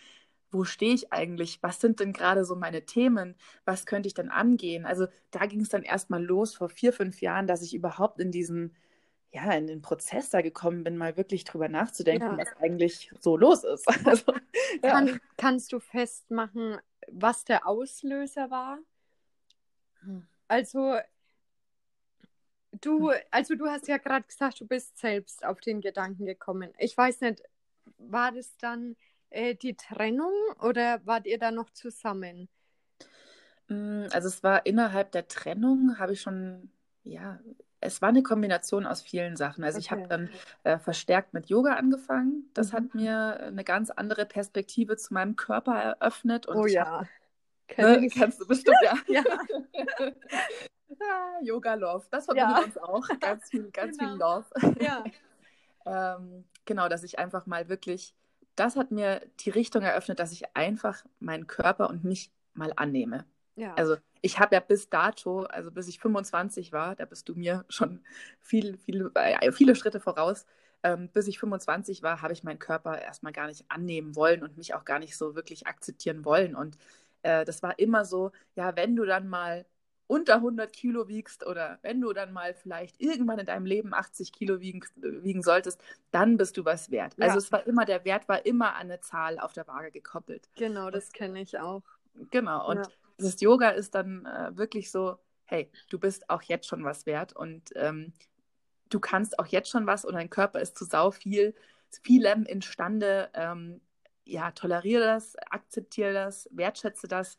wo 0.51 0.65
stehe 0.65 0.93
ich 0.93 1.11
eigentlich? 1.11 1.57
Was 1.63 1.81
sind 1.81 1.99
denn 1.99 2.13
gerade 2.13 2.45
so 2.45 2.55
meine 2.55 2.85
Themen? 2.85 3.33
Was 3.65 3.87
könnte 3.87 4.05
ich 4.07 4.13
denn 4.13 4.29
angehen? 4.29 4.85
Also 4.85 5.07
da 5.31 5.47
ging 5.47 5.61
es 5.61 5.69
dann 5.69 5.81
erstmal 5.83 6.23
los 6.23 6.55
vor 6.55 6.69
vier, 6.69 6.93
fünf 6.93 7.21
Jahren, 7.21 7.47
dass 7.47 7.63
ich 7.63 7.73
überhaupt 7.73 8.19
in 8.19 8.31
diesen, 8.31 8.75
ja, 9.37 9.51
in 9.53 9.67
den 9.67 9.81
Prozess 9.81 10.29
da 10.31 10.41
gekommen 10.41 10.83
bin, 10.83 10.97
mal 10.97 11.15
wirklich 11.15 11.43
drüber 11.43 11.69
nachzudenken, 11.69 12.37
Ja. 12.37 12.37
was 12.37 12.55
eigentlich 12.59 13.11
so 13.19 13.37
los 13.37 13.63
ist. 13.63 13.87
Also, 14.05 14.33
ja. 14.83 14.91
Kann, 14.91 15.19
kannst 15.37 15.71
du 15.73 15.79
festmachen, 15.79 16.77
was 17.07 17.45
der 17.45 17.67
Auslöser 17.67 18.49
war? 18.49 18.79
Hm. 20.03 20.27
Also 20.49 20.97
du, 22.81 23.11
also 23.31 23.55
du 23.55 23.67
hast 23.67 23.87
ja 23.87 23.97
gerade 23.97 24.25
gesagt, 24.25 24.59
du 24.61 24.67
bist 24.67 24.97
selbst 24.97 25.45
auf 25.45 25.59
den 25.61 25.81
Gedanken 25.81 26.25
gekommen. 26.25 26.73
Ich 26.79 26.97
weiß 26.97 27.21
nicht, 27.21 27.43
war 27.97 28.31
das 28.31 28.57
dann 28.57 28.95
äh, 29.29 29.55
die 29.55 29.75
Trennung 29.75 30.33
oder 30.61 31.05
wart 31.05 31.25
ihr 31.27 31.37
da 31.39 31.51
noch 31.51 31.69
zusammen? 31.71 32.49
Mm, 33.69 34.07
Also 34.11 34.27
es 34.27 34.43
war 34.43 34.65
innerhalb 34.65 35.11
der 35.11 35.27
Trennung, 35.27 35.97
habe 35.99 36.13
ich 36.13 36.21
schon, 36.21 36.71
ja, 37.03 37.39
es 37.81 38.01
war 38.01 38.09
eine 38.09 38.23
Kombination 38.23 38.85
aus 38.85 39.01
vielen 39.01 39.35
Sachen. 39.37 39.63
Also 39.63 39.79
ich 39.79 39.91
habe 39.91 40.01
Okay. 40.03 40.09
dann 40.09 40.29
äh, 40.63 40.79
verstärkt 40.79 41.33
mit 41.33 41.47
Yoga 41.49 41.73
angefangen. 41.75 42.49
Das 42.53 42.71
Mhm. 42.71 42.77
hat 42.77 42.95
mir 42.95 43.39
eine 43.41 43.63
ganz 43.63 43.89
andere 43.91 44.25
Perspektive 44.25 44.97
zu 44.97 45.13
meinem 45.13 45.35
Körper 45.35 45.75
eröffnet. 45.75 46.47
Und 46.47 46.57
oh 46.57 46.65
ja. 46.65 46.85
hab, 46.85 47.07
Kenn 47.67 47.97
ne, 48.01 48.07
ich. 48.07 48.13
kennst 48.13 48.39
du 48.41 48.47
bestimmt, 48.47 48.77
ja. 48.81 48.95
Ja. 49.07 49.23
Ja, 50.99 51.39
Yoga 51.43 51.73
Love, 51.75 52.07
das 52.11 52.27
Ja. 52.29 52.35
verbindet 52.35 52.65
uns 52.65 52.77
auch. 52.77 53.07
Ganz 53.19 53.49
viel, 53.49 53.71
ganz 53.71 53.97
viel 53.97 54.09
Genau. 54.09 54.37
Love. 54.37 54.45
Ja. 54.79 55.03
Ähm, 55.85 56.45
genau, 56.65 56.89
dass 56.89 57.03
ich 57.03 57.19
einfach 57.19 57.45
mal 57.45 57.69
wirklich, 57.69 58.13
das 58.55 58.75
hat 58.75 58.91
mir 58.91 59.21
die 59.39 59.49
Richtung 59.51 59.83
eröffnet, 59.83 60.19
dass 60.19 60.31
ich 60.33 60.55
einfach 60.55 61.05
meinen 61.19 61.47
Körper 61.47 61.89
und 61.89 62.03
mich 62.03 62.31
mal 62.53 62.73
annehme. 62.75 63.25
Ja. 63.57 63.73
Also 63.73 63.97
ich 64.21 64.39
habe 64.39 64.55
ja 64.55 64.61
bis 64.61 64.89
dato, 64.89 65.41
also 65.41 65.71
bis 65.71 65.87
ich 65.87 65.99
25 65.99 66.71
war, 66.71 66.95
da 66.95 67.05
bist 67.05 67.27
du 67.27 67.35
mir 67.35 67.65
schon 67.69 68.01
viel, 68.39 68.77
viel, 68.77 69.11
äh, 69.15 69.51
viele 69.51 69.75
Schritte 69.75 69.99
voraus. 69.99 70.45
Ähm, 70.83 71.09
bis 71.11 71.27
ich 71.27 71.39
25 71.39 72.03
war, 72.03 72.21
habe 72.21 72.33
ich 72.33 72.43
meinen 72.43 72.59
Körper 72.59 73.01
erstmal 73.01 73.33
gar 73.33 73.47
nicht 73.47 73.65
annehmen 73.67 74.15
wollen 74.15 74.43
und 74.43 74.57
mich 74.57 74.75
auch 74.75 74.85
gar 74.85 74.99
nicht 74.99 75.17
so 75.17 75.35
wirklich 75.35 75.65
akzeptieren 75.65 76.23
wollen. 76.23 76.55
Und 76.55 76.77
äh, 77.23 77.45
das 77.45 77.63
war 77.63 77.79
immer 77.79 78.05
so, 78.05 78.31
ja, 78.55 78.75
wenn 78.75 78.95
du 78.95 79.03
dann 79.03 79.27
mal 79.27 79.65
unter 80.05 80.35
100 80.35 80.71
Kilo 80.71 81.07
wiegst 81.07 81.45
oder 81.45 81.79
wenn 81.81 81.99
du 81.99 82.13
dann 82.13 82.31
mal 82.31 82.53
vielleicht 82.53 83.01
irgendwann 83.01 83.39
in 83.39 83.47
deinem 83.47 83.65
Leben 83.65 83.93
80 83.93 84.31
Kilo 84.31 84.61
wiegen, 84.61 84.81
wiegen 84.95 85.41
solltest, 85.41 85.81
dann 86.11 86.37
bist 86.37 86.57
du 86.57 86.63
was 86.63 86.91
wert. 86.91 87.15
Ja. 87.17 87.25
Also 87.25 87.39
es 87.39 87.51
war 87.51 87.65
immer, 87.65 87.85
der 87.85 88.05
Wert 88.05 88.29
war 88.29 88.45
immer 88.45 88.75
an 88.75 88.91
eine 88.91 89.01
Zahl 89.01 89.39
auf 89.39 89.53
der 89.53 89.67
Waage 89.67 89.91
gekoppelt. 89.91 90.47
genau, 90.55 90.91
das 90.91 91.11
kenne 91.11 91.41
ich 91.41 91.59
auch. 91.59 91.81
Genau. 92.29 92.69
Und 92.69 92.77
Ja. 92.77 92.83
Das 93.17 93.41
Yoga 93.41 93.69
ist 93.69 93.95
dann 93.95 94.25
äh, 94.25 94.55
wirklich 94.57 94.91
so, 94.91 95.17
hey, 95.45 95.71
du 95.89 95.99
bist 95.99 96.29
auch 96.29 96.41
jetzt 96.43 96.67
schon 96.67 96.83
was 96.83 97.05
wert 97.05 97.33
und 97.35 97.71
ähm, 97.75 98.13
du 98.89 98.99
kannst 98.99 99.39
auch 99.39 99.47
jetzt 99.47 99.69
schon 99.69 99.87
was 99.87 100.05
und 100.05 100.13
dein 100.15 100.29
Körper 100.29 100.61
ist 100.61 100.77
zu 100.77 100.85
sau 100.85 101.11
viel, 101.11 101.55
vielem 102.03 102.45
imstande. 102.45 103.29
Ähm, 103.33 103.81
ja, 104.25 104.51
toleriere 104.51 105.05
das, 105.05 105.35
akzeptiere 105.37 106.13
das, 106.13 106.49
wertschätze 106.51 107.07
das. 107.07 107.37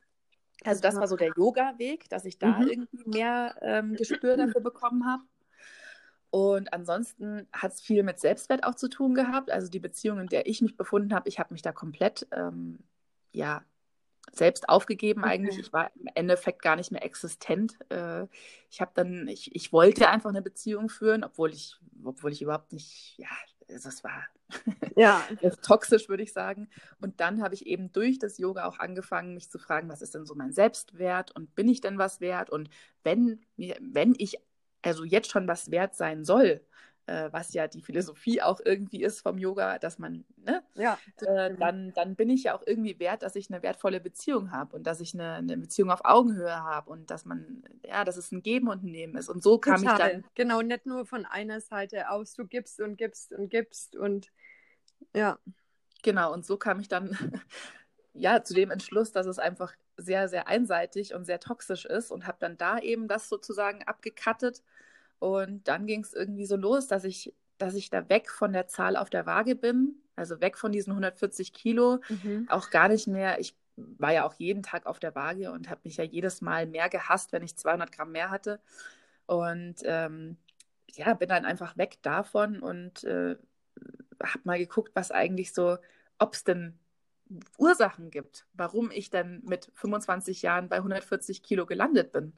Also 0.64 0.80
das 0.80 0.96
war 0.96 1.06
so 1.06 1.16
der 1.16 1.32
Yoga-Weg, 1.36 2.08
dass 2.08 2.24
ich 2.24 2.38
da 2.38 2.62
Mhm. 2.62 2.68
irgendwie 2.68 3.04
mehr 3.08 3.56
ähm, 3.62 3.94
Gespür 3.94 4.36
dafür 4.36 4.60
bekommen 4.60 5.06
habe. 5.06 5.22
Und 6.30 6.72
ansonsten 6.74 7.48
hat 7.52 7.72
es 7.72 7.80
viel 7.80 8.02
mit 8.02 8.20
Selbstwert 8.20 8.64
auch 8.64 8.74
zu 8.74 8.88
tun 8.88 9.14
gehabt. 9.14 9.50
Also 9.50 9.68
die 9.70 9.78
Beziehung, 9.80 10.20
in 10.20 10.26
der 10.28 10.46
ich 10.46 10.60
mich 10.60 10.76
befunden 10.76 11.14
habe, 11.14 11.28
ich 11.28 11.38
habe 11.38 11.54
mich 11.54 11.62
da 11.62 11.72
komplett 11.72 12.26
ähm, 12.32 12.80
ja, 13.32 13.64
selbst 14.32 14.68
aufgegeben 14.68 15.24
Okay. 15.24 15.28
eigentlich. 15.28 15.58
Ich 15.58 15.72
war 15.72 15.90
im 15.96 16.08
Endeffekt 16.14 16.62
gar 16.62 16.76
nicht 16.76 16.92
mehr 16.92 17.04
existent. 17.04 17.78
Äh, 17.90 18.26
ich 18.70 18.80
habe 18.80 18.92
dann, 18.94 19.28
ich, 19.28 19.54
ich 19.54 19.72
wollte 19.72 20.08
einfach 20.08 20.30
eine 20.30 20.42
Beziehung 20.42 20.88
führen, 20.88 21.24
obwohl 21.24 21.52
ich, 21.52 21.76
obwohl 22.04 22.32
ich 22.32 22.42
überhaupt 22.42 22.72
nicht, 22.72 23.14
ja, 23.18 23.28
es 23.68 24.04
war 24.04 24.24
Ja. 24.96 25.28
das 25.40 25.60
toxisch, 25.60 26.08
würde 26.08 26.22
ich 26.22 26.32
sagen. 26.32 26.68
Und 27.00 27.20
dann 27.20 27.42
habe 27.42 27.54
ich 27.54 27.66
eben 27.66 27.92
durch 27.92 28.18
das 28.18 28.38
Yoga 28.38 28.66
auch 28.66 28.78
angefangen, 28.78 29.34
mich 29.34 29.50
zu 29.50 29.58
fragen, 29.58 29.88
was 29.88 30.02
ist 30.02 30.14
denn 30.14 30.26
so 30.26 30.34
mein 30.34 30.52
Selbstwert 30.52 31.30
und 31.34 31.54
bin 31.54 31.68
ich 31.68 31.80
denn 31.80 31.98
was 31.98 32.20
wert? 32.20 32.50
Und 32.50 32.70
wenn 33.02 33.40
mir, 33.56 33.76
wenn 33.80 34.14
ich 34.18 34.38
also 34.82 35.04
jetzt 35.04 35.30
schon 35.30 35.48
was 35.48 35.70
wert 35.70 35.94
sein 35.94 36.24
soll, 36.24 36.64
äh, 37.08 37.32
was 37.32 37.54
ja 37.54 37.66
die 37.66 37.80
Philosophie 37.80 38.42
auch 38.42 38.60
irgendwie 38.62 39.02
ist 39.02 39.22
vom 39.22 39.38
Yoga, 39.38 39.78
dass 39.78 39.98
man, 39.98 40.24
ne, 40.36 40.62
ja, 40.74 40.98
äh, 41.22 41.54
dann, 41.56 41.92
dann 41.94 42.14
bin 42.14 42.28
ich 42.28 42.44
ja 42.44 42.54
auch 42.54 42.62
irgendwie 42.66 42.98
wert, 42.98 43.22
dass 43.22 43.34
ich 43.34 43.50
eine 43.50 43.62
wertvolle 43.62 43.98
Beziehung 44.00 44.52
habe 44.52 44.76
und 44.76 44.86
dass 44.86 45.00
ich 45.00 45.14
eine, 45.14 45.34
eine 45.34 45.56
Beziehung 45.56 45.90
auf 45.90 46.04
Augenhöhe 46.04 46.62
habe 46.62 46.90
und 46.90 47.10
dass 47.10 47.24
man, 47.24 47.64
ja, 47.84 48.04
dass 48.04 48.18
es 48.18 48.30
ein 48.30 48.42
Geben 48.42 48.68
und 48.68 48.84
ein 48.84 48.90
Nehmen 48.90 49.16
ist. 49.16 49.28
Und 49.30 49.42
so 49.42 49.58
kam 49.58 49.82
Total. 49.82 49.94
ich 49.94 49.98
dann. 49.98 50.24
Genau, 50.34 50.60
nicht 50.60 50.84
nur 50.84 51.06
von 51.06 51.24
einer 51.24 51.60
Seite 51.60 52.10
aus, 52.10 52.34
du 52.34 52.46
gibst 52.46 52.80
und 52.80 52.96
gibst 52.96 53.32
und 53.32 53.48
gibst 53.48 53.96
und 53.96 54.28
ja. 55.14 55.38
Genau, 56.02 56.32
und 56.32 56.44
so 56.44 56.58
kam 56.58 56.78
ich 56.78 56.88
dann 56.88 57.16
ja 58.12 58.44
zu 58.44 58.52
dem 58.52 58.70
Entschluss, 58.70 59.12
dass 59.12 59.26
es 59.26 59.38
einfach 59.38 59.74
sehr, 59.96 60.28
sehr 60.28 60.46
einseitig 60.46 61.14
und 61.14 61.24
sehr 61.24 61.40
toxisch 61.40 61.86
ist 61.86 62.10
und 62.10 62.26
habe 62.26 62.38
dann 62.38 62.58
da 62.58 62.78
eben 62.78 63.08
das 63.08 63.28
sozusagen 63.28 63.82
abgekattet. 63.84 64.62
Und 65.18 65.66
dann 65.68 65.86
ging 65.86 66.02
es 66.02 66.14
irgendwie 66.14 66.46
so 66.46 66.56
los, 66.56 66.86
dass 66.86 67.04
ich, 67.04 67.34
dass 67.58 67.74
ich 67.74 67.90
da 67.90 68.08
weg 68.08 68.30
von 68.30 68.52
der 68.52 68.68
Zahl 68.68 68.96
auf 68.96 69.10
der 69.10 69.26
Waage 69.26 69.56
bin, 69.56 69.96
also 70.16 70.40
weg 70.40 70.56
von 70.56 70.72
diesen 70.72 70.90
140 70.90 71.52
Kilo, 71.52 72.00
mhm. 72.08 72.46
auch 72.48 72.70
gar 72.70 72.88
nicht 72.88 73.06
mehr. 73.06 73.40
Ich 73.40 73.54
war 73.76 74.12
ja 74.12 74.24
auch 74.24 74.34
jeden 74.34 74.62
Tag 74.62 74.86
auf 74.86 74.98
der 74.98 75.14
Waage 75.14 75.52
und 75.52 75.70
habe 75.70 75.80
mich 75.84 75.96
ja 75.96 76.04
jedes 76.04 76.40
Mal 76.40 76.66
mehr 76.66 76.88
gehasst, 76.88 77.32
wenn 77.32 77.42
ich 77.42 77.56
200 77.56 77.92
Gramm 77.92 78.12
mehr 78.12 78.30
hatte. 78.30 78.60
Und 79.26 79.76
ähm, 79.84 80.36
ja, 80.92 81.14
bin 81.14 81.28
dann 81.28 81.44
einfach 81.44 81.76
weg 81.76 81.98
davon 82.02 82.60
und 82.60 83.04
äh, 83.04 83.36
habe 84.22 84.40
mal 84.44 84.58
geguckt, 84.58 84.92
was 84.94 85.10
eigentlich 85.10 85.52
so, 85.52 85.78
ob 86.18 86.34
es 86.34 86.44
denn 86.44 86.78
Ursachen 87.58 88.10
gibt, 88.10 88.46
warum 88.54 88.90
ich 88.90 89.10
dann 89.10 89.42
mit 89.44 89.70
25 89.74 90.42
Jahren 90.42 90.68
bei 90.68 90.76
140 90.76 91.42
Kilo 91.42 91.66
gelandet 91.66 92.12
bin. 92.12 92.32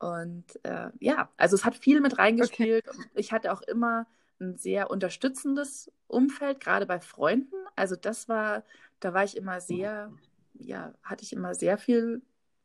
Und 0.00 0.44
äh, 0.64 0.90
ja, 0.98 1.30
also 1.36 1.54
es 1.54 1.64
hat 1.64 1.76
viel 1.76 2.00
mit 2.00 2.18
reingespielt. 2.18 2.88
Okay. 2.88 2.98
Ich 3.14 3.32
hatte 3.32 3.52
auch 3.52 3.60
immer 3.62 4.06
ein 4.40 4.56
sehr 4.56 4.90
unterstützendes 4.90 5.92
Umfeld, 6.06 6.58
gerade 6.60 6.86
bei 6.86 7.00
Freunden. 7.00 7.54
Also 7.76 7.96
das 7.96 8.26
war, 8.28 8.64
da 9.00 9.12
war 9.12 9.24
ich 9.24 9.36
immer 9.36 9.60
sehr, 9.60 10.10
ja, 10.54 10.94
hatte 11.02 11.22
ich 11.22 11.34
immer 11.34 11.54
sehr 11.54 11.76
viel 11.76 12.22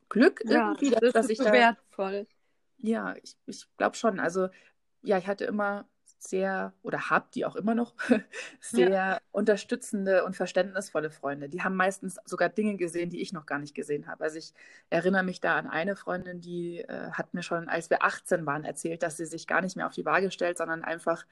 Glück 0.08 0.42
ja, 0.46 0.68
irgendwie, 0.68 0.90
dass, 0.90 1.00
das 1.00 1.12
dass 1.12 1.28
ich 1.28 1.38
so 1.38 1.44
da. 1.44 1.52
Wertvoll. 1.52 2.26
Ja, 2.78 3.14
ich, 3.22 3.36
ich 3.44 3.66
glaube 3.76 3.96
schon. 3.96 4.18
Also 4.18 4.48
ja, 5.02 5.18
ich 5.18 5.26
hatte 5.26 5.44
immer 5.44 5.86
sehr 6.18 6.72
oder 6.82 7.10
habe 7.10 7.26
die 7.34 7.44
auch 7.44 7.56
immer 7.56 7.74
noch 7.74 7.94
sehr 8.60 8.90
ja. 8.90 9.20
unterstützende 9.32 10.24
und 10.24 10.36
verständnisvolle 10.36 11.10
Freunde. 11.10 11.48
Die 11.48 11.62
haben 11.62 11.76
meistens 11.76 12.18
sogar 12.24 12.48
Dinge 12.48 12.76
gesehen, 12.76 13.10
die 13.10 13.20
ich 13.20 13.32
noch 13.32 13.46
gar 13.46 13.58
nicht 13.58 13.74
gesehen 13.74 14.06
habe. 14.06 14.24
Also 14.24 14.38
ich 14.38 14.52
erinnere 14.90 15.22
mich 15.22 15.40
da 15.40 15.56
an 15.56 15.66
eine 15.66 15.96
Freundin, 15.96 16.40
die 16.40 16.80
äh, 16.80 17.10
hat 17.12 17.34
mir 17.34 17.42
schon, 17.42 17.68
als 17.68 17.90
wir 17.90 18.02
18 18.02 18.46
waren, 18.46 18.64
erzählt, 18.64 19.02
dass 19.02 19.16
sie 19.16 19.26
sich 19.26 19.46
gar 19.46 19.60
nicht 19.60 19.76
mehr 19.76 19.86
auf 19.86 19.94
die 19.94 20.06
Waage 20.06 20.30
stellt, 20.30 20.58
sondern 20.58 20.84
einfach 20.84 21.26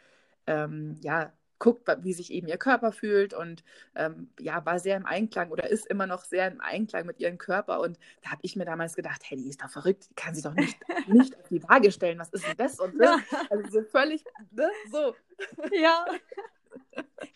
ähm, 0.47 0.97
ja 1.01 1.33
guckt, 1.59 1.89
wie 2.01 2.13
sich 2.13 2.33
eben 2.33 2.49
ihr 2.49 2.59
Körper 2.59 2.93
fühlt 2.93 3.35
und 3.35 3.65
ähm, 3.95 4.31
ja, 4.39 4.65
war 4.67 4.79
sehr 4.79 4.97
im 4.97 5.07
Einklang 5.07 5.51
oder 5.51 5.69
ist 5.69 5.87
immer 5.87 6.07
noch 6.07 6.25
sehr 6.25 6.49
im 6.49 6.61
Einklang 6.61 7.07
mit 7.07 7.21
ihrem 7.21 7.39
Körper. 7.39 7.81
Und 7.81 7.99
da 8.23 8.31
habe 8.31 8.41
ich 8.43 8.57
mir 8.57 8.65
damals 8.65 8.95
gedacht, 8.95 9.23
hey, 9.25 9.37
die 9.37 9.49
ist 9.49 9.63
doch 9.63 9.71
verrückt, 9.71 10.09
die 10.11 10.15
kann 10.15 10.35
sich 10.35 10.45
doch 10.45 10.55
nicht, 10.55 10.79
nicht 11.09 11.39
auf 11.39 11.49
die 11.49 11.63
Waage 11.63 11.93
stellen. 11.93 12.19
Was 12.19 12.31
ist 12.31 12.47
denn 12.47 12.57
das? 12.57 12.81
Und 12.81 12.99
das? 12.99 13.21
Also 13.51 13.71
so 13.71 13.83
völlig, 13.83 14.25
ne? 14.51 14.69
so. 14.91 15.15
Ja. 15.73 16.05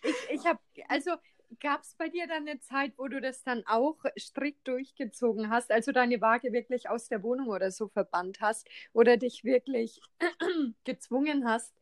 Ich, 0.03 0.41
ich 0.41 0.47
habe, 0.47 0.59
also 0.89 1.13
gab 1.61 1.83
es 1.83 1.95
bei 1.95 2.09
dir 2.09 2.27
dann 2.27 2.49
eine 2.49 2.61
Zeit, 2.61 2.93
wo 2.97 3.09
du 3.09 3.21
das 3.21 3.43
dann 3.43 3.65
auch 3.67 3.97
strikt 4.19 4.67
durchgezogen 4.69 5.51
hast, 5.51 5.71
also 5.71 5.93
deine 5.93 6.21
Waage 6.21 6.53
wirklich 6.53 6.89
aus 6.89 7.09
der 7.09 7.23
Wohnung 7.23 7.49
oder 7.49 7.71
so 7.71 7.89
verbannt 7.89 8.41
hast 8.41 8.69
oder 8.93 9.17
dich 9.17 9.45
wirklich 9.45 10.01
gezwungen 10.85 11.49
hast, 11.49 11.75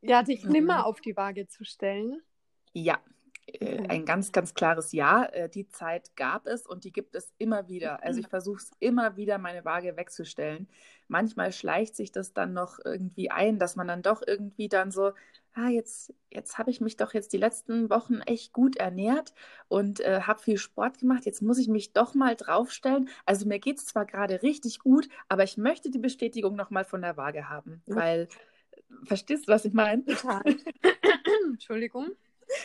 ja, 0.00 0.22
dich 0.22 0.44
mhm. 0.44 0.52
nimmer 0.52 0.86
auf 0.86 1.00
die 1.00 1.16
Waage 1.16 1.46
zu 1.48 1.64
stellen. 1.64 2.20
Ja, 2.72 2.98
äh, 3.52 3.86
ein 3.88 4.04
ganz, 4.04 4.32
ganz 4.32 4.54
klares 4.54 4.92
Ja. 4.92 5.24
Äh, 5.24 5.48
die 5.48 5.68
Zeit 5.68 6.14
gab 6.16 6.46
es 6.46 6.66
und 6.66 6.84
die 6.84 6.92
gibt 6.92 7.14
es 7.14 7.32
immer 7.38 7.68
wieder. 7.68 8.02
Also 8.02 8.20
ich 8.20 8.28
versuche 8.28 8.58
es 8.58 8.70
immer 8.78 9.16
wieder, 9.16 9.38
meine 9.38 9.64
Waage 9.64 9.96
wegzustellen. 9.96 10.68
Manchmal 11.08 11.52
schleicht 11.52 11.96
sich 11.96 12.12
das 12.12 12.34
dann 12.34 12.52
noch 12.52 12.78
irgendwie 12.84 13.30
ein, 13.30 13.58
dass 13.58 13.76
man 13.76 13.88
dann 13.88 14.02
doch 14.02 14.22
irgendwie 14.26 14.68
dann 14.68 14.90
so, 14.90 15.12
ah, 15.54 15.68
jetzt, 15.68 16.12
jetzt 16.30 16.58
habe 16.58 16.70
ich 16.70 16.80
mich 16.80 16.96
doch 16.96 17.14
jetzt 17.14 17.32
die 17.32 17.38
letzten 17.38 17.88
Wochen 17.88 18.20
echt 18.20 18.52
gut 18.52 18.76
ernährt 18.76 19.32
und 19.68 20.00
äh, 20.00 20.20
habe 20.22 20.40
viel 20.40 20.58
Sport 20.58 20.98
gemacht. 20.98 21.24
Jetzt 21.24 21.40
muss 21.40 21.58
ich 21.58 21.68
mich 21.68 21.92
doch 21.94 22.14
mal 22.14 22.36
draufstellen. 22.36 23.08
Also 23.24 23.46
mir 23.46 23.58
geht 23.58 23.78
es 23.78 23.86
zwar 23.86 24.04
gerade 24.04 24.42
richtig 24.42 24.78
gut, 24.80 25.08
aber 25.28 25.44
ich 25.44 25.56
möchte 25.56 25.90
die 25.90 25.98
Bestätigung 25.98 26.54
nochmal 26.54 26.84
von 26.84 27.00
der 27.00 27.16
Waage 27.16 27.48
haben, 27.48 27.82
weil 27.86 28.28
Verstehst 29.04 29.48
du, 29.48 29.52
was 29.52 29.64
ich 29.64 29.72
meine? 29.72 30.04
Total. 30.04 30.42
Entschuldigung. 31.46 32.12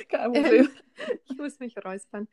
Kein 0.09 0.33
Problem. 0.33 0.69
Ähm, 0.97 1.19
ich 1.29 1.37
muss 1.37 1.59
mich 1.59 1.75
räuspern. 1.83 2.27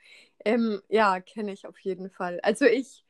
Ähm, 0.45 0.81
ja, 0.89 1.21
kenne 1.21 1.53
ich 1.53 1.67
auf 1.67 1.79
jeden 1.81 2.11
Fall. 2.11 2.41
Also 2.43 2.65
ich 2.65 3.05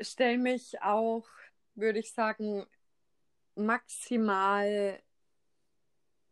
stelle 0.00 0.38
mich 0.38 0.80
auch, 0.82 1.26
würde 1.74 1.98
ich 1.98 2.12
sagen, 2.12 2.66
maximal 3.54 5.00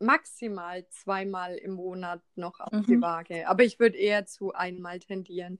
maximal 0.01 0.86
zweimal 0.88 1.57
im 1.57 1.72
Monat 1.72 2.20
noch 2.36 2.61
auf 2.61 2.72
mhm. 2.72 2.82
die 2.84 3.01
Waage. 3.01 3.49
Aber 3.49 3.62
ich 3.62 3.78
würde 3.78 3.97
eher 3.97 4.26
zu 4.26 4.53
einmal 4.53 4.99
tendieren. 5.01 5.59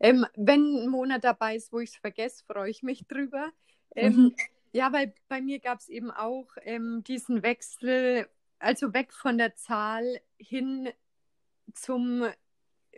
Ähm, 0.00 0.26
wenn 0.34 0.84
ein 0.84 0.88
Monat 0.88 1.24
dabei 1.24 1.56
ist, 1.56 1.72
wo 1.72 1.80
ich 1.80 1.90
es 1.90 1.96
vergesse, 1.96 2.44
freue 2.44 2.70
ich 2.70 2.82
mich 2.82 3.06
drüber. 3.06 3.50
Ähm, 3.94 4.16
mhm. 4.16 4.34
Ja, 4.72 4.92
weil 4.92 5.14
bei 5.28 5.40
mir 5.40 5.60
gab 5.60 5.80
es 5.80 5.88
eben 5.88 6.10
auch 6.10 6.48
ähm, 6.62 7.04
diesen 7.06 7.42
Wechsel, 7.42 8.26
also 8.58 8.94
weg 8.94 9.12
von 9.12 9.36
der 9.38 9.54
Zahl 9.54 10.20
hin 10.38 10.88
zum 11.74 12.26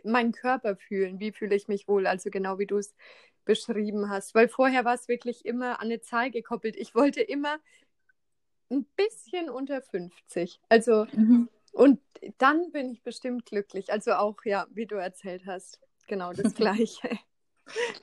meinen 0.03 0.31
Körper 0.31 0.75
fühlen. 0.75 1.19
Wie 1.19 1.31
fühle 1.31 1.55
ich 1.55 1.67
mich 1.67 1.87
wohl? 1.87 2.07
Also 2.07 2.29
genau 2.29 2.59
wie 2.59 2.65
du 2.65 2.77
es 2.77 2.95
beschrieben 3.43 4.09
hast. 4.09 4.35
Weil 4.35 4.47
vorher 4.47 4.85
war 4.85 4.95
es 4.95 5.07
wirklich 5.07 5.45
immer 5.45 5.79
an 5.79 5.87
eine 5.87 6.01
Zahl 6.01 6.31
gekoppelt. 6.31 6.75
Ich 6.77 6.95
wollte 6.95 7.21
immer 7.21 7.57
ein 8.69 8.85
bisschen 8.95 9.49
unter 9.49 9.81
50. 9.81 10.59
Also 10.69 11.05
mhm. 11.11 11.49
und 11.71 11.99
dann 12.37 12.71
bin 12.71 12.89
ich 12.89 13.03
bestimmt 13.03 13.45
glücklich. 13.45 13.91
Also 13.91 14.13
auch, 14.13 14.37
ja, 14.45 14.67
wie 14.71 14.85
du 14.85 14.95
erzählt 14.95 15.45
hast. 15.45 15.79
Genau 16.07 16.33
das 16.33 16.53
Gleiche. 16.55 17.09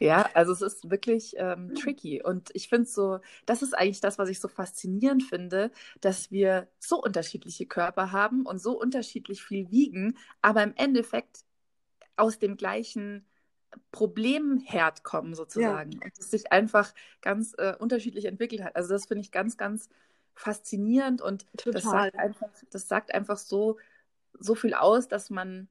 Ja, 0.00 0.28
also 0.34 0.52
es 0.52 0.62
ist 0.62 0.90
wirklich 0.90 1.34
ähm, 1.36 1.74
tricky. 1.74 2.22
Und 2.22 2.50
ich 2.54 2.68
finde 2.68 2.88
so, 2.88 3.20
das 3.46 3.62
ist 3.62 3.74
eigentlich 3.74 4.00
das, 4.00 4.18
was 4.18 4.28
ich 4.28 4.40
so 4.40 4.48
faszinierend 4.48 5.22
finde, 5.22 5.70
dass 6.00 6.30
wir 6.30 6.68
so 6.78 7.00
unterschiedliche 7.00 7.66
Körper 7.66 8.12
haben 8.12 8.44
und 8.44 8.58
so 8.60 8.78
unterschiedlich 8.78 9.42
viel 9.42 9.70
wiegen, 9.70 10.16
aber 10.40 10.62
im 10.62 10.74
Endeffekt 10.76 11.44
aus 12.16 12.38
dem 12.38 12.56
gleichen 12.56 13.26
Problemherd 13.90 15.02
kommen 15.02 15.34
sozusagen. 15.34 15.92
Ja. 15.92 16.00
Und 16.04 16.18
es 16.18 16.30
sich 16.30 16.52
einfach 16.52 16.92
ganz 17.20 17.54
äh, 17.58 17.74
unterschiedlich 17.78 18.26
entwickelt 18.26 18.62
hat. 18.62 18.76
Also 18.76 18.90
das 18.90 19.06
finde 19.06 19.22
ich 19.22 19.30
ganz, 19.30 19.56
ganz 19.56 19.88
faszinierend 20.34 21.20
und 21.20 21.46
das 21.64 21.84
sagt, 21.84 22.16
einfach, 22.16 22.48
das 22.70 22.88
sagt 22.88 23.14
einfach 23.14 23.36
so, 23.36 23.78
so 24.38 24.54
viel 24.54 24.74
aus, 24.74 25.08
dass 25.08 25.30
man 25.30 25.68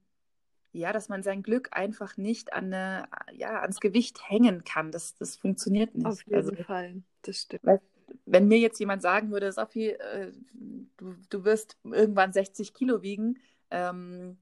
ja, 0.73 0.93
dass 0.93 1.09
man 1.09 1.23
sein 1.23 1.43
Glück 1.43 1.69
einfach 1.71 2.17
nicht 2.17 2.53
an 2.53 2.73
eine, 2.73 3.07
ja, 3.33 3.61
ans 3.61 3.79
Gewicht 3.79 4.29
hängen 4.29 4.63
kann. 4.63 4.91
Das, 4.91 5.15
das 5.15 5.35
funktioniert 5.35 5.95
nicht. 5.95 6.05
Auf 6.05 6.23
jeden 6.25 6.35
also, 6.35 6.55
Fall, 6.63 7.03
das 7.23 7.41
stimmt. 7.41 7.63
wenn 8.25 8.47
mir 8.47 8.59
jetzt 8.59 8.79
jemand 8.79 9.01
sagen 9.01 9.31
würde, 9.31 9.51
Sophie, 9.51 9.89
äh, 9.89 10.31
du, 10.97 11.15
du 11.29 11.43
wirst 11.43 11.77
irgendwann 11.83 12.31
60 12.33 12.73
Kilo 12.73 13.01
wiegen, 13.01 13.39
ähm, 13.69 14.37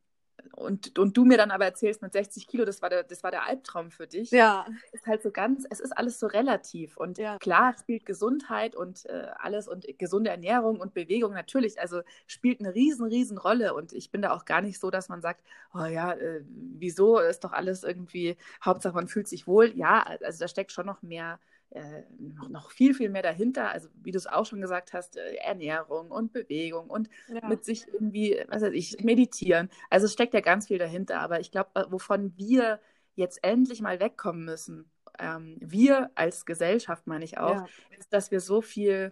und, 0.53 0.97
und 0.97 1.15
du 1.15 1.25
mir 1.25 1.37
dann 1.37 1.51
aber 1.51 1.65
erzählst, 1.65 2.01
mit 2.01 2.13
60 2.13 2.47
Kilo, 2.47 2.65
das 2.65 2.81
war 2.81 2.89
der, 2.89 3.03
das 3.03 3.23
war 3.23 3.31
der 3.31 3.45
Albtraum 3.45 3.91
für 3.91 4.07
dich. 4.07 4.31
Ja. 4.31 4.65
Ist 4.91 5.07
halt 5.07 5.21
so 5.23 5.31
ganz, 5.31 5.65
es 5.69 5.79
ist 5.79 5.91
alles 5.97 6.19
so 6.19 6.27
relativ. 6.27 6.97
Und 6.97 7.17
ja. 7.17 7.37
klar 7.39 7.75
spielt 7.79 8.05
Gesundheit 8.05 8.75
und 8.75 9.05
äh, 9.05 9.27
alles 9.37 9.67
und 9.67 9.85
gesunde 9.97 10.29
Ernährung 10.29 10.79
und 10.79 10.93
Bewegung 10.93 11.33
natürlich, 11.33 11.79
also 11.79 12.01
spielt 12.27 12.59
eine 12.59 12.73
riesen, 12.75 13.07
riesen 13.07 13.37
Rolle. 13.37 13.73
Und 13.73 13.93
ich 13.93 14.11
bin 14.11 14.21
da 14.21 14.31
auch 14.31 14.45
gar 14.45 14.61
nicht 14.61 14.79
so, 14.79 14.89
dass 14.89 15.09
man 15.09 15.21
sagt, 15.21 15.41
oh 15.73 15.85
ja, 15.85 16.13
äh, 16.13 16.41
wieso 16.45 17.19
ist 17.19 17.43
doch 17.43 17.51
alles 17.51 17.83
irgendwie, 17.83 18.37
Hauptsache 18.63 18.95
man 18.95 19.07
fühlt 19.07 19.27
sich 19.27 19.47
wohl. 19.47 19.75
Ja, 19.75 20.03
also 20.03 20.39
da 20.39 20.47
steckt 20.47 20.71
schon 20.71 20.85
noch 20.85 21.01
mehr 21.01 21.39
äh, 21.71 22.03
noch, 22.17 22.49
noch 22.49 22.71
viel, 22.71 22.93
viel 22.93 23.09
mehr 23.09 23.21
dahinter. 23.21 23.69
Also 23.69 23.89
wie 24.01 24.11
du 24.11 24.17
es 24.17 24.27
auch 24.27 24.45
schon 24.45 24.61
gesagt 24.61 24.93
hast, 24.93 25.17
äh, 25.17 25.35
Ernährung 25.35 26.09
und 26.09 26.33
Bewegung 26.33 26.89
und 26.89 27.09
ja. 27.27 27.47
mit 27.47 27.63
sich 27.63 27.87
irgendwie, 27.87 28.43
was 28.47 28.63
weiß 28.63 28.73
ich, 28.73 29.03
meditieren. 29.03 29.69
Also 29.89 30.05
es 30.05 30.13
steckt 30.13 30.33
ja 30.33 30.41
ganz 30.41 30.67
viel 30.67 30.79
dahinter. 30.79 31.19
Aber 31.19 31.39
ich 31.39 31.51
glaube, 31.51 31.69
äh, 31.75 31.83
wovon 31.89 32.33
wir 32.37 32.79
jetzt 33.15 33.43
endlich 33.43 33.81
mal 33.81 33.99
wegkommen 33.99 34.45
müssen, 34.45 34.89
ähm, 35.19 35.57
wir 35.59 36.09
als 36.15 36.45
Gesellschaft 36.45 37.05
meine 37.05 37.25
ich 37.25 37.37
auch, 37.37 37.55
ja. 37.55 37.67
ist, 37.97 38.13
dass 38.13 38.31
wir 38.31 38.39
so 38.39 38.61
viel, 38.61 39.11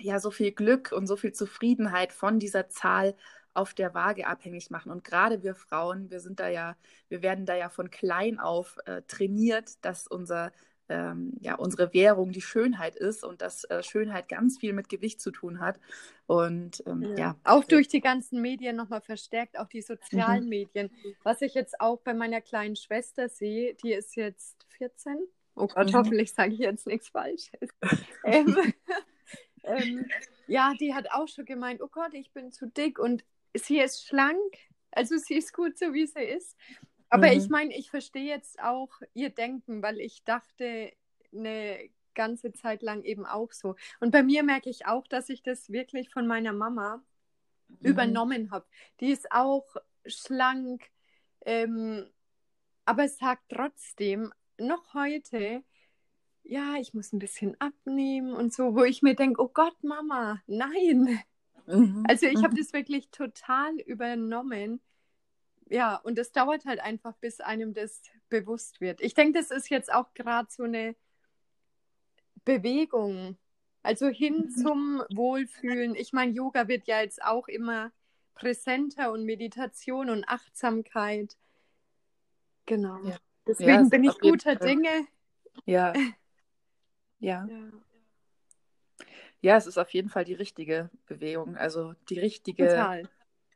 ja, 0.00 0.18
so 0.18 0.30
viel 0.30 0.52
Glück 0.52 0.92
und 0.92 1.06
so 1.06 1.16
viel 1.16 1.32
Zufriedenheit 1.32 2.12
von 2.12 2.38
dieser 2.38 2.68
Zahl 2.68 3.14
auf 3.54 3.74
der 3.74 3.94
Waage 3.94 4.26
abhängig 4.26 4.70
machen. 4.70 4.90
Und 4.90 5.04
gerade 5.04 5.42
wir 5.42 5.54
Frauen, 5.54 6.10
wir 6.10 6.20
sind 6.20 6.40
da 6.40 6.48
ja, 6.48 6.76
wir 7.08 7.22
werden 7.22 7.46
da 7.46 7.54
ja 7.54 7.68
von 7.68 7.90
klein 7.90 8.38
auf 8.38 8.78
äh, 8.86 9.02
trainiert, 9.02 9.84
dass 9.84 10.06
unser 10.06 10.52
ähm, 10.88 11.32
ja 11.40 11.54
unsere 11.56 11.92
Währung 11.92 12.32
die 12.32 12.40
Schönheit 12.40 12.96
ist 12.96 13.24
und 13.24 13.42
dass 13.42 13.64
äh, 13.64 13.82
Schönheit 13.82 14.28
ganz 14.28 14.58
viel 14.58 14.72
mit 14.72 14.88
Gewicht 14.88 15.20
zu 15.20 15.30
tun 15.30 15.60
hat. 15.60 15.78
Und 16.26 16.82
ähm, 16.86 17.02
ja. 17.02 17.16
ja. 17.16 17.36
Auch 17.44 17.64
durch 17.64 17.88
die 17.88 18.00
ganzen 18.00 18.40
Medien 18.40 18.76
nochmal 18.76 19.00
verstärkt, 19.00 19.58
auch 19.58 19.68
die 19.68 19.82
sozialen 19.82 20.44
mhm. 20.44 20.48
Medien. 20.50 20.90
Was 21.22 21.42
ich 21.42 21.54
jetzt 21.54 21.80
auch 21.80 22.00
bei 22.00 22.14
meiner 22.14 22.40
kleinen 22.40 22.76
Schwester 22.76 23.28
sehe, 23.28 23.74
die 23.82 23.92
ist 23.92 24.16
jetzt 24.16 24.66
14. 24.78 25.18
Oh 25.54 25.66
Gott, 25.66 25.88
mhm. 25.88 25.94
hoffentlich 25.94 26.32
sage 26.32 26.52
ich 26.52 26.60
jetzt 26.60 26.86
nichts 26.86 27.08
Falsches. 27.08 27.70
ähm, 28.24 28.56
ähm, 29.64 30.06
ja, 30.46 30.72
die 30.80 30.94
hat 30.94 31.10
auch 31.10 31.28
schon 31.28 31.44
gemeint, 31.44 31.82
oh 31.82 31.88
Gott, 31.88 32.14
ich 32.14 32.32
bin 32.32 32.52
zu 32.52 32.66
dick 32.66 32.98
und 32.98 33.24
sie 33.54 33.80
ist 33.80 34.06
schlank. 34.06 34.38
Also 34.90 35.16
sie 35.16 35.34
ist 35.34 35.52
gut 35.52 35.76
so, 35.78 35.92
wie 35.92 36.06
sie 36.06 36.22
ist. 36.22 36.56
Aber 37.10 37.28
mhm. 37.28 37.38
ich 37.38 37.48
meine, 37.48 37.76
ich 37.76 37.90
verstehe 37.90 38.26
jetzt 38.26 38.60
auch 38.60 38.90
ihr 39.14 39.30
Denken, 39.30 39.82
weil 39.82 40.00
ich 40.00 40.24
dachte 40.24 40.92
eine 41.32 41.78
ganze 42.14 42.52
Zeit 42.52 42.82
lang 42.82 43.02
eben 43.04 43.24
auch 43.24 43.52
so. 43.52 43.76
Und 44.00 44.10
bei 44.10 44.22
mir 44.22 44.42
merke 44.42 44.68
ich 44.68 44.86
auch, 44.86 45.06
dass 45.06 45.28
ich 45.28 45.42
das 45.42 45.70
wirklich 45.70 46.10
von 46.10 46.26
meiner 46.26 46.52
Mama 46.52 47.02
mhm. 47.68 47.76
übernommen 47.80 48.50
habe. 48.50 48.66
Die 49.00 49.10
ist 49.10 49.30
auch 49.32 49.76
schlank, 50.04 50.84
ähm, 51.44 52.06
aber 52.84 53.08
sagt 53.08 53.44
trotzdem 53.50 54.32
noch 54.58 54.94
heute, 54.94 55.62
ja, 56.42 56.76
ich 56.80 56.94
muss 56.94 57.12
ein 57.12 57.18
bisschen 57.18 57.58
abnehmen 57.60 58.32
und 58.32 58.52
so, 58.52 58.74
wo 58.74 58.84
ich 58.84 59.02
mir 59.02 59.14
denke, 59.14 59.40
oh 59.42 59.50
Gott, 59.52 59.76
Mama, 59.84 60.42
nein. 60.46 61.20
Mhm. 61.66 62.04
Also 62.08 62.26
ich 62.26 62.42
habe 62.42 62.54
mhm. 62.54 62.56
das 62.56 62.72
wirklich 62.72 63.10
total 63.10 63.78
übernommen 63.80 64.80
ja, 65.70 65.96
und 65.96 66.18
es 66.18 66.32
dauert 66.32 66.64
halt 66.64 66.80
einfach, 66.80 67.16
bis 67.18 67.40
einem 67.40 67.74
das 67.74 68.02
bewusst 68.28 68.80
wird. 68.80 69.00
Ich 69.00 69.14
denke, 69.14 69.38
das 69.38 69.50
ist 69.50 69.68
jetzt 69.70 69.92
auch 69.92 70.14
gerade 70.14 70.48
so 70.50 70.64
eine 70.64 70.96
Bewegung, 72.44 73.36
also 73.82 74.08
hin 74.08 74.46
mhm. 74.46 74.50
zum 74.50 75.02
Wohlfühlen. 75.14 75.94
Ich 75.94 76.12
meine, 76.12 76.32
Yoga 76.32 76.68
wird 76.68 76.86
ja 76.86 77.00
jetzt 77.00 77.22
auch 77.22 77.48
immer 77.48 77.92
präsenter 78.34 79.12
und 79.12 79.24
Meditation 79.24 80.10
und 80.10 80.24
Achtsamkeit. 80.28 81.36
Genau. 82.66 82.98
Ja. 83.04 83.16
Deswegen 83.46 83.70
ja, 83.70 83.88
bin 83.88 84.04
ich 84.04 84.18
guter 84.18 84.56
Dinge. 84.56 85.06
Ja. 85.64 85.92
ja. 87.18 87.46
ja. 87.46 87.70
Ja, 89.40 89.56
es 89.56 89.66
ist 89.66 89.78
auf 89.78 89.90
jeden 89.90 90.08
Fall 90.08 90.24
die 90.24 90.34
richtige 90.34 90.90
Bewegung, 91.06 91.56
also 91.56 91.94
die 92.08 92.18
richtige 92.18 92.66
Total 92.66 93.08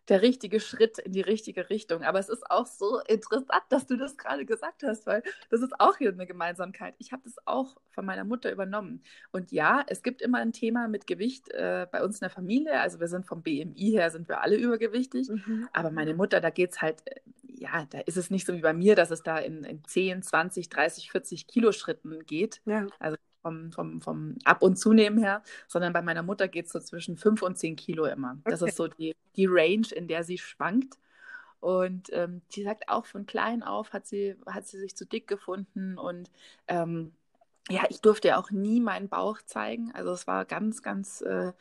der 0.09 0.23
richtige 0.23 0.59
Schritt 0.61 0.99
in 0.99 1.13
die 1.13 1.21
richtige 1.21 1.71
Richtung. 1.71 2.03
Aber 2.03 2.19
es 2.19 2.29
ist 2.29 2.51
auch 2.51 2.67
so 2.67 3.01
interessant, 3.07 3.63
dass 3.69 3.87
du 3.87 3.97
das 3.97 4.17
gerade 4.17 4.45
gesagt 4.45 4.83
hast, 4.83 5.07
weil 5.07 5.23
das 5.51 5.61
ist 5.61 5.73
auch 5.79 5.97
hier 5.97 6.11
eine 6.11 6.27
Gemeinsamkeit. 6.27 6.95
Ich 6.99 7.13
habe 7.13 7.23
das 7.25 7.37
auch 7.47 7.77
von 7.91 8.05
meiner 8.05 8.25
Mutter 8.25 8.51
übernommen. 8.51 9.03
Und 9.31 9.53
ja, 9.53 9.85
es 9.87 10.03
gibt 10.03 10.21
immer 10.21 10.39
ein 10.39 10.53
Thema 10.53 10.89
mit 10.89 11.07
Gewicht 11.07 11.51
äh, 11.51 11.87
bei 11.91 12.03
uns 12.03 12.17
in 12.17 12.21
der 12.21 12.31
Familie. 12.31 12.81
Also 12.81 12.99
wir 12.99 13.09
sind 13.09 13.27
vom 13.27 13.43
BMI 13.43 13.93
her, 13.93 14.11
sind 14.11 14.29
wir 14.29 14.43
alle 14.43 14.57
übergewichtig. 14.57 15.29
Mhm. 15.29 15.69
Aber 15.73 15.91
meine 15.91 16.15
Mutter, 16.15 16.41
da 16.41 16.51
geht 16.51 16.73
es 16.73 16.83
halt, 16.83 17.03
äh, 17.07 17.21
ja, 17.45 17.87
da 17.91 18.01
ist 18.01 18.17
es 18.17 18.31
nicht 18.31 18.47
so 18.47 18.55
wie 18.55 18.61
bei 18.61 18.73
mir, 18.73 18.97
dass 18.97 19.11
es 19.13 19.23
da 19.23 19.39
in, 19.39 19.63
in 19.63 19.85
10, 19.85 20.23
20, 20.23 20.69
30, 20.69 21.11
40 21.13 21.47
Kilo 21.47 21.71
Schritten 21.71 22.27
geht. 22.27 22.61
Ja. 22.65 22.87
Also 22.99 23.17
vom, 23.43 23.73
vom, 23.73 24.01
vom 24.01 24.37
Ab- 24.45 24.63
und 24.63 24.77
Zunehmen 24.77 25.19
her, 25.19 25.43
sondern 25.69 25.93
bei 25.93 26.03
meiner 26.03 26.23
Mutter 26.23 26.49
geht 26.49 26.67
es 26.67 26.73
so 26.73 26.81
zwischen 26.81 27.17
5 27.17 27.43
und 27.43 27.59
10 27.59 27.77
Kilo 27.77 28.07
immer. 28.07 28.39
Okay. 28.41 28.51
Das 28.51 28.63
ist 28.63 28.77
so 28.77 28.89
die, 28.89 29.15
die 29.37 29.47
Range, 29.47 29.89
in 29.95 30.09
der 30.09 30.25
sie 30.25 30.39
schwankt. 30.39 30.99
Und 31.61 32.09
ähm, 32.13 32.43
die 32.53 32.65
sagt 32.65 32.89
auch 32.89 33.07
von 33.07 33.27
klein 33.27 33.63
auf 33.63 33.93
hat 33.93 34.07
sie, 34.07 34.37
hat 34.47 34.67
sie 34.67 34.79
sich 34.79 34.97
zu 34.97 35.07
dick 35.07 35.29
gefunden 35.29 35.97
und 35.97 36.29
ähm, 36.67 37.13
ja, 37.71 37.83
ich 37.89 38.01
durfte 38.01 38.29
ja 38.29 38.41
auch 38.41 38.51
nie 38.51 38.81
meinen 38.81 39.09
Bauch 39.09 39.39
zeigen. 39.47 39.93
Also 39.95 40.11
es 40.11 40.27
war 40.27 40.45
ganz, 40.45 40.83
ganz 40.83 41.21
äh, 41.21 41.53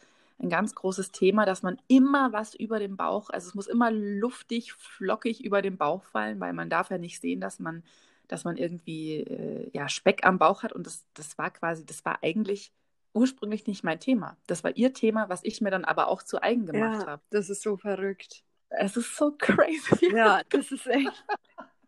ein 0.42 0.50
ganz 0.50 0.74
großes 0.74 1.12
Thema, 1.12 1.46
dass 1.46 1.62
man 1.62 1.78
immer 1.88 2.34
was 2.34 2.56
über 2.56 2.80
dem 2.80 2.98
Bauch, 2.98 3.30
also 3.30 3.48
es 3.48 3.56
muss 3.56 3.68
immer 3.68 3.92
luftig, 3.92 4.74
flockig 4.74 5.44
über 5.44 5.62
den 5.62 5.78
Bauch 5.78 6.04
fallen, 6.06 6.40
weil 6.40 6.54
man 6.54 6.70
darf 6.70 6.90
ja 6.90 6.98
nicht 6.98 7.22
sehen, 7.22 7.42
dass 7.42 7.60
man 7.60 7.84
dass 8.32 8.46
man 8.46 8.58
irgendwie 8.58 9.18
äh, 9.18 9.70
ja, 9.74 9.90
Speck 9.90 10.26
am 10.26 10.38
Bauch 10.38 10.64
hat. 10.64 10.72
Und 10.72 10.88
das, 10.88 11.06
das 11.14 11.38
war 11.38 11.52
quasi, 11.52 11.86
das 11.86 12.06
war 12.06 12.24
eigentlich 12.24 12.72
ursprünglich 13.14 13.68
nicht 13.68 13.84
mein 13.84 14.00
Thema. 14.00 14.38
Das 14.48 14.64
war 14.64 14.76
ihr 14.76 14.94
Thema, 14.94 15.28
was 15.28 15.44
ich 15.44 15.60
mir 15.60 15.70
dann 15.70 15.84
aber 15.84 16.08
auch 16.08 16.24
zu 16.24 16.42
eigen 16.42 16.66
gemacht 16.66 17.02
ja, 17.02 17.08
habe. 17.08 17.24
Das 17.30 17.50
ist 17.50 17.62
so 17.62 17.76
verrückt. 17.76 18.44
Es 18.70 18.96
ist 18.96 19.16
so 19.18 19.34
crazy. 19.38 20.12
Ja, 20.16 20.42
das 20.50 20.72
ist 20.72 20.88
echt 20.88 21.26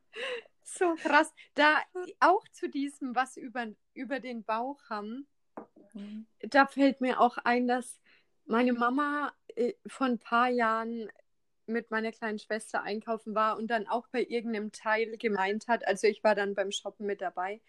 so 0.64 0.96
krass. 0.96 1.34
Da 1.54 1.78
auch 2.20 2.46
zu 2.50 2.70
diesem, 2.70 3.16
was 3.16 3.38
über, 3.38 3.68
über 3.94 4.20
den 4.20 4.44
Bauch 4.44 4.82
haben, 4.90 5.26
mhm. 5.94 6.26
da 6.42 6.68
fällt 6.68 7.00
mir 7.00 7.22
auch 7.22 7.38
ein, 7.38 7.68
dass 7.68 8.02
meine 8.46 8.74
Mama 8.74 9.32
äh, 9.56 9.74
vor 9.88 10.08
ein 10.08 10.20
paar 10.20 10.50
Jahren 10.50 11.10
mit 11.66 11.92
meiner 11.92 12.12
kleinen 12.12 12.40
Schwester 12.40 12.84
einkaufen 12.84 13.36
war 13.36 13.58
und 13.58 13.68
dann 13.68 13.88
auch 13.88 14.08
bei 14.10 14.24
irgendeinem 14.24 14.72
Teil 14.72 15.18
gemeint 15.18 15.68
hat, 15.68 15.88
also 15.88 16.08
ich 16.08 16.24
war 16.24 16.36
dann 16.36 16.56
beim 16.56 16.72
Shoppen 16.72 17.06
mit 17.06 17.22
dabei, 17.22 17.62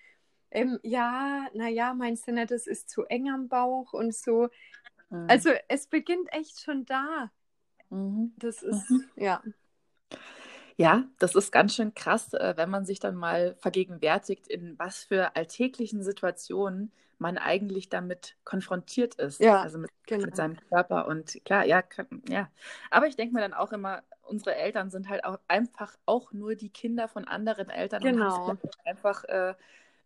ähm, 0.54 0.78
ja, 0.82 1.48
naja, 1.52 1.94
meinst 1.94 2.28
du 2.28 2.32
nicht, 2.32 2.50
das 2.50 2.66
ist 2.66 2.88
zu 2.88 3.04
eng 3.04 3.28
am 3.28 3.48
Bauch 3.48 3.92
und 3.92 4.14
so. 4.14 4.48
Mhm. 5.10 5.26
Also 5.28 5.50
es 5.68 5.88
beginnt 5.88 6.32
echt 6.32 6.60
schon 6.60 6.84
da. 6.84 7.30
Mhm. 7.90 8.32
Das 8.36 8.62
ist, 8.62 8.88
mhm. 8.88 9.04
ja. 9.16 9.42
Ja, 10.76 11.04
das 11.18 11.34
ist 11.34 11.52
ganz 11.52 11.74
schön 11.74 11.94
krass, 11.94 12.32
äh, 12.34 12.54
wenn 12.56 12.70
man 12.70 12.84
sich 12.84 12.98
dann 12.98 13.14
mal 13.14 13.56
vergegenwärtigt, 13.60 14.48
in 14.48 14.78
was 14.78 15.04
für 15.04 15.36
alltäglichen 15.36 16.02
Situationen 16.02 16.92
man 17.18 17.38
eigentlich 17.38 17.88
damit 17.88 18.36
konfrontiert 18.44 19.14
ist. 19.16 19.40
Ja, 19.40 19.62
also 19.62 19.78
mit, 19.78 19.90
genau. 20.06 20.26
mit 20.26 20.36
seinem 20.36 20.56
Körper. 20.68 21.06
Und 21.06 21.40
klar, 21.44 21.64
ja, 21.64 21.82
kann, 21.82 22.22
ja. 22.28 22.50
Aber 22.90 23.06
ich 23.06 23.16
denke 23.16 23.34
mir 23.34 23.40
dann 23.40 23.54
auch 23.54 23.72
immer, 23.72 24.02
unsere 24.22 24.54
Eltern 24.54 24.90
sind 24.90 25.08
halt 25.08 25.24
auch 25.24 25.38
einfach 25.48 25.96
auch 26.06 26.32
nur 26.32 26.54
die 26.54 26.70
Kinder 26.70 27.08
von 27.08 27.26
anderen 27.26 27.70
Eltern 27.70 28.02
genau. 28.02 28.42
und 28.42 28.48
haben 28.48 28.58
es 28.62 28.86
einfach 28.86 29.24
äh, 29.24 29.54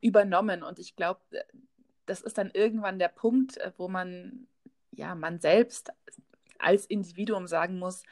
übernommen. 0.01 0.63
Und 0.63 0.79
ich 0.79 0.97
glaube, 0.97 1.21
das 2.07 2.21
ist 2.21 2.39
dann 2.39 2.51
irgendwann 2.53 2.99
der 2.99 3.09
Punkt, 3.09 3.57
äh, 3.59 3.73
wo 3.77 3.89
man, 3.89 4.47
ja, 4.93 5.15
man 5.15 5.41
selbst 5.41 5.91
als 6.59 6.87
Individuum 6.87 7.47
sagen 7.47 7.79
muss, 7.79 8.03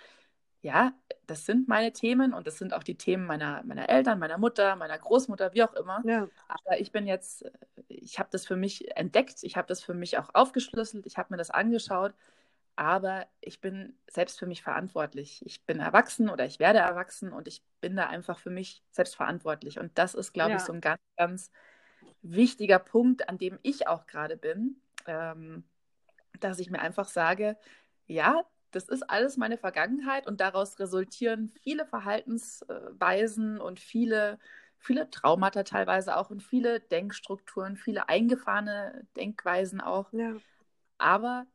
ja, 0.62 0.92
das 1.26 1.46
sind 1.46 1.68
meine 1.68 1.92
Themen 1.92 2.32
und 2.32 2.46
das 2.46 2.58
sind 2.58 2.72
auch 2.72 2.82
die 2.82 2.96
Themen 2.96 3.26
meiner, 3.26 3.62
meiner 3.64 3.88
Eltern, 3.88 4.18
meiner 4.18 4.38
Mutter, 4.38 4.76
meiner 4.76 4.98
Großmutter, 4.98 5.54
wie 5.54 5.62
auch 5.62 5.74
immer. 5.74 6.02
Ja. 6.04 6.28
Aber 6.48 6.80
ich 6.80 6.92
bin 6.92 7.06
jetzt, 7.06 7.44
ich 7.88 8.18
habe 8.18 8.28
das 8.32 8.46
für 8.46 8.56
mich 8.56 8.96
entdeckt, 8.96 9.42
ich 9.42 9.56
habe 9.56 9.68
das 9.68 9.82
für 9.82 9.94
mich 9.94 10.18
auch 10.18 10.30
aufgeschlüsselt, 10.34 11.06
ich 11.06 11.18
habe 11.18 11.28
mir 11.30 11.36
das 11.36 11.50
angeschaut, 11.50 12.14
aber 12.76 13.26
ich 13.40 13.60
bin 13.60 13.96
selbst 14.10 14.38
für 14.38 14.46
mich 14.46 14.62
verantwortlich. 14.62 15.42
Ich 15.46 15.64
bin 15.64 15.80
erwachsen 15.80 16.28
oder 16.28 16.44
ich 16.44 16.58
werde 16.58 16.78
erwachsen 16.78 17.32
und 17.32 17.48
ich 17.48 17.62
bin 17.80 17.96
da 17.96 18.06
einfach 18.06 18.38
für 18.38 18.50
mich 18.50 18.82
selbst 18.90 19.16
verantwortlich. 19.16 19.78
Und 19.78 19.96
das 19.96 20.14
ist, 20.14 20.34
glaube 20.34 20.50
ja. 20.50 20.56
ich, 20.56 20.62
so 20.62 20.74
ein 20.74 20.82
ganz, 20.82 21.00
ganz 21.16 21.50
wichtiger 22.20 22.78
Punkt, 22.78 23.28
an 23.28 23.38
dem 23.38 23.58
ich 23.62 23.88
auch 23.88 24.06
gerade 24.06 24.36
bin, 24.36 24.80
ähm, 25.06 25.64
dass 26.40 26.58
ich 26.58 26.70
mir 26.70 26.80
einfach 26.80 27.08
sage, 27.08 27.56
ja, 28.06 28.44
das 28.70 28.88
ist 28.88 29.08
alles 29.08 29.36
meine 29.36 29.58
Vergangenheit 29.58 30.26
und 30.26 30.40
daraus 30.40 30.78
resultieren 30.78 31.52
viele 31.62 31.86
Verhaltensweisen 31.86 33.60
und 33.60 33.80
viele, 33.80 34.38
viele 34.78 35.10
Traumata 35.10 35.62
teilweise 35.62 36.16
auch 36.16 36.30
und 36.30 36.42
viele 36.42 36.80
Denkstrukturen, 36.80 37.76
viele 37.76 38.08
eingefahrene 38.08 39.06
Denkweisen 39.16 39.80
auch. 39.80 40.12
Ja. 40.12 40.36
Aber 40.98 41.46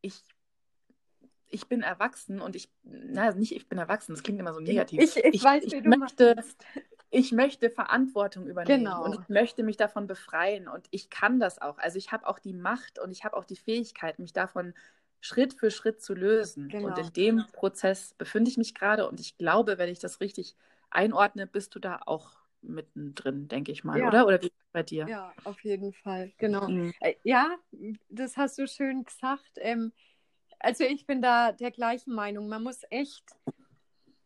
ich, 0.00 0.22
ich 1.48 1.66
bin 1.68 1.82
erwachsen 1.82 2.40
und 2.40 2.56
ich, 2.56 2.70
na, 2.82 3.32
nicht 3.32 3.54
ich 3.54 3.68
bin 3.68 3.78
erwachsen, 3.78 4.12
das 4.12 4.22
klingt 4.22 4.40
immer 4.40 4.54
so 4.54 4.60
negativ. 4.60 5.00
Ich, 5.00 5.16
ich, 5.16 5.24
ich 5.24 5.44
weiß, 5.44 5.64
ich, 5.64 5.74
ich 5.74 5.84
möchte, 5.84 6.36
ich 7.10 7.32
möchte 7.32 7.68
Verantwortung 7.68 8.46
übernehmen 8.46 8.84
genau. 8.84 9.04
und 9.04 9.20
ich 9.20 9.28
möchte 9.28 9.62
mich 9.62 9.76
davon 9.76 10.06
befreien 10.06 10.68
und 10.68 10.86
ich 10.90 11.10
kann 11.10 11.40
das 11.40 11.60
auch. 11.60 11.78
Also 11.78 11.98
ich 11.98 12.10
habe 12.10 12.26
auch 12.26 12.38
die 12.38 12.54
Macht 12.54 12.98
und 12.98 13.10
ich 13.10 13.24
habe 13.24 13.36
auch 13.36 13.44
die 13.44 13.56
Fähigkeit, 13.56 14.18
mich 14.18 14.32
davon 14.32 14.72
Schritt 15.22 15.54
für 15.54 15.70
Schritt 15.70 16.02
zu 16.02 16.14
lösen. 16.14 16.68
Genau. 16.68 16.88
Und 16.88 16.98
in 16.98 17.12
dem 17.12 17.46
Prozess 17.52 18.12
befinde 18.18 18.50
ich 18.50 18.58
mich 18.58 18.74
gerade 18.74 19.08
und 19.08 19.20
ich 19.20 19.38
glaube, 19.38 19.78
wenn 19.78 19.88
ich 19.88 20.00
das 20.00 20.20
richtig 20.20 20.56
einordne, 20.90 21.46
bist 21.46 21.74
du 21.74 21.78
da 21.78 22.00
auch 22.04 22.32
mittendrin, 22.60 23.48
denke 23.48 23.70
ich 23.70 23.84
mal, 23.84 23.98
ja. 23.98 24.08
oder? 24.08 24.26
Oder 24.26 24.42
wie 24.42 24.52
bei 24.72 24.82
dir? 24.82 25.06
Ja, 25.08 25.32
auf 25.44 25.60
jeden 25.62 25.92
Fall, 25.92 26.32
genau. 26.38 26.68
Mhm. 26.68 26.92
Äh, 27.00 27.14
ja, 27.22 27.56
das 28.08 28.36
hast 28.36 28.58
du 28.58 28.66
schön 28.66 29.04
gesagt. 29.04 29.52
Ähm, 29.56 29.92
also 30.58 30.84
ich 30.84 31.06
bin 31.06 31.22
da 31.22 31.52
der 31.52 31.70
gleichen 31.70 32.14
Meinung. 32.14 32.48
Man 32.48 32.64
muss 32.64 32.80
echt, 32.90 33.24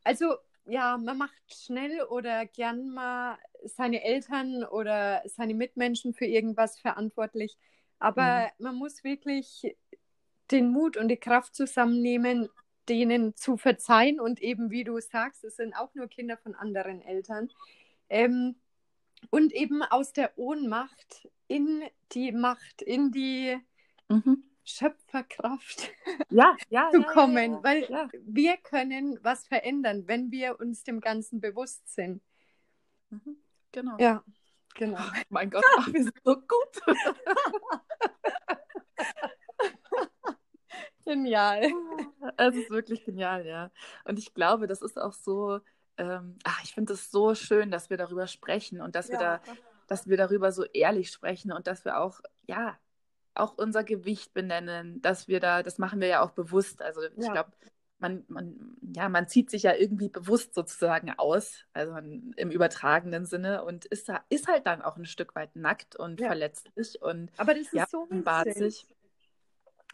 also 0.03 0.35
ja, 0.65 0.97
man 0.97 1.19
macht 1.19 1.35
schnell 1.49 2.03
oder 2.05 2.47
gern 2.47 2.89
mal 2.89 3.39
seine 3.65 4.03
Eltern 4.03 4.65
oder 4.65 5.23
seine 5.27 5.55
Mitmenschen 5.55 6.15
für 6.15 6.27
irgendwas 6.27 6.79
verantwortlich. 6.79 7.59
Aber 7.99 8.51
mhm. 8.59 8.65
man 8.65 8.75
muss 8.77 9.05
wirklich 9.05 9.77
den 10.51 10.71
Mut 10.71 10.97
und 10.97 11.09
die 11.09 11.17
Kraft 11.17 11.55
zusammennehmen, 11.55 12.49
denen 12.89 13.35
zu 13.35 13.57
verzeihen. 13.57 14.21
Und 14.21 14.41
eben, 14.41 14.71
wie 14.71 14.85
du 14.85 15.01
sagst, 15.01 15.45
es 15.45 15.57
sind 15.57 15.75
auch 15.75 15.95
nur 15.95 16.09
Kinder 16.09 16.37
von 16.37 16.55
anderen 16.55 17.03
Eltern. 17.03 17.51
Ähm, 18.09 18.57
und 19.31 19.53
eben 19.53 19.83
aus 19.83 20.13
der 20.13 20.39
Ohnmacht 20.39 21.29
in 21.49 21.83
die 22.13 22.33
Macht, 22.33 22.83
in 22.83 23.11
die 23.11 23.57
mhm. 24.09 24.45
Schöpferkraft 24.65 25.91
ja, 26.31 26.57
ja, 26.69 26.91
zu 26.93 27.03
kommen, 27.03 27.53
ja, 27.53 27.63
weil 27.63 28.11
wir 28.25 28.57
können 28.59 29.19
was 29.23 29.47
verändern, 29.47 30.07
wenn 30.07 30.31
wir 30.31 30.61
uns 30.61 30.85
dem 30.85 31.01
Ganzen 31.01 31.41
bewusst 31.41 31.93
sind. 31.93 32.23
Mhm. 33.11 33.37
Genau. 33.73 33.97
Ja, 33.99 34.25
genau. 34.75 35.01
Oh 35.01 35.21
mein 35.29 35.51
Gott, 35.51 35.65
ach, 35.79 35.93
wir 35.93 36.03
sind 36.03 36.15
so 36.25 36.37
gut. 36.37 36.81
genial. 41.07 41.71
Es 42.37 42.55
ist 42.55 42.71
wirklich 42.71 43.05
genial, 43.05 43.47
ja. 43.47 43.71
Und 44.05 44.19
ich 44.19 44.35
glaube, 44.35 44.67
das 44.67 44.83
ist 44.83 44.99
auch 44.99 45.15
so, 45.15 45.61
ähm, 45.97 46.39
ach, 46.45 46.63
ich 46.65 46.75
finde 46.75 46.93
es 46.93 47.11
so 47.11 47.35
schön, 47.35 47.71
dass 47.71 47.89
wir 47.89 47.97
darüber 47.97 48.27
sprechen 48.27 48.83
und 48.83 48.95
dass 48.95 49.09
wir 49.09 49.19
da, 49.19 49.41
dass 49.87 50.07
wir 50.07 50.17
darüber 50.17 50.53
so 50.53 50.65
ehrlich 50.65 51.11
sprechen 51.11 51.53
und 51.53 51.67
dass 51.67 51.85
wir 51.85 51.99
auch, 51.99 52.21
ja, 52.47 52.77
auch 53.35 53.57
unser 53.57 53.85
Gewicht 53.85 54.35
benennen, 54.35 55.01
dass 55.03 55.29
wir 55.29 55.41
da, 55.41 55.63
das 55.63 55.79
machen 55.79 56.01
wir 56.01 56.09
ja 56.09 56.23
auch 56.23 56.33
bewusst. 56.33 56.83
Also 56.83 57.03
ich 57.03 57.25
ja. 57.25 57.33
glaube, 57.33 57.53
man, 57.99 58.25
man, 58.29 58.77
ja, 58.95 59.09
man 59.09 59.29
zieht 59.29 59.51
sich 59.51 59.63
ja 59.63 59.75
irgendwie 59.75 60.09
bewusst 60.09 60.55
sozusagen 60.55 61.15
aus, 61.17 61.65
also 61.73 61.97
im 61.97 62.51
übertragenen 62.51 63.25
Sinne 63.25 63.65
und 63.65 63.87
ist, 63.87 64.11
ist 64.29 64.49
halt 64.49 64.67
dann 64.67 64.83
auch 64.83 64.97
ein 64.97 65.07
Stück 65.07 65.35
weit 65.35 65.57
nackt 65.57 65.97
und 65.97 66.21
ja. 66.21 66.27
verletzlich 66.29 67.01
und 67.01 67.31
Aber 67.39 67.55
das 67.55 67.63
ist 67.63 67.73
ja, 67.73 67.87
so 67.89 68.07
sich. 68.53 68.87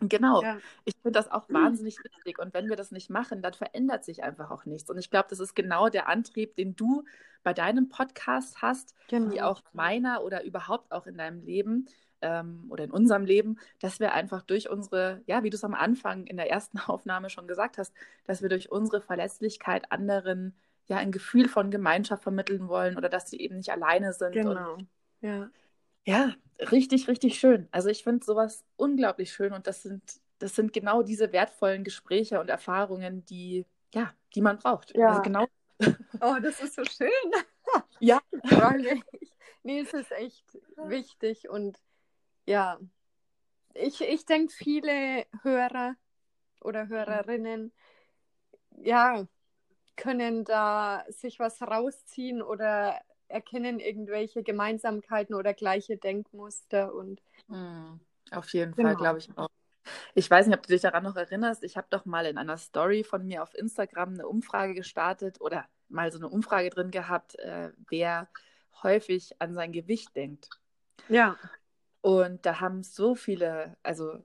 Genau. 0.09 0.43
Ja. 0.43 0.59
Ich 0.85 0.95
finde 0.95 1.13
das 1.13 1.31
auch 1.31 1.49
wahnsinnig 1.49 1.97
wichtig. 2.03 2.39
Und 2.39 2.55
wenn 2.55 2.69
wir 2.69 2.77
das 2.77 2.91
nicht 2.91 3.11
machen, 3.11 3.43
dann 3.43 3.55
verändert 3.55 4.05
sich 4.05 4.23
einfach 4.23 4.51
auch 4.51 4.65
nichts. 4.65 4.91
Und 4.91 4.99
ich 4.99 5.11
glaube, 5.11 5.27
das 5.31 5.41
ist 5.41 5.55
genau 5.55 5.89
der 5.89 6.09
Antrieb, 6.09 6.57
den 6.57 6.77
du 6.77 7.05
bei 7.43 7.53
deinem 7.53 7.89
Podcast 7.89 8.63
hast, 8.63 8.95
genau. 9.09 9.33
wie 9.33 9.43
auch 9.43 9.63
meiner 9.73 10.23
oder 10.23 10.45
überhaupt 10.45 10.93
auch 10.93 11.07
in 11.07 11.17
deinem 11.17 11.43
Leben, 11.43 11.89
ähm, 12.23 12.67
oder 12.71 12.85
in 12.85 12.91
unserem 12.91 13.25
Leben, 13.25 13.59
dass 13.81 14.01
wir 14.01 14.13
einfach 14.13 14.43
durch 14.43 14.71
unsere, 14.71 15.23
ja, 15.27 15.43
wie 15.43 15.51
du 15.51 15.57
es 15.57 15.65
am 15.65 15.75
Anfang 15.75 16.27
in 16.27 16.37
der 16.37 16.51
ersten 16.51 16.79
Aufnahme 16.89 17.29
schon 17.29 17.47
gesagt 17.47 17.79
hast, 17.79 17.93
dass 18.25 18.41
wir 18.41 18.49
durch 18.49 18.71
unsere 18.73 19.03
Verletzlichkeit 19.03 19.91
anderen 19.93 20.55
ja 20.87 20.97
ein 20.97 21.13
Gefühl 21.13 21.49
von 21.49 21.71
Gemeinschaft 21.71 22.23
vermitteln 22.23 22.69
wollen 22.69 22.97
oder 22.97 23.09
dass 23.09 23.29
sie 23.29 23.41
eben 23.41 23.57
nicht 23.57 23.71
alleine 23.71 24.13
sind. 24.13 24.33
Genau. 24.33 24.79
Ja. 25.21 25.51
Ja, 26.05 26.35
richtig, 26.71 27.09
richtig 27.09 27.39
schön. 27.39 27.69
Also 27.71 27.89
ich 27.89 28.03
finde 28.03 28.25
sowas 28.25 28.65
unglaublich 28.77 29.33
schön 29.33 29.53
und 29.53 29.67
das 29.67 29.83
sind, 29.83 30.03
das 30.39 30.57
sind 30.57 30.73
genau 30.73 31.03
diese 31.03 31.33
wertvollen 31.33 31.85
Gespräche 31.85 32.41
und 32.41 32.49
Erfahrungen, 32.49 33.25
die, 33.27 33.67
ja, 33.95 34.13
die 34.35 34.41
man 34.41 34.59
braucht. 34.59 34.95
Ja. 34.97 35.09
Also 35.09 35.23
genau. 35.23 35.47
Oh, 36.21 36.37
das 36.41 36.61
ist 36.61 36.75
so 36.75 36.85
schön. 36.85 37.11
ja. 38.01 38.21
Nee, 39.65 39.81
es 39.81 39.93
ist 39.93 40.11
echt 40.13 40.59
wichtig 40.77 41.49
und 41.49 41.79
ja, 42.47 42.81
ich, 43.75 44.01
ich 44.01 44.27
denke, 44.27 44.53
viele 44.53 45.27
Hörer 45.43 45.95
oder 46.61 46.89
Hörerinnen, 46.89 47.73
ja, 48.77 49.27
können 49.97 50.45
da 50.45 51.05
sich 51.09 51.39
was 51.39 51.63
rausziehen 51.63 52.43
oder 52.43 53.01
erkennen 53.33 53.81
irgendwelche 53.81 54.43
Gemeinsamkeiten 54.43 55.35
oder 55.35 55.55
gleiche 55.55 55.97
Denkmuster 55.97 56.95
und 56.95 57.21
hm, 57.49 58.01
auf 58.31 58.53
jeden 58.53 58.75
genau. 58.75 58.91
Fall, 58.91 58.97
glaube 58.97 59.19
ich 59.19 59.37
auch. 59.37 59.49
Ich 60.15 60.31
weiß 60.31 60.47
nicht, 60.47 60.57
ob 60.57 60.63
du 60.67 60.73
dich 60.73 60.83
daran 60.83 61.03
noch 61.03 61.17
erinnerst. 61.17 61.65
Ich 61.65 61.77
habe 61.77 61.89
doch 61.91 62.05
mal 62.05 62.27
in 62.27 62.39
einer 62.39 62.57
Story 62.57 63.03
von 63.03 63.27
mir 63.27 63.43
auf 63.43 63.55
Instagram 63.55 64.15
eine 64.15 64.29
Umfrage 64.29 64.75
gestartet 64.75 65.41
oder 65.41 65.67
mal 65.89 66.13
so 66.13 66.19
eine 66.19 66.29
Umfrage 66.29 66.71
drin 66.71 66.91
gehabt, 66.91 67.39
äh, 67.39 67.71
wer 67.89 68.29
häufig 68.83 69.41
an 69.41 69.55
sein 69.55 69.73
Gewicht 69.73 70.15
denkt. 70.15 70.49
Ja. 71.09 71.37
Und 72.01 72.47
da 72.47 72.61
haben 72.61 72.83
so 72.83 73.15
viele, 73.15 73.77
also 73.83 74.25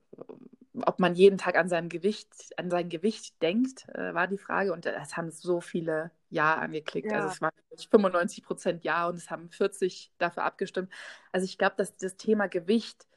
ob 0.86 1.00
man 1.00 1.16
jeden 1.16 1.38
Tag 1.38 1.56
an 1.58 1.70
seinem 1.70 1.90
Gewicht, 1.90 2.30
an 2.58 2.70
sein 2.70 2.90
Gewicht 2.90 3.42
denkt, 3.42 3.88
äh, 3.90 4.14
war 4.14 4.28
die 4.28 4.38
Frage. 4.38 4.74
Und 4.74 4.86
es 4.86 5.18
haben 5.18 5.32
so 5.32 5.62
viele 5.62 6.12
Ja 6.30 6.56
angeklickt. 6.56 7.12
Also 7.12 7.16
ja. 7.16 7.24
Also 7.24 7.36
es 7.36 7.42
waren 7.42 7.54
95 7.90 8.44
Prozent 8.44 8.84
Ja 8.84 9.08
und 9.08 9.16
es 9.16 9.30
haben 9.30 9.50
40 9.50 10.12
dafür 10.18 10.44
abgestimmt. 10.44 10.92
Also 11.32 11.46
ich 11.46 11.58
glaube, 11.58 11.76
dass 11.78 11.96
das 11.96 12.18
Thema 12.18 12.48
Gewicht 12.48 13.08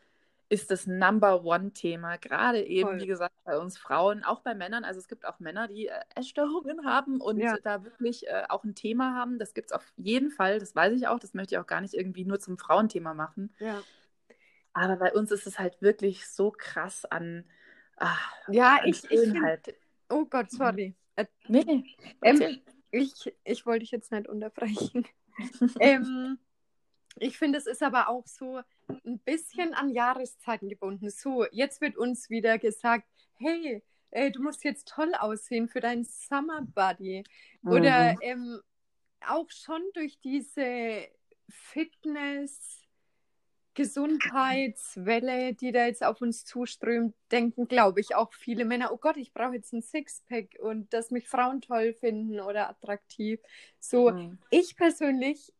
ist 0.49 0.71
das 0.73 0.87
Number 0.87 1.45
One-Thema. 1.45 2.17
Gerade 2.17 2.65
eben, 2.65 2.89
Voll. 2.89 3.01
wie 3.01 3.07
gesagt, 3.07 3.35
bei 3.45 3.57
uns 3.57 3.79
Frauen, 3.79 4.25
auch 4.25 4.41
bei 4.41 4.55
Männern. 4.55 4.83
Also 4.85 4.99
es 4.99 5.07
gibt 5.07 5.25
auch 5.25 5.39
Männer, 5.39 5.69
die 5.69 5.87
äh, 5.87 6.01
Essstörungen 6.17 6.85
haben 6.85 7.21
und 7.21 7.39
ja. 7.39 7.57
da 7.63 7.85
wirklich 7.85 8.27
äh, 8.27 8.43
auch 8.49 8.65
ein 8.65 8.75
Thema 8.75 9.15
haben. 9.15 9.39
Das 9.39 9.55
gibt 9.55 9.71
es 9.71 9.73
auf 9.73 9.93
jeden 9.97 10.31
Fall. 10.31 10.59
Das 10.59 10.75
weiß 10.75 10.93
ich 10.95 11.07
auch. 11.07 11.21
Das 11.21 11.35
möchte 11.35 11.55
ich 11.55 11.59
auch 11.61 11.69
gar 11.69 11.81
nicht 11.81 11.95
irgendwie 11.95 12.25
nur 12.25 12.41
zum 12.41 12.59
Frauenthema 12.59 13.15
machen. 13.15 13.55
Ja. 13.61 13.81
Aber 14.73 14.97
bei 14.97 15.13
uns 15.13 15.31
ist 15.31 15.47
es 15.47 15.59
halt 15.59 15.81
wirklich 15.83 16.29
so 16.29 16.51
krass 16.51 17.05
an. 17.05 17.45
Ach, 17.97 18.33
ja, 18.49 18.79
an 18.79 18.89
ich, 18.89 19.05
ich 19.09 19.21
find, 19.21 19.39
Oh 20.09 20.25
Gott, 20.25 20.51
sorry. 20.51 20.97
Äh, 21.15 21.27
nee, 21.47 21.85
ähm, 22.23 22.61
ich, 22.91 23.33
ich 23.45 23.67
wollte 23.67 23.81
dich 23.81 23.91
jetzt 23.91 24.13
nicht 24.13 24.29
unterbrechen. 24.29 25.07
ähm, 25.81 26.39
ich 27.17 27.39
finde, 27.39 27.59
es 27.59 27.67
ist 27.67 27.83
aber 27.83 28.09
auch 28.09 28.27
so 28.27 28.61
ein 29.05 29.19
bisschen 29.21 29.75
an 29.75 29.91
Jahreszeiten 29.91 30.69
gebunden. 30.69 31.11
So, 31.11 31.45
jetzt 31.51 31.81
wird 31.81 31.97
uns 31.97 32.31
wieder 32.31 32.59
gesagt, 32.59 33.07
hey, 33.35 33.83
äh, 34.11 34.31
du 34.31 34.43
musst 34.43 34.65
jetzt 34.65 34.89
toll 34.89 35.13
aussehen 35.19 35.69
für 35.69 35.81
deinen 35.81 36.05
Summer 36.05 36.63
Buddy. 36.63 37.25
Oder 37.65 38.13
mhm. 38.15 38.19
ähm, 38.23 38.61
auch 39.27 39.51
schon 39.51 39.83
durch 39.95 40.19
diese 40.21 41.07
Fitness, 41.49 42.80
Gesundheitswelle, 43.81 45.55
die 45.55 45.73
da 45.73 45.87
jetzt 45.87 46.05
auf 46.05 46.21
uns 46.21 46.45
zuströmt, 46.45 47.15
denken, 47.33 47.67
glaube 47.67 48.01
ich, 48.01 48.15
auch 48.15 48.35
viele 48.35 48.67
Männer, 48.67 48.93
oh 48.93 48.99
Gott, 48.99 49.17
ich 49.17 49.33
brauche 49.33 49.55
jetzt 49.55 49.73
ein 49.73 49.81
Sixpack 49.81 50.59
und 50.61 50.93
dass 50.93 51.11
mich 51.11 51.27
Frauen 51.27 51.63
toll 51.63 51.95
finden 51.95 52.41
oder 52.41 52.69
attraktiv. 52.69 53.41
So, 53.79 54.11
mhm. 54.11 54.39
ich 54.51 54.77
persönlich 54.77 55.55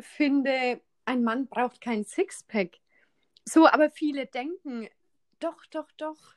finde, 0.00 0.80
ein 1.04 1.22
Mann 1.22 1.46
braucht 1.46 1.80
kein 1.80 2.04
Sixpack. 2.04 2.78
So, 3.44 3.68
aber 3.68 3.88
viele 3.88 4.26
denken, 4.26 4.88
doch, 5.38 5.64
doch, 5.66 5.92
doch. 5.96 6.34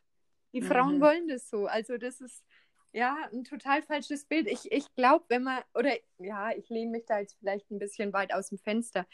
Die 0.54 0.62
mhm. 0.62 0.66
Frauen 0.66 1.02
wollen 1.02 1.28
das 1.28 1.50
so. 1.50 1.66
Also, 1.66 1.98
das 1.98 2.22
ist 2.22 2.44
ja 2.92 3.18
ein 3.32 3.44
total 3.44 3.82
falsches 3.82 4.26
Bild. 4.26 4.48
Ich, 4.48 4.72
ich 4.72 4.94
glaube, 4.94 5.26
wenn 5.30 5.42
man, 5.42 5.64
oder 5.74 5.96
ja, 6.20 6.52
ich 6.52 6.70
lehne 6.70 6.92
mich 6.92 7.06
da 7.08 7.18
jetzt 7.18 7.38
vielleicht 7.40 7.72
ein 7.72 7.80
bisschen 7.80 8.14
weit 8.14 8.36
aus 8.36 8.50
dem 8.50 8.60
Fenster. 8.60 9.08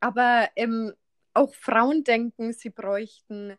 Aber 0.00 0.48
ähm, 0.56 0.92
auch 1.34 1.54
Frauen 1.54 2.04
denken, 2.04 2.52
sie 2.52 2.70
bräuchten 2.70 3.56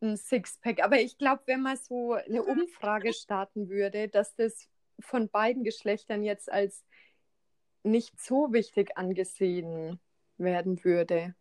ein 0.00 0.16
Sixpack. 0.16 0.82
Aber 0.82 1.00
ich 1.00 1.18
glaube, 1.18 1.42
wenn 1.46 1.62
man 1.62 1.76
so 1.76 2.12
eine 2.12 2.42
Umfrage 2.42 3.12
starten 3.12 3.68
würde, 3.68 4.08
dass 4.08 4.34
das 4.34 4.68
von 5.00 5.28
beiden 5.28 5.64
Geschlechtern 5.64 6.22
jetzt 6.22 6.50
als 6.50 6.84
nicht 7.82 8.20
so 8.20 8.52
wichtig 8.52 8.96
angesehen 8.96 10.00
werden 10.38 10.84
würde. 10.84 11.34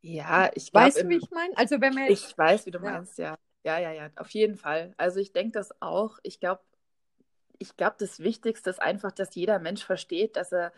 Ja, 0.00 0.50
ich 0.54 0.70
glaube. 0.70 0.86
Weißt 0.86 1.02
du, 1.02 1.08
wie 1.08 1.16
ich 1.16 1.30
meine? 1.30 1.56
Also 1.56 1.80
wenn 1.80 1.94
man 1.94 2.10
Ich 2.10 2.36
weiß, 2.36 2.66
wie 2.66 2.70
du 2.70 2.78
ja. 2.78 2.92
meinst, 2.92 3.18
ja. 3.18 3.36
Ja, 3.64 3.78
ja, 3.78 3.92
ja, 3.92 4.10
auf 4.16 4.30
jeden 4.30 4.56
Fall. 4.56 4.94
Also 4.96 5.18
ich 5.20 5.32
denke 5.32 5.52
das 5.52 5.82
auch. 5.82 6.18
Ich 6.22 6.40
glaube, 6.40 6.62
ich 7.58 7.76
glaube, 7.76 7.96
das 7.98 8.20
Wichtigste 8.20 8.70
ist 8.70 8.80
einfach, 8.80 9.12
dass 9.12 9.34
jeder 9.34 9.58
Mensch 9.58 9.84
versteht, 9.84 10.36
dass 10.36 10.52
er 10.52 10.72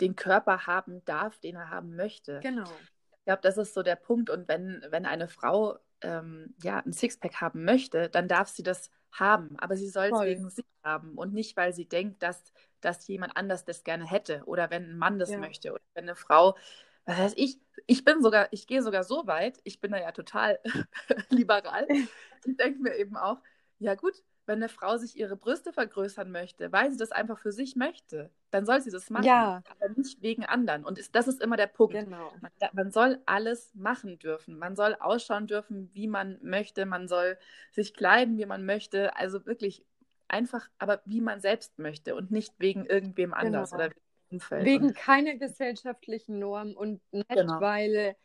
den 0.00 0.16
Körper 0.16 0.66
haben 0.66 1.04
darf, 1.04 1.38
den 1.38 1.56
er 1.56 1.70
haben 1.70 1.96
möchte. 1.96 2.40
Genau. 2.40 2.70
Ich 3.10 3.24
glaube, 3.24 3.42
das 3.42 3.58
ist 3.58 3.74
so 3.74 3.82
der 3.82 3.96
Punkt. 3.96 4.30
Und 4.30 4.48
wenn, 4.48 4.84
wenn 4.90 5.06
eine 5.06 5.28
Frau 5.28 5.78
ähm, 6.02 6.54
ja, 6.62 6.78
ein 6.78 6.92
Sixpack 6.92 7.40
haben 7.40 7.64
möchte, 7.64 8.08
dann 8.08 8.28
darf 8.28 8.48
sie 8.48 8.62
das 8.62 8.90
haben. 9.12 9.56
Aber 9.58 9.76
sie 9.76 9.88
soll 9.88 10.10
es 10.12 10.20
wegen 10.20 10.50
sich 10.50 10.64
haben 10.82 11.16
und 11.16 11.32
nicht, 11.32 11.56
weil 11.56 11.72
sie 11.72 11.86
denkt, 11.86 12.22
dass, 12.22 12.52
dass 12.80 13.06
jemand 13.08 13.36
anders 13.36 13.64
das 13.64 13.84
gerne 13.84 14.08
hätte 14.08 14.42
oder 14.46 14.70
wenn 14.70 14.90
ein 14.90 14.96
Mann 14.98 15.18
das 15.18 15.30
ja. 15.30 15.38
möchte 15.38 15.72
oder 15.72 15.82
wenn 15.94 16.04
eine 16.04 16.16
Frau, 16.16 16.56
was 17.04 17.16
heißt 17.16 17.38
ich, 17.38 17.60
ich 17.86 18.04
bin 18.04 18.22
sogar, 18.22 18.48
ich 18.52 18.66
gehe 18.66 18.82
sogar 18.82 19.04
so 19.04 19.26
weit, 19.26 19.60
ich 19.64 19.80
bin 19.80 19.92
da 19.92 19.98
ja 19.98 20.12
total 20.12 20.58
liberal. 21.30 21.86
Ich 22.46 22.56
denke 22.56 22.80
mir 22.80 22.96
eben 22.96 23.18
auch, 23.18 23.36
ja 23.80 23.94
gut, 23.96 24.14
wenn 24.50 24.58
eine 24.58 24.68
Frau 24.68 24.96
sich 24.96 25.16
ihre 25.16 25.36
Brüste 25.36 25.72
vergrößern 25.72 26.28
möchte, 26.28 26.72
weil 26.72 26.90
sie 26.90 26.96
das 26.96 27.12
einfach 27.12 27.38
für 27.38 27.52
sich 27.52 27.76
möchte, 27.76 28.30
dann 28.50 28.66
soll 28.66 28.80
sie 28.80 28.90
das 28.90 29.08
machen. 29.08 29.24
Ja. 29.24 29.62
Aber 29.68 29.88
nicht 29.94 30.20
wegen 30.22 30.44
anderen. 30.44 30.84
Und 30.84 30.98
das 31.14 31.28
ist 31.28 31.40
immer 31.40 31.56
der 31.56 31.68
Punkt. 31.68 31.94
Genau. 31.94 32.32
Man, 32.40 32.50
man, 32.72 32.90
soll 32.90 33.20
alles 33.26 33.72
machen 33.76 34.18
dürfen. 34.18 34.58
Man 34.58 34.74
soll 34.74 34.96
ausschauen 34.98 35.46
dürfen, 35.46 35.88
wie 35.94 36.08
man 36.08 36.40
möchte. 36.42 36.84
Man 36.84 37.06
soll 37.06 37.38
sich 37.70 37.94
kleiden, 37.94 38.38
wie 38.38 38.46
man 38.46 38.66
möchte. 38.66 39.14
Also 39.14 39.46
wirklich 39.46 39.86
einfach, 40.26 40.68
aber 40.78 41.00
wie 41.04 41.20
man 41.20 41.40
selbst 41.40 41.78
möchte 41.78 42.16
und 42.16 42.32
nicht 42.32 42.52
wegen 42.58 42.86
irgendwem 42.86 43.32
anders 43.32 43.70
genau. 43.70 43.84
oder 43.84 43.94
wegen 43.94 44.02
Umfeld. 44.32 44.64
Wegen 44.64 44.94
keiner 44.94 45.36
gesellschaftlichen 45.36 46.40
Norm 46.40 46.72
und 46.72 47.00
nicht, 47.12 47.28
genau. 47.28 47.60
weil 47.60 48.16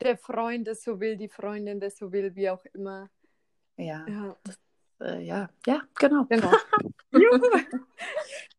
der 0.00 0.16
Freund 0.16 0.66
es 0.66 0.82
so 0.82 0.98
will, 0.98 1.16
die 1.16 1.28
Freundin 1.28 1.78
das 1.78 1.98
so 1.98 2.10
will, 2.10 2.34
wie 2.34 2.50
auch 2.50 2.64
immer. 2.74 3.08
Ja, 3.76 4.04
ja. 4.08 4.36
Das, 4.42 4.58
äh, 5.00 5.20
ja, 5.22 5.48
ja, 5.66 5.82
genau. 5.94 6.24
genau. 6.24 6.50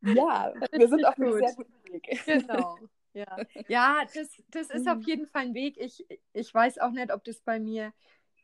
ja, 0.02 0.54
wir 0.72 0.88
sind 0.88 1.06
auf 1.06 1.18
einem 1.18 1.34
sehr 1.34 1.56
guten 1.56 1.84
Weg. 1.86 2.22
Genau. 2.26 2.78
ja. 3.14 3.38
ja 3.68 4.02
das, 4.14 4.42
das 4.50 4.70
ist 4.70 4.88
auf 4.88 4.98
mhm. 4.98 5.04
jeden 5.04 5.28
Fall 5.28 5.44
ein 5.44 5.54
Weg. 5.54 5.78
Ich, 5.78 6.06
ich 6.34 6.54
weiß 6.54 6.80
auch 6.80 6.92
nicht, 6.92 7.12
ob 7.14 7.24
das 7.24 7.42
bei 7.42 7.60
mir 7.60 7.94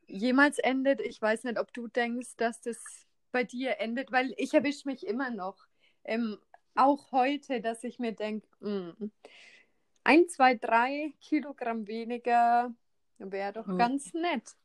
jemals 0.07 0.59
endet. 0.59 1.01
Ich 1.01 1.21
weiß 1.21 1.43
nicht, 1.43 1.59
ob 1.59 1.73
du 1.73 1.87
denkst, 1.87 2.35
dass 2.37 2.61
das 2.61 2.77
bei 3.31 3.43
dir 3.43 3.79
endet, 3.79 4.11
weil 4.11 4.33
ich 4.37 4.53
erwische 4.53 4.87
mich 4.87 5.05
immer 5.05 5.29
noch. 5.29 5.65
Ähm, 6.03 6.37
auch 6.75 7.11
heute, 7.11 7.61
dass 7.61 7.83
ich 7.83 7.99
mir 7.99 8.11
denke, 8.11 8.47
hm, 8.61 9.11
ein, 10.03 10.27
zwei, 10.29 10.55
drei 10.55 11.13
Kilogramm 11.19 11.87
weniger 11.87 12.73
wäre 13.17 13.53
doch 13.53 13.67
mhm. 13.67 13.77
ganz 13.77 14.13
nett. 14.13 14.55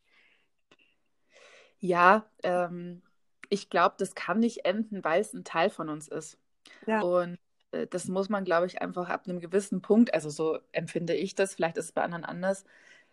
Ja, 1.78 2.26
ähm, 2.42 3.02
ich 3.50 3.68
glaube, 3.68 3.96
das 3.98 4.14
kann 4.14 4.40
nicht 4.40 4.64
enden, 4.64 5.04
weil 5.04 5.20
es 5.20 5.34
ein 5.34 5.44
Teil 5.44 5.68
von 5.68 5.88
uns 5.88 6.08
ist. 6.08 6.38
Ja. 6.86 7.02
Und 7.02 7.38
äh, 7.72 7.86
das 7.86 8.06
muss 8.08 8.28
man, 8.28 8.44
glaube 8.44 8.66
ich, 8.66 8.80
einfach 8.80 9.08
ab 9.10 9.24
einem 9.26 9.40
gewissen 9.40 9.82
Punkt, 9.82 10.14
also 10.14 10.30
so 10.30 10.58
empfinde 10.72 11.14
ich 11.14 11.34
das, 11.34 11.54
vielleicht 11.54 11.76
ist 11.76 11.86
es 11.86 11.92
bei 11.92 12.02
anderen 12.02 12.24
anders, 12.24 12.64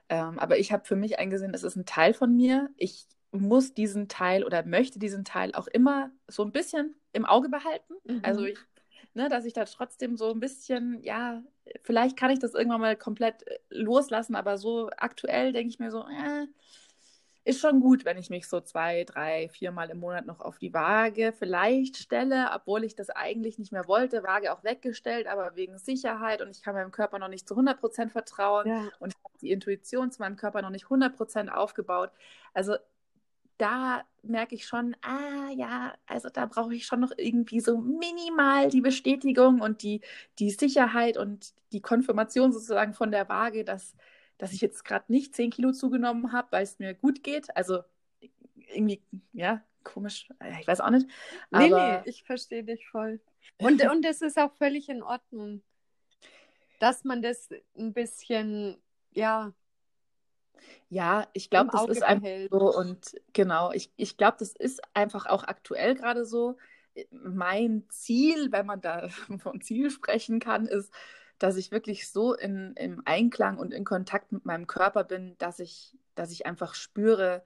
ähm, 0.09 0.39
aber 0.39 0.57
ich 0.57 0.71
habe 0.71 0.85
für 0.85 0.95
mich 0.95 1.19
eingesehen, 1.19 1.53
es 1.53 1.63
ist 1.63 1.75
ein 1.75 1.85
Teil 1.85 2.13
von 2.13 2.35
mir. 2.35 2.69
Ich 2.77 3.07
muss 3.31 3.73
diesen 3.73 4.07
Teil 4.07 4.43
oder 4.43 4.65
möchte 4.65 4.99
diesen 4.99 5.25
Teil 5.25 5.53
auch 5.53 5.67
immer 5.67 6.11
so 6.27 6.43
ein 6.43 6.51
bisschen 6.51 6.95
im 7.11 7.25
Auge 7.25 7.49
behalten. 7.49 7.93
Mhm. 8.05 8.21
Also 8.23 8.45
ich, 8.45 8.57
ne, 9.13 9.29
dass 9.29 9.45
ich 9.45 9.53
da 9.53 9.65
trotzdem 9.65 10.15
so 10.15 10.31
ein 10.31 10.39
bisschen, 10.39 11.01
ja, 11.03 11.43
vielleicht 11.83 12.17
kann 12.17 12.31
ich 12.31 12.39
das 12.39 12.53
irgendwann 12.53 12.81
mal 12.81 12.95
komplett 12.95 13.45
äh, 13.47 13.59
loslassen, 13.69 14.35
aber 14.35 14.57
so 14.57 14.89
aktuell 14.95 15.51
denke 15.51 15.69
ich 15.69 15.79
mir 15.79 15.91
so, 15.91 16.03
äh, 16.03 16.47
ist 17.47 17.61
schon 17.61 17.79
gut, 17.79 18.03
wenn 18.03 18.17
ich 18.17 18.29
mich 18.29 18.47
so 18.47 18.59
zwei, 18.59 19.05
drei, 19.05 19.47
viermal 19.47 19.89
im 19.89 19.99
Monat 19.99 20.25
noch 20.25 20.41
auf 20.41 20.57
die 20.57 20.73
Waage 20.73 21.31
vielleicht 21.31 21.95
stelle, 21.95 22.49
obwohl 22.53 22.83
ich 22.83 22.93
das 22.93 23.09
eigentlich 23.09 23.57
nicht 23.57 23.71
mehr 23.71 23.87
wollte. 23.87 24.23
Waage 24.23 24.51
auch 24.51 24.65
weggestellt, 24.65 25.27
aber 25.27 25.55
wegen 25.55 25.77
Sicherheit 25.77 26.41
und 26.41 26.49
ich 26.49 26.61
kann 26.61 26.75
meinem 26.75 26.91
Körper 26.91 27.19
noch 27.19 27.29
nicht 27.29 27.47
zu 27.47 27.53
100 27.53 27.79
Prozent 27.79 28.11
vertrauen 28.11 28.67
ja. 28.67 28.89
und 28.99 29.13
ich 29.13 29.23
habe 29.23 29.37
die 29.41 29.51
Intuition 29.51 30.11
zu 30.11 30.21
meinem 30.21 30.35
Körper 30.35 30.61
noch 30.61 30.71
nicht 30.71 30.85
100 30.85 31.15
Prozent 31.15 31.49
aufgebaut. 31.49 32.11
Also 32.53 32.75
da 33.57 34.03
merke 34.23 34.53
ich 34.53 34.67
schon, 34.67 34.97
ah 35.01 35.49
ja, 35.55 35.93
also 36.05 36.27
da 36.27 36.47
brauche 36.47 36.75
ich 36.75 36.85
schon 36.85 36.99
noch 36.99 37.13
irgendwie 37.15 37.61
so 37.61 37.77
minimal 37.77 38.69
die 38.69 38.81
Bestätigung 38.81 39.61
und 39.61 39.83
die, 39.83 40.01
die 40.39 40.51
Sicherheit 40.51 41.17
und 41.17 41.53
die 41.71 41.81
Konfirmation 41.81 42.51
sozusagen 42.51 42.93
von 42.93 43.09
der 43.09 43.29
Waage, 43.29 43.63
dass 43.63 43.95
dass 44.37 44.53
ich 44.53 44.61
jetzt 44.61 44.85
gerade 44.85 45.05
nicht 45.11 45.35
10 45.35 45.51
Kilo 45.51 45.71
zugenommen 45.71 46.31
habe, 46.31 46.51
weil 46.51 46.63
es 46.63 46.79
mir 46.79 46.93
gut 46.93 47.23
geht. 47.23 47.55
Also 47.55 47.79
irgendwie, 48.73 49.01
ja, 49.33 49.63
komisch, 49.83 50.29
ich 50.59 50.67
weiß 50.67 50.81
auch 50.81 50.89
nicht. 50.89 51.07
Aber... 51.51 51.63
Nee, 51.63 51.73
nee, 51.73 52.09
ich 52.09 52.23
verstehe 52.23 52.63
dich 52.63 52.87
voll. 52.87 53.19
Und, 53.57 53.83
und 53.89 54.05
es 54.05 54.21
ist 54.21 54.37
auch 54.37 54.51
völlig 54.53 54.89
in 54.89 55.01
Ordnung, 55.01 55.63
dass 56.79 57.03
man 57.03 57.21
das 57.21 57.49
ein 57.77 57.93
bisschen, 57.93 58.77
ja. 59.11 59.53
Ja, 60.89 61.27
ich 61.33 61.49
glaube, 61.49 61.69
das 61.71 61.87
ist 61.87 62.03
einfach 62.03 62.27
so 62.49 62.77
und 62.77 63.15
genau, 63.33 63.71
ich, 63.71 63.91
ich 63.95 64.17
glaube, 64.17 64.37
das 64.39 64.53
ist 64.53 64.81
einfach 64.93 65.25
auch 65.25 65.43
aktuell 65.43 65.95
gerade 65.95 66.25
so. 66.25 66.57
Mein 67.11 67.85
Ziel, 67.89 68.51
wenn 68.51 68.65
man 68.65 68.81
da 68.81 69.07
von 69.39 69.61
Ziel 69.61 69.91
sprechen 69.91 70.39
kann, 70.39 70.65
ist, 70.65 70.91
dass 71.39 71.57
ich 71.57 71.71
wirklich 71.71 72.09
so 72.09 72.33
in, 72.33 72.73
im 72.75 73.01
Einklang 73.05 73.57
und 73.57 73.73
in 73.73 73.85
Kontakt 73.85 74.31
mit 74.31 74.45
meinem 74.45 74.67
Körper 74.67 75.03
bin, 75.03 75.35
dass 75.37 75.59
ich, 75.59 75.95
dass 76.15 76.31
ich 76.31 76.45
einfach 76.45 76.73
spüre, 76.73 77.43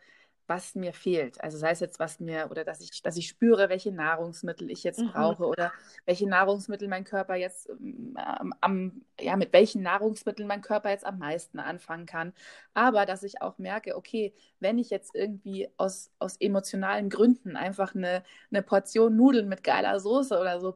was 0.51 0.75
mir 0.75 0.91
fehlt. 0.91 1.41
Also 1.41 1.57
sei 1.57 1.71
es 1.71 1.79
jetzt 1.79 1.97
was 1.97 2.19
mir 2.19 2.49
oder 2.51 2.65
dass 2.65 2.81
ich, 2.81 3.01
dass 3.01 3.15
ich 3.15 3.29
spüre, 3.29 3.69
welche 3.69 3.93
Nahrungsmittel 3.93 4.69
ich 4.69 4.83
jetzt 4.83 4.99
mhm. 4.99 5.11
brauche 5.11 5.45
oder 5.45 5.71
welche 6.05 6.27
Nahrungsmittel 6.27 6.89
mein 6.89 7.05
Körper 7.05 7.35
jetzt 7.35 7.69
ähm, 7.69 8.53
am, 8.59 9.05
ja, 9.17 9.37
mit 9.37 9.53
welchen 9.53 9.81
Nahrungsmitteln 9.81 10.49
mein 10.49 10.61
Körper 10.61 10.89
jetzt 10.89 11.05
am 11.05 11.19
meisten 11.19 11.59
anfangen 11.59 12.05
kann. 12.05 12.33
Aber 12.73 13.05
dass 13.05 13.23
ich 13.23 13.41
auch 13.41 13.59
merke, 13.59 13.95
okay, 13.95 14.33
wenn 14.59 14.77
ich 14.77 14.89
jetzt 14.89 15.15
irgendwie 15.15 15.69
aus, 15.77 16.11
aus 16.19 16.35
emotionalen 16.37 17.09
Gründen 17.09 17.55
einfach 17.55 17.95
eine, 17.95 18.21
eine 18.51 18.61
Portion 18.61 19.15
Nudeln 19.15 19.47
mit 19.47 19.63
geiler 19.63 20.01
Soße 20.01 20.37
oder 20.37 20.59
so 20.59 20.75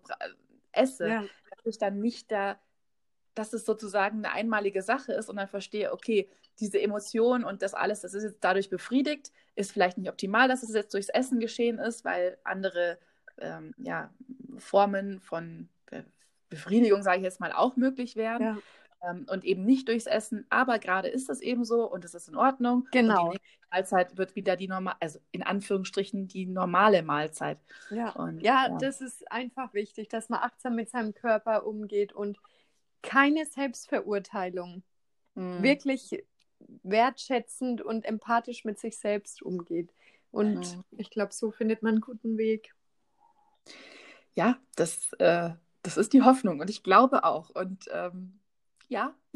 esse, 0.72 1.10
ja. 1.10 1.22
dass 1.22 1.66
ich 1.66 1.78
dann 1.80 2.00
nicht 2.00 2.32
da 2.32 2.58
dass 3.36 3.54
es 3.54 3.66
sozusagen 3.66 4.20
eine 4.20 4.34
einmalige 4.34 4.82
Sache 4.82 5.14
ist 5.14 5.30
und 5.30 5.36
dann 5.36 5.48
verstehe, 5.48 5.94
okay, 5.94 6.30
diese 6.60 6.82
Emotion 6.82 7.44
und 7.44 7.62
das 7.62 7.74
alles, 7.74 8.02
das 8.02 8.14
ist 8.14 8.24
jetzt 8.24 8.44
dadurch 8.44 8.70
befriedigt, 8.70 9.32
ist 9.56 9.72
vielleicht 9.72 9.98
nicht 9.98 10.10
optimal, 10.10 10.48
dass 10.48 10.64
es 10.64 10.74
jetzt 10.74 10.94
durchs 10.94 11.10
Essen 11.10 11.40
geschehen 11.40 11.78
ist, 11.80 12.06
weil 12.06 12.38
andere 12.44 12.98
ähm, 13.38 13.74
ja, 13.78 14.10
Formen 14.58 15.20
von 15.20 15.70
Befriedigung, 16.50 17.04
sage 17.04 17.18
ich 17.18 17.24
jetzt 17.24 17.40
mal, 17.40 17.52
auch 17.52 17.76
möglich 17.76 18.16
wären. 18.16 18.42
Ja. 18.42 18.58
Ähm, 19.04 19.26
und 19.30 19.44
eben 19.44 19.66
nicht 19.66 19.88
durchs 19.88 20.06
Essen, 20.06 20.46
aber 20.50 20.80
gerade 20.80 21.10
ist 21.10 21.30
das 21.30 21.42
eben 21.42 21.66
so 21.66 21.90
und 21.90 22.06
es 22.06 22.14
ist 22.14 22.30
in 22.30 22.36
Ordnung. 22.36 22.88
Genau. 22.92 23.32
Und 23.32 23.36
die 23.36 23.68
Mahlzeit 23.72 24.18
wird 24.18 24.36
wieder 24.36 24.56
die 24.56 24.68
normale, 24.68 24.96
also 25.00 25.20
in 25.32 25.44
Anführungsstrichen 25.44 26.28
die 26.28 26.46
normale 26.46 27.04
Mahlzeit. 27.04 27.60
Ja. 27.90 28.12
Und, 28.12 28.40
ja, 28.40 28.68
ja, 28.68 28.78
das 28.78 29.02
ist 29.02 29.30
einfach 29.32 29.74
wichtig, 29.74 30.08
dass 30.08 30.30
man 30.30 30.40
achtsam 30.40 30.76
mit 30.76 30.90
seinem 30.90 31.14
Körper 31.14 31.68
umgeht 31.68 32.14
und 32.14 32.40
keine 33.06 33.46
Selbstverurteilung. 33.46 34.84
Mhm. 35.36 35.64
Wirklich 35.64 36.24
wertschätzend 36.84 37.82
und 37.82 38.06
empathisch 38.06 38.66
mit 38.66 38.80
sich 38.80 38.98
selbst 38.98 39.42
umgeht. 39.42 39.94
Und 40.32 40.76
mhm. 40.76 40.84
ich 40.98 41.10
glaube, 41.10 41.34
so 41.34 41.52
findet 41.52 41.84
man 41.84 41.96
einen 41.96 42.02
guten 42.02 42.38
Weg. 42.38 42.74
Ja, 44.34 44.58
das, 44.76 45.14
äh, 45.20 45.52
das 45.84 45.98
ist 45.98 46.14
die 46.14 46.24
Hoffnung 46.24 46.60
und 46.60 46.70
ich 46.70 46.84
glaube 46.84 47.24
auch. 47.24 47.50
Und 47.50 47.86
ähm, 47.92 48.40
ja. 48.88 49.16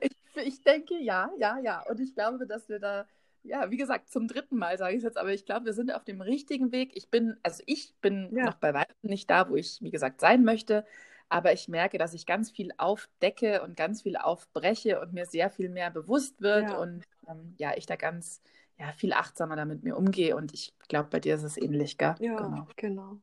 ich, 0.00 0.16
ich 0.36 0.62
denke 0.62 0.98
ja, 0.98 1.30
ja, 1.38 1.58
ja. 1.58 1.82
Und 1.88 2.00
ich 2.00 2.14
glaube, 2.14 2.46
dass 2.46 2.68
wir 2.68 2.78
da 2.78 3.06
ja, 3.42 3.70
wie 3.70 3.76
gesagt, 3.76 4.10
zum 4.10 4.28
dritten 4.28 4.56
Mal 4.56 4.76
sage 4.78 4.92
ich 4.92 4.98
es 4.98 5.04
jetzt, 5.04 5.18
aber 5.18 5.32
ich 5.32 5.46
glaube, 5.46 5.66
wir 5.66 5.72
sind 5.72 5.92
auf 5.92 6.04
dem 6.04 6.20
richtigen 6.20 6.72
Weg. 6.72 6.92
Ich 6.94 7.08
bin, 7.08 7.38
also 7.42 7.62
ich 7.66 7.94
bin 8.00 8.28
ja. 8.34 8.44
noch 8.44 8.54
bei 8.54 8.74
weitem 8.74 8.94
nicht 9.02 9.30
da, 9.30 9.48
wo 9.48 9.56
ich, 9.56 9.78
wie 9.80 9.90
gesagt, 9.90 10.20
sein 10.20 10.44
möchte. 10.44 10.84
Aber 11.30 11.52
ich 11.52 11.68
merke, 11.68 11.96
dass 11.96 12.12
ich 12.12 12.26
ganz 12.26 12.50
viel 12.50 12.72
aufdecke 12.76 13.62
und 13.62 13.76
ganz 13.76 14.02
viel 14.02 14.16
aufbreche 14.16 15.00
und 15.00 15.12
mir 15.12 15.26
sehr 15.26 15.48
viel 15.48 15.68
mehr 15.68 15.90
bewusst 15.90 16.42
wird 16.42 16.70
ja. 16.70 16.76
und 16.76 17.04
ähm, 17.28 17.54
ja, 17.56 17.76
ich 17.76 17.86
da 17.86 17.96
ganz 17.96 18.42
ja, 18.78 18.92
viel 18.92 19.12
achtsamer 19.12 19.56
damit 19.56 19.84
mir 19.84 19.96
umgehe. 19.96 20.34
Und 20.36 20.52
ich 20.52 20.74
glaube, 20.88 21.08
bei 21.10 21.20
dir 21.20 21.36
ist 21.36 21.44
es 21.44 21.56
ähnlich, 21.56 21.98
gell? 21.98 22.14
Ja, 22.18 22.36
genau. 22.36 22.66
genau. 22.76 23.20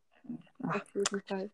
Auf 0.64 0.95
jeden 0.95 1.22
Fall. 1.22 1.51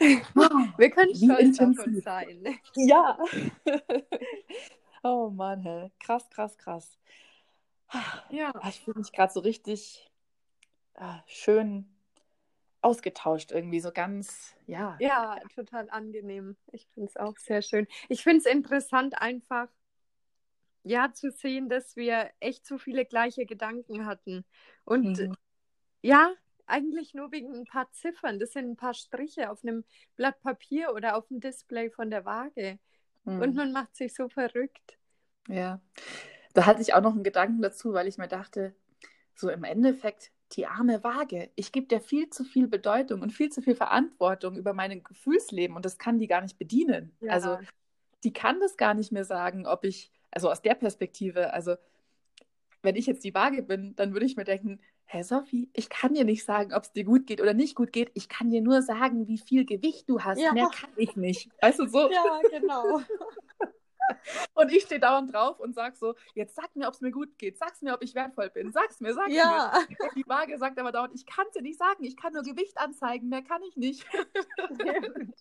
Wir 0.78 0.90
können 0.90 1.14
stolz 1.14 1.60
auf 1.60 1.86
uns 1.86 2.04
sein. 2.04 2.58
Ja. 2.74 3.18
oh 5.02 5.30
Mann, 5.30 5.62
hey. 5.62 5.90
krass, 6.00 6.28
krass, 6.30 6.56
krass. 6.56 6.98
Ja. 8.30 8.52
Ich 8.68 8.80
fühle 8.80 8.98
mich 8.98 9.12
gerade 9.12 9.32
so 9.32 9.40
richtig 9.40 10.10
äh, 10.94 11.18
schön 11.26 11.95
ausgetauscht 12.80 13.52
irgendwie, 13.52 13.80
so 13.80 13.90
ganz, 13.90 14.54
ja. 14.66 14.96
Ja, 15.00 15.38
total 15.54 15.90
angenehm. 15.90 16.56
Ich 16.72 16.86
finde 16.94 17.08
es 17.08 17.16
auch 17.16 17.36
sehr 17.38 17.62
schön. 17.62 17.86
Ich 18.08 18.22
finde 18.22 18.38
es 18.38 18.46
interessant, 18.46 19.20
einfach 19.20 19.68
ja 20.82 21.12
zu 21.12 21.30
sehen, 21.30 21.68
dass 21.68 21.96
wir 21.96 22.30
echt 22.38 22.64
so 22.66 22.78
viele 22.78 23.04
gleiche 23.04 23.44
Gedanken 23.44 24.06
hatten. 24.06 24.44
Und 24.84 25.18
mhm. 25.18 25.34
ja, 26.02 26.32
eigentlich 26.66 27.14
nur 27.14 27.32
wegen 27.32 27.54
ein 27.54 27.64
paar 27.64 27.90
Ziffern. 27.92 28.38
Das 28.38 28.52
sind 28.52 28.70
ein 28.70 28.76
paar 28.76 28.94
Striche 28.94 29.50
auf 29.50 29.62
einem 29.62 29.84
Blatt 30.14 30.40
Papier 30.40 30.92
oder 30.94 31.16
auf 31.16 31.26
dem 31.28 31.40
Display 31.40 31.90
von 31.90 32.10
der 32.10 32.24
Waage. 32.24 32.78
Mhm. 33.24 33.40
Und 33.40 33.54
man 33.54 33.72
macht 33.72 33.96
sich 33.96 34.14
so 34.14 34.28
verrückt. 34.28 34.98
Ja. 35.48 35.80
Da 36.54 36.66
hatte 36.66 36.82
ich 36.82 36.94
auch 36.94 37.02
noch 37.02 37.12
einen 37.12 37.24
Gedanken 37.24 37.62
dazu, 37.62 37.92
weil 37.92 38.06
ich 38.06 38.18
mir 38.18 38.28
dachte, 38.28 38.74
so 39.34 39.50
im 39.50 39.64
Endeffekt 39.64 40.32
die 40.52 40.66
arme 40.66 41.02
Waage. 41.02 41.50
Ich 41.56 41.72
gebe 41.72 41.86
der 41.86 42.00
viel 42.00 42.30
zu 42.30 42.44
viel 42.44 42.68
Bedeutung 42.68 43.22
und 43.22 43.32
viel 43.32 43.50
zu 43.50 43.62
viel 43.62 43.74
Verantwortung 43.74 44.56
über 44.56 44.72
mein 44.72 45.02
Gefühlsleben 45.02 45.76
und 45.76 45.84
das 45.84 45.98
kann 45.98 46.18
die 46.18 46.26
gar 46.26 46.40
nicht 46.40 46.58
bedienen. 46.58 47.16
Ja. 47.20 47.32
Also 47.32 47.58
die 48.24 48.32
kann 48.32 48.60
das 48.60 48.76
gar 48.76 48.94
nicht 48.94 49.12
mehr 49.12 49.24
sagen, 49.24 49.66
ob 49.66 49.84
ich, 49.84 50.10
also 50.30 50.50
aus 50.50 50.62
der 50.62 50.74
Perspektive, 50.74 51.52
also 51.52 51.76
wenn 52.82 52.96
ich 52.96 53.06
jetzt 53.06 53.24
die 53.24 53.34
Waage 53.34 53.62
bin, 53.62 53.96
dann 53.96 54.12
würde 54.12 54.26
ich 54.26 54.36
mir 54.36 54.44
denken, 54.44 54.80
Hey 55.08 55.22
Sophie, 55.22 55.70
ich 55.72 55.88
kann 55.88 56.14
dir 56.14 56.24
nicht 56.24 56.44
sagen, 56.44 56.74
ob 56.74 56.82
es 56.82 56.92
dir 56.92 57.04
gut 57.04 57.28
geht 57.28 57.40
oder 57.40 57.54
nicht 57.54 57.76
gut 57.76 57.92
geht. 57.92 58.10
Ich 58.14 58.28
kann 58.28 58.50
dir 58.50 58.60
nur 58.60 58.82
sagen, 58.82 59.28
wie 59.28 59.38
viel 59.38 59.64
Gewicht 59.64 60.08
du 60.08 60.20
hast. 60.20 60.40
Ja. 60.40 60.52
Mehr 60.52 60.68
kann 60.74 60.90
ich 60.96 61.14
nicht. 61.14 61.48
Weißt 61.62 61.78
du 61.78 61.86
so? 61.86 62.10
Ja, 62.10 62.40
genau. 62.50 63.00
Und 64.54 64.72
ich 64.72 64.84
stehe 64.84 65.00
dauernd 65.00 65.32
drauf 65.32 65.60
und 65.60 65.74
sage 65.74 65.96
so, 65.96 66.14
jetzt 66.34 66.54
sag 66.54 66.74
mir, 66.76 66.88
ob 66.88 66.94
es 66.94 67.00
mir 67.00 67.10
gut 67.10 67.36
geht, 67.38 67.58
sag's 67.58 67.82
mir, 67.82 67.94
ob 67.94 68.02
ich 68.02 68.14
wertvoll 68.14 68.50
bin, 68.50 68.72
sag's 68.72 69.00
mir, 69.00 69.14
sag's 69.14 69.32
ja. 69.32 69.72
mir. 69.88 69.96
Die 70.16 70.26
Waage 70.26 70.58
sagt 70.58 70.78
aber 70.78 70.92
dauernd, 70.92 71.14
ich 71.14 71.26
kann 71.26 71.46
es 71.48 71.54
dir 71.54 71.62
nicht 71.62 71.78
sagen, 71.78 72.04
ich 72.04 72.16
kann 72.16 72.32
nur 72.32 72.42
Gewicht 72.42 72.78
anzeigen, 72.78 73.28
mehr 73.28 73.42
kann 73.42 73.62
ich 73.62 73.76
nicht. 73.76 74.06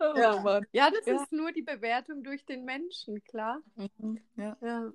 oh, 0.00 0.14
ja. 0.16 0.40
Mann. 0.40 0.66
ja, 0.72 0.90
das 0.90 1.06
ja. 1.06 1.22
ist 1.22 1.32
nur 1.32 1.52
die 1.52 1.62
Bewertung 1.62 2.22
durch 2.22 2.44
den 2.44 2.64
Menschen, 2.64 3.22
klar. 3.24 3.60
Mhm. 3.76 4.20
Ja. 4.36 4.56
ja. 4.60 4.92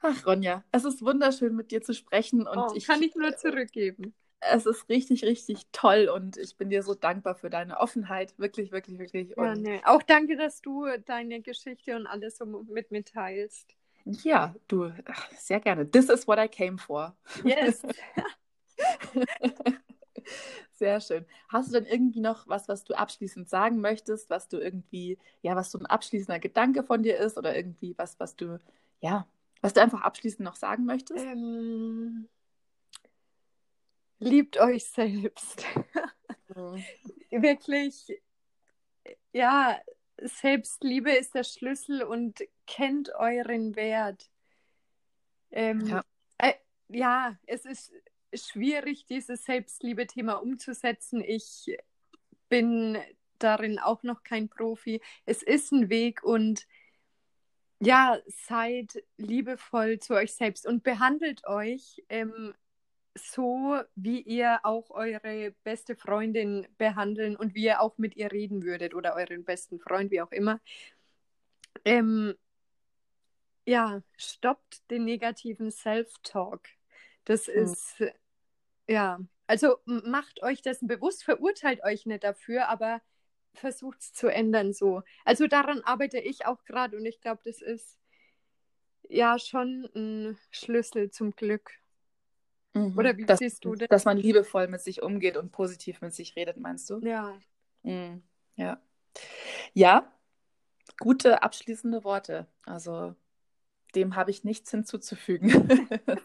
Ach, 0.00 0.26
Ronja, 0.26 0.64
es 0.72 0.84
ist 0.84 1.02
wunderschön, 1.02 1.54
mit 1.54 1.70
dir 1.70 1.80
zu 1.80 1.94
sprechen. 1.94 2.46
Und 2.46 2.58
oh, 2.58 2.72
ich 2.74 2.86
kann 2.86 3.02
ich 3.02 3.14
nur 3.14 3.36
zurückgeben. 3.36 4.14
Es 4.50 4.66
ist 4.66 4.88
richtig, 4.88 5.24
richtig 5.24 5.66
toll 5.72 6.10
und 6.12 6.36
ich 6.36 6.56
bin 6.56 6.70
dir 6.70 6.82
so 6.82 6.94
dankbar 6.94 7.34
für 7.34 7.50
deine 7.50 7.78
Offenheit. 7.78 8.34
Wirklich, 8.38 8.72
wirklich, 8.72 8.98
wirklich. 8.98 9.34
Ja, 9.36 9.54
nee. 9.54 9.80
Auch 9.84 10.02
danke, 10.02 10.36
dass 10.36 10.60
du 10.60 10.86
deine 11.04 11.40
Geschichte 11.40 11.96
und 11.96 12.06
alles 12.06 12.38
so 12.38 12.46
mit 12.46 12.90
mir 12.90 13.04
teilst. 13.04 13.76
Ja, 14.04 14.54
du, 14.68 14.92
sehr 15.36 15.60
gerne. 15.60 15.88
This 15.88 16.08
is 16.08 16.26
what 16.26 16.38
I 16.38 16.48
came 16.48 16.78
for. 16.78 17.14
Yes. 17.44 17.82
Sehr 20.72 21.00
schön. 21.00 21.24
Hast 21.48 21.68
du 21.68 21.80
denn 21.80 21.86
irgendwie 21.86 22.20
noch 22.20 22.48
was, 22.48 22.68
was 22.68 22.82
du 22.82 22.94
abschließend 22.94 23.48
sagen 23.48 23.80
möchtest, 23.80 24.30
was 24.30 24.48
du 24.48 24.58
irgendwie, 24.58 25.16
ja, 25.40 25.54
was 25.54 25.70
so 25.70 25.78
ein 25.78 25.86
abschließender 25.86 26.40
Gedanke 26.40 26.82
von 26.82 27.04
dir 27.04 27.18
ist 27.18 27.38
oder 27.38 27.54
irgendwie 27.54 27.94
was, 27.96 28.18
was 28.18 28.34
du, 28.34 28.58
ja, 29.00 29.26
was 29.60 29.74
du 29.74 29.80
einfach 29.80 30.00
abschließend 30.00 30.40
noch 30.40 30.56
sagen 30.56 30.84
möchtest? 30.84 31.24
Ähm, 31.24 32.28
liebt 34.22 34.58
euch 34.58 34.84
selbst. 34.84 35.64
Mhm. 36.54 36.84
Wirklich, 37.30 38.20
ja, 39.32 39.80
Selbstliebe 40.18 41.10
ist 41.10 41.34
der 41.34 41.44
Schlüssel 41.44 42.02
und 42.02 42.42
kennt 42.66 43.12
euren 43.14 43.74
Wert. 43.74 44.30
Ähm, 45.50 45.86
ja. 45.86 46.04
Äh, 46.38 46.54
ja, 46.88 47.38
es 47.46 47.64
ist 47.64 47.92
schwierig, 48.34 49.06
dieses 49.06 49.44
Selbstliebe-Thema 49.44 50.34
umzusetzen. 50.34 51.22
Ich 51.22 51.76
bin 52.48 52.98
darin 53.38 53.78
auch 53.78 54.02
noch 54.02 54.22
kein 54.22 54.48
Profi. 54.48 55.00
Es 55.24 55.42
ist 55.42 55.72
ein 55.72 55.88
Weg 55.88 56.22
und 56.22 56.66
ja, 57.80 58.20
seid 58.28 59.02
liebevoll 59.16 59.98
zu 59.98 60.14
euch 60.14 60.34
selbst 60.34 60.66
und 60.66 60.84
behandelt 60.84 61.44
euch 61.46 62.04
ähm, 62.08 62.54
so, 63.14 63.80
wie 63.94 64.20
ihr 64.22 64.60
auch 64.62 64.90
eure 64.90 65.54
beste 65.64 65.96
Freundin 65.96 66.66
behandeln 66.78 67.36
und 67.36 67.54
wie 67.54 67.64
ihr 67.64 67.80
auch 67.80 67.98
mit 67.98 68.16
ihr 68.16 68.32
reden 68.32 68.62
würdet 68.62 68.94
oder 68.94 69.14
euren 69.14 69.44
besten 69.44 69.78
Freund, 69.78 70.10
wie 70.10 70.22
auch 70.22 70.32
immer. 70.32 70.60
Ähm, 71.84 72.34
ja, 73.66 74.02
stoppt 74.16 74.90
den 74.90 75.04
negativen 75.04 75.70
Self-Talk. 75.70 76.62
Das 77.24 77.46
hm. 77.46 77.64
ist 77.64 78.02
ja, 78.88 79.20
also 79.46 79.78
macht 79.84 80.42
euch 80.42 80.62
dessen 80.62 80.88
bewusst, 80.88 81.24
verurteilt 81.24 81.82
euch 81.84 82.06
nicht 82.06 82.24
dafür, 82.24 82.68
aber 82.68 83.00
versucht 83.54 84.00
es 84.00 84.12
zu 84.12 84.28
ändern 84.28 84.72
so. 84.72 85.02
Also 85.24 85.46
daran 85.46 85.82
arbeite 85.82 86.18
ich 86.18 86.46
auch 86.46 86.64
gerade 86.64 86.96
und 86.96 87.06
ich 87.06 87.20
glaube, 87.20 87.42
das 87.44 87.60
ist 87.60 87.98
ja 89.08 89.38
schon 89.38 89.88
ein 89.94 90.38
Schlüssel 90.50 91.10
zum 91.10 91.32
Glück. 91.36 91.81
Mhm. 92.74 92.98
Oder 92.98 93.16
wie 93.16 93.26
das, 93.26 93.38
siehst 93.38 93.64
du 93.64 93.74
das? 93.74 93.88
Dass 93.88 94.04
man 94.04 94.16
liebevoll 94.16 94.68
mit 94.68 94.80
sich 94.80 95.02
umgeht 95.02 95.36
und 95.36 95.52
positiv 95.52 96.00
mit 96.00 96.14
sich 96.14 96.36
redet, 96.36 96.56
meinst 96.56 96.88
du? 96.90 96.98
Ja. 97.00 97.34
Mhm. 97.82 98.22
Ja. 98.56 98.80
Ja, 99.74 100.10
gute 100.98 101.42
abschließende 101.42 102.04
Worte. 102.04 102.46
Also 102.64 103.14
dem 103.94 104.16
habe 104.16 104.30
ich 104.30 104.44
nichts 104.44 104.70
hinzuzufügen. 104.70 105.50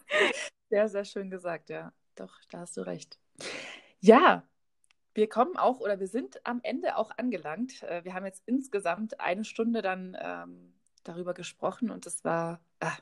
sehr, 0.69 0.87
sehr 0.87 1.03
schön 1.05 1.29
gesagt, 1.29 1.69
ja 1.69 1.91
doch, 2.19 2.39
da 2.49 2.59
hast 2.59 2.77
du 2.77 2.81
recht. 2.81 3.19
Ja, 3.99 4.43
wir 5.13 5.29
kommen 5.29 5.57
auch 5.57 5.79
oder 5.79 5.99
wir 5.99 6.07
sind 6.07 6.45
am 6.45 6.59
Ende 6.63 6.97
auch 6.97 7.11
angelangt. 7.17 7.83
Äh, 7.83 8.03
wir 8.03 8.13
haben 8.13 8.25
jetzt 8.25 8.43
insgesamt 8.45 9.19
eine 9.19 9.43
Stunde 9.43 9.81
dann 9.81 10.17
ähm, 10.19 10.73
darüber 11.03 11.33
gesprochen 11.33 11.89
und 11.89 12.05
es 12.05 12.23
war, 12.23 12.59
ah, 12.79 12.97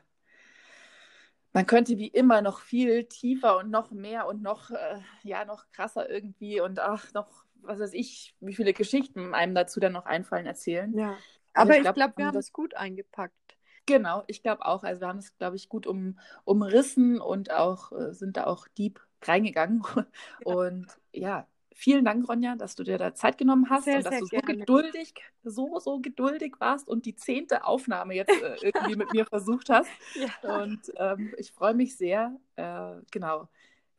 man 1.56 1.64
könnte 1.64 1.96
wie 1.96 2.08
immer 2.08 2.42
noch 2.42 2.60
viel 2.60 3.04
tiefer 3.04 3.56
und 3.56 3.70
noch 3.70 3.90
mehr 3.90 4.26
und 4.26 4.42
noch, 4.42 4.72
äh, 4.72 5.00
ja, 5.22 5.46
noch 5.46 5.64
krasser 5.72 6.10
irgendwie 6.10 6.60
und 6.60 6.78
ach, 6.80 7.14
noch, 7.14 7.46
was 7.62 7.78
weiß 7.78 7.94
ich, 7.94 8.36
wie 8.40 8.54
viele 8.54 8.74
Geschichten 8.74 9.32
einem 9.32 9.54
dazu 9.54 9.80
dann 9.80 9.94
noch 9.94 10.04
einfallen, 10.04 10.44
erzählen. 10.44 10.92
Ja, 10.92 11.16
aber 11.54 11.76
ich 11.76 11.80
glaube, 11.80 11.94
glaub, 11.94 12.18
wir 12.18 12.26
haben 12.26 12.34
das 12.34 12.52
gut 12.52 12.74
eingepackt. 12.74 13.56
Genau, 13.86 14.22
ich 14.26 14.42
glaube 14.42 14.66
auch. 14.66 14.84
Also 14.84 15.00
wir 15.00 15.08
haben 15.08 15.20
es, 15.20 15.34
glaube 15.38 15.56
ich, 15.56 15.70
gut 15.70 15.86
um, 15.86 16.18
umrissen 16.44 17.22
und 17.22 17.50
auch 17.50 17.90
äh, 17.90 18.12
sind 18.12 18.36
da 18.36 18.44
auch 18.44 18.68
deep 18.76 19.00
reingegangen. 19.22 19.82
Ja. 19.96 20.04
Und 20.44 20.86
ja, 21.14 21.46
vielen 21.76 22.04
Dank, 22.04 22.28
Ronja, 22.28 22.56
dass 22.56 22.74
du 22.74 22.82
dir 22.82 22.98
da 22.98 23.14
Zeit 23.14 23.38
genommen 23.38 23.68
hast 23.70 23.84
sehr, 23.84 23.98
und 23.98 24.06
dass 24.06 24.18
du 24.18 24.26
so 24.26 24.36
gerne. 24.36 24.58
geduldig, 24.58 25.14
so, 25.44 25.78
so 25.78 26.00
geduldig 26.00 26.54
warst 26.58 26.88
und 26.88 27.06
die 27.06 27.14
zehnte 27.14 27.64
Aufnahme 27.64 28.14
jetzt 28.14 28.30
äh, 28.30 28.56
irgendwie 28.62 28.96
mit 28.96 29.12
mir 29.12 29.26
versucht 29.26 29.70
hast. 29.70 29.90
Ja. 30.42 30.62
Und 30.62 30.80
ähm, 30.96 31.34
ich 31.36 31.52
freue 31.52 31.74
mich 31.74 31.96
sehr. 31.96 32.38
Äh, 32.56 32.94
genau. 33.10 33.48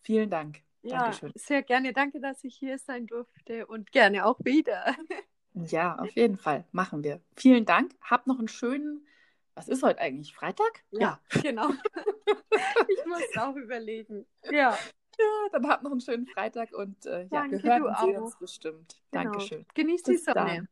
Vielen 0.01 0.30
Dank. 0.30 0.61
Ja, 0.82 1.03
Dankeschön. 1.03 1.32
sehr 1.36 1.61
gerne. 1.61 1.93
Danke, 1.93 2.19
dass 2.19 2.43
ich 2.43 2.55
hier 2.55 2.80
sein 2.80 3.05
durfte 3.05 3.67
und 3.67 3.91
gerne 3.91 4.25
auch 4.25 4.39
wieder. 4.43 4.95
Ja, 5.69 5.95
auf 5.95 6.11
jeden 6.11 6.38
Fall. 6.38 6.65
Machen 6.71 7.03
wir. 7.03 7.19
Vielen 7.36 7.65
Dank. 7.65 7.91
Hab 7.99 8.28
noch 8.28 8.38
einen 8.38 8.47
schönen 8.47 9.07
was 9.57 9.67
ist 9.69 9.82
heute 9.82 9.99
eigentlich? 9.99 10.36
Freitag? 10.36 10.84
Ja, 10.91 11.19
ja. 11.34 11.41
genau. 11.41 11.69
ich 12.88 13.05
muss 13.07 13.38
auch 13.38 13.55
überlegen. 13.55 14.28
Ja. 14.51 14.78
Ja, 15.20 15.49
dann 15.51 15.68
habt 15.68 15.84
noch 15.84 15.91
einen 15.91 16.01
schönen 16.01 16.28
Freitag 16.28 16.74
und 16.74 17.05
äh, 17.05 17.24
ja, 17.24 17.28
Danke, 17.30 17.63
wir 17.63 17.80
hören 17.80 17.95
sehen 18.01 18.18
uns 18.18 18.38
bestimmt. 18.38 19.01
Genau. 19.11 19.24
Dankeschön. 19.24 19.65
Genieß 19.74 20.03
die 20.03 20.18
Sonne. 20.18 20.36
Dann. 20.36 20.68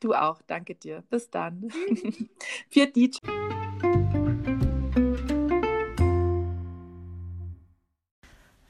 Du 0.00 0.14
auch. 0.14 0.40
Danke 0.46 0.74
dir. 0.74 1.02
Bis 1.10 1.30
dann. 1.30 1.68
Vier 2.68 2.90
DJ. 2.90 3.18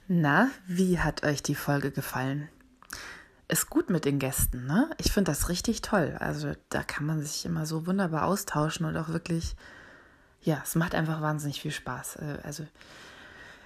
Na, 0.09 0.51
wie 0.67 0.99
hat 0.99 1.25
euch 1.25 1.43
die 1.43 1.55
Folge 1.55 1.91
gefallen? 1.91 2.49
ist 3.53 3.69
gut 3.69 3.91
mit 3.91 4.07
den 4.07 4.19
Gästen, 4.19 4.67
ne? 4.67 4.91
Ich 4.97 5.13
finde 5.13 5.31
das 5.31 5.51
richtig 5.51 5.83
toll. 5.83 6.17
Also 6.19 6.55
da 6.71 6.83
kann 6.83 7.05
man 7.05 7.21
sich 7.21 7.45
immer 7.45 7.67
so 7.67 7.87
wunderbar 7.87 8.25
austauschen 8.25 8.87
und 8.87 8.97
auch 8.97 9.09
wirklich, 9.09 9.55
ja, 10.41 10.63
es 10.65 10.75
macht 10.75 10.95
einfach 10.95 11.21
wahnsinnig 11.21 11.61
viel 11.61 11.71
Spaß. 11.71 12.17
Äh, 12.17 12.39
also 12.43 12.67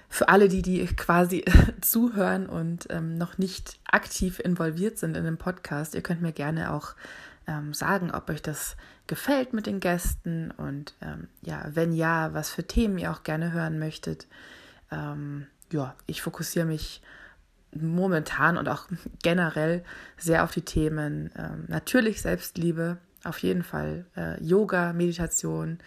für 0.09 0.29
alle, 0.29 0.47
die, 0.47 0.61
die 0.61 0.85
quasi 0.85 1.43
zuhören 1.81 2.47
und 2.47 2.87
ähm, 2.89 3.15
noch 3.17 3.37
nicht 3.37 3.79
aktiv 3.85 4.39
involviert 4.39 4.97
sind 4.97 5.17
in 5.17 5.25
dem 5.25 5.37
Podcast, 5.37 5.95
ihr 5.95 6.01
könnt 6.01 6.21
mir 6.21 6.31
gerne 6.31 6.73
auch 6.73 6.95
ähm, 7.47 7.73
sagen, 7.73 8.11
ob 8.11 8.29
euch 8.29 8.41
das 8.41 8.75
gefällt 9.07 9.53
mit 9.53 9.65
den 9.65 9.79
Gästen 9.79 10.51
und 10.51 10.93
ähm, 11.01 11.27
ja, 11.41 11.63
wenn 11.69 11.93
ja, 11.93 12.33
was 12.33 12.49
für 12.49 12.65
Themen 12.65 12.97
ihr 12.97 13.11
auch 13.11 13.23
gerne 13.23 13.53
hören 13.53 13.79
möchtet. 13.79 14.27
Ähm, 14.91 15.47
ja, 15.71 15.95
ich 16.05 16.21
fokussiere 16.21 16.65
mich 16.65 17.01
momentan 17.73 18.57
und 18.57 18.67
auch 18.69 18.87
generell 19.23 19.83
sehr 20.17 20.43
auf 20.43 20.51
die 20.51 20.61
Themen 20.61 21.31
ähm, 21.37 21.65
natürlich 21.67 22.21
Selbstliebe, 22.21 22.97
auf 23.23 23.39
jeden 23.39 23.63
Fall 23.63 24.05
äh, 24.15 24.41
Yoga, 24.43 24.93
Meditation, 24.93 25.79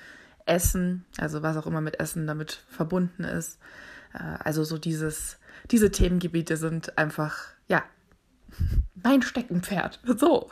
Essen, 0.47 1.05
also 1.19 1.43
was 1.43 1.57
auch 1.57 1.67
immer 1.67 1.81
mit 1.81 2.01
Essen 2.01 2.27
damit 2.27 2.65
verbunden 2.69 3.25
ist. 3.25 3.59
Äh, 4.13 4.19
also 4.45 4.65
so 4.65 4.79
dieses, 4.79 5.39
diese 5.71 5.91
Themengebiete 5.91 6.57
sind 6.57 6.97
einfach, 6.99 7.37
ja, 7.69 7.83
mein 8.95 9.23
Steckenpferd. 9.23 10.01
So. 10.19 10.51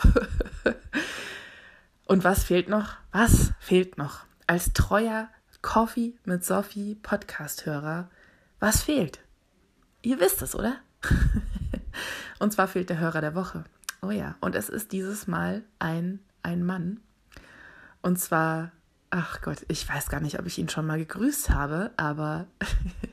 und 2.06 2.24
was 2.24 2.44
fehlt 2.44 2.68
noch? 2.68 2.96
Was 3.12 3.52
fehlt 3.60 3.98
noch? 3.98 4.24
Als 4.46 4.72
treuer 4.72 5.28
Coffee 5.62 6.14
mit 6.24 6.44
Sophie 6.44 6.94
Podcast-Hörer, 6.94 8.08
was 8.60 8.82
fehlt? 8.82 9.20
Ihr 10.02 10.20
wisst 10.20 10.40
es, 10.42 10.54
oder? 10.54 10.76
und 12.38 12.52
zwar 12.52 12.68
fehlt 12.68 12.90
der 12.90 12.98
Hörer 12.98 13.20
der 13.20 13.34
Woche. 13.34 13.64
Oh 14.00 14.10
ja, 14.10 14.36
und 14.40 14.54
es 14.54 14.68
ist 14.68 14.92
dieses 14.92 15.26
Mal 15.26 15.64
ein, 15.78 16.20
ein 16.42 16.64
Mann. 16.64 17.00
Und 18.00 18.18
zwar, 18.18 18.70
ach 19.10 19.40
Gott, 19.40 19.64
ich 19.68 19.88
weiß 19.88 20.08
gar 20.08 20.20
nicht, 20.20 20.38
ob 20.38 20.46
ich 20.46 20.58
ihn 20.58 20.68
schon 20.68 20.86
mal 20.86 20.98
gegrüßt 20.98 21.50
habe, 21.50 21.90
aber 21.96 22.46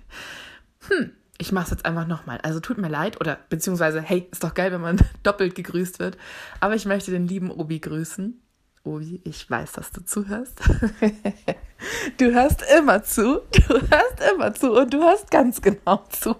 hm, 0.89 1.11
ich 1.37 1.51
mache 1.51 1.65
es 1.65 1.71
jetzt 1.71 1.85
einfach 1.85 2.07
nochmal. 2.07 2.39
Also 2.43 2.59
tut 2.59 2.77
mir 2.77 2.87
leid, 2.89 3.19
oder 3.19 3.37
beziehungsweise, 3.49 4.01
hey, 4.01 4.27
ist 4.31 4.43
doch 4.43 4.53
geil, 4.53 4.71
wenn 4.71 4.81
man 4.81 4.99
doppelt 5.23 5.55
gegrüßt 5.55 5.99
wird. 5.99 6.17
Aber 6.59 6.75
ich 6.75 6.85
möchte 6.85 7.11
den 7.11 7.27
lieben 7.27 7.51
Obi 7.51 7.79
grüßen. 7.79 8.41
Obi, 8.83 9.21
ich 9.23 9.49
weiß, 9.49 9.73
dass 9.73 9.91
du 9.91 10.05
zuhörst. 10.05 10.59
du 12.17 12.31
hörst 12.31 12.63
immer 12.77 13.03
zu, 13.03 13.41
du 13.51 13.73
hörst 13.73 14.33
immer 14.33 14.53
zu 14.53 14.71
und 14.73 14.93
du 14.93 14.99
hörst 14.99 15.31
ganz 15.31 15.61
genau 15.61 16.03
zu. 16.09 16.35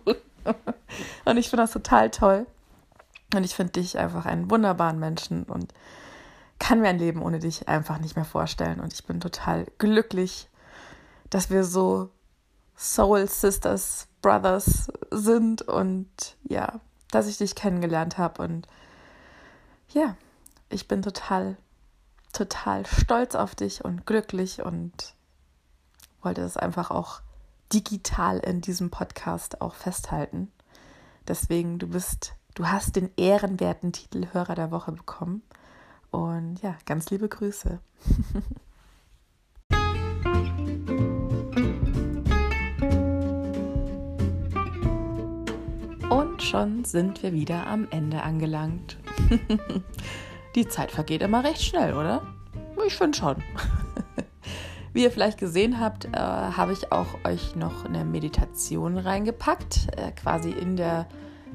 und 1.26 1.38
ich 1.38 1.50
finde 1.50 1.64
das 1.64 1.72
total 1.72 2.12
toll. 2.12 2.46
Und 3.34 3.44
ich 3.44 3.56
finde 3.56 3.74
dich 3.74 3.98
einfach 3.98 4.26
einen 4.26 4.50
wunderbaren 4.50 5.00
Menschen 5.00 5.44
und 5.44 5.74
kann 6.60 6.82
mir 6.82 6.90
ein 6.90 7.00
Leben 7.00 7.22
ohne 7.22 7.40
dich 7.40 7.68
einfach 7.68 8.00
nicht 8.00 8.16
mehr 8.16 8.26
vorstellen. 8.26 8.80
Und 8.80 8.94
ich 8.94 9.06
bin 9.06 9.20
total 9.20 9.66
glücklich, 9.78 10.50
dass 11.30 11.50
wir 11.50 11.64
so 11.64 12.10
Soul 12.78 13.28
Sisters, 13.28 14.08
Brothers 14.22 14.92
sind 15.12 15.62
und 15.62 16.08
ja, 16.44 16.80
dass 17.12 17.28
ich 17.28 17.38
dich 17.38 17.56
kennengelernt 17.56 18.18
habe. 18.18 18.42
Und 18.44 18.68
ja, 19.90 20.18
ich 20.70 20.88
bin 20.88 21.02
total, 21.02 21.58
total 22.34 22.86
stolz 22.86 23.36
auf 23.36 23.56
dich 23.56 23.86
und 23.86 24.06
glücklich 24.06 24.64
und 24.64 25.14
wollte 26.22 26.42
es 26.42 26.58
einfach 26.58 26.90
auch 26.90 27.22
digital 27.72 28.40
in 28.40 28.62
diesem 28.62 28.90
Podcast 28.90 29.62
auch 29.62 29.76
festhalten, 29.76 30.52
Deswegen, 31.28 31.80
du 31.80 31.88
bist, 31.88 32.36
du 32.54 32.68
hast 32.68 32.96
den 32.96 33.10
ehrenwerten 33.18 33.92
Titel 33.92 34.28
Hörer 34.32 34.56
der 34.56 34.72
Woche 34.72 34.92
bekommen. 34.92 35.42
Und 36.16 36.62
ja, 36.62 36.78
ganz 36.86 37.10
liebe 37.10 37.28
Grüße. 37.28 37.82
Und 46.10 46.42
schon 46.42 46.86
sind 46.86 47.22
wir 47.22 47.34
wieder 47.34 47.68
am 47.68 47.90
Ende 47.92 48.24
angelangt. 48.24 48.98
Die 50.56 50.66
Zeit 50.70 50.92
vergeht 50.92 51.22
immer 51.22 51.44
recht 51.44 51.62
schnell, 51.62 51.94
oder? 51.94 52.26
Ich 52.88 52.96
finde 52.96 53.18
schon. 53.18 53.44
Wie 54.94 55.04
ihr 55.04 55.12
vielleicht 55.12 55.38
gesehen 55.38 55.82
habt, 55.82 56.06
äh, 56.06 56.18
habe 56.18 56.72
ich 56.72 56.94
auch 56.94 57.26
euch 57.26 57.58
noch 57.58 57.84
eine 57.84 58.06
Meditation 58.06 58.98
reingepackt, 58.98 59.90
äh, 59.98 60.14
quasi 60.14 60.52
in 60.52 60.78
der 60.78 61.10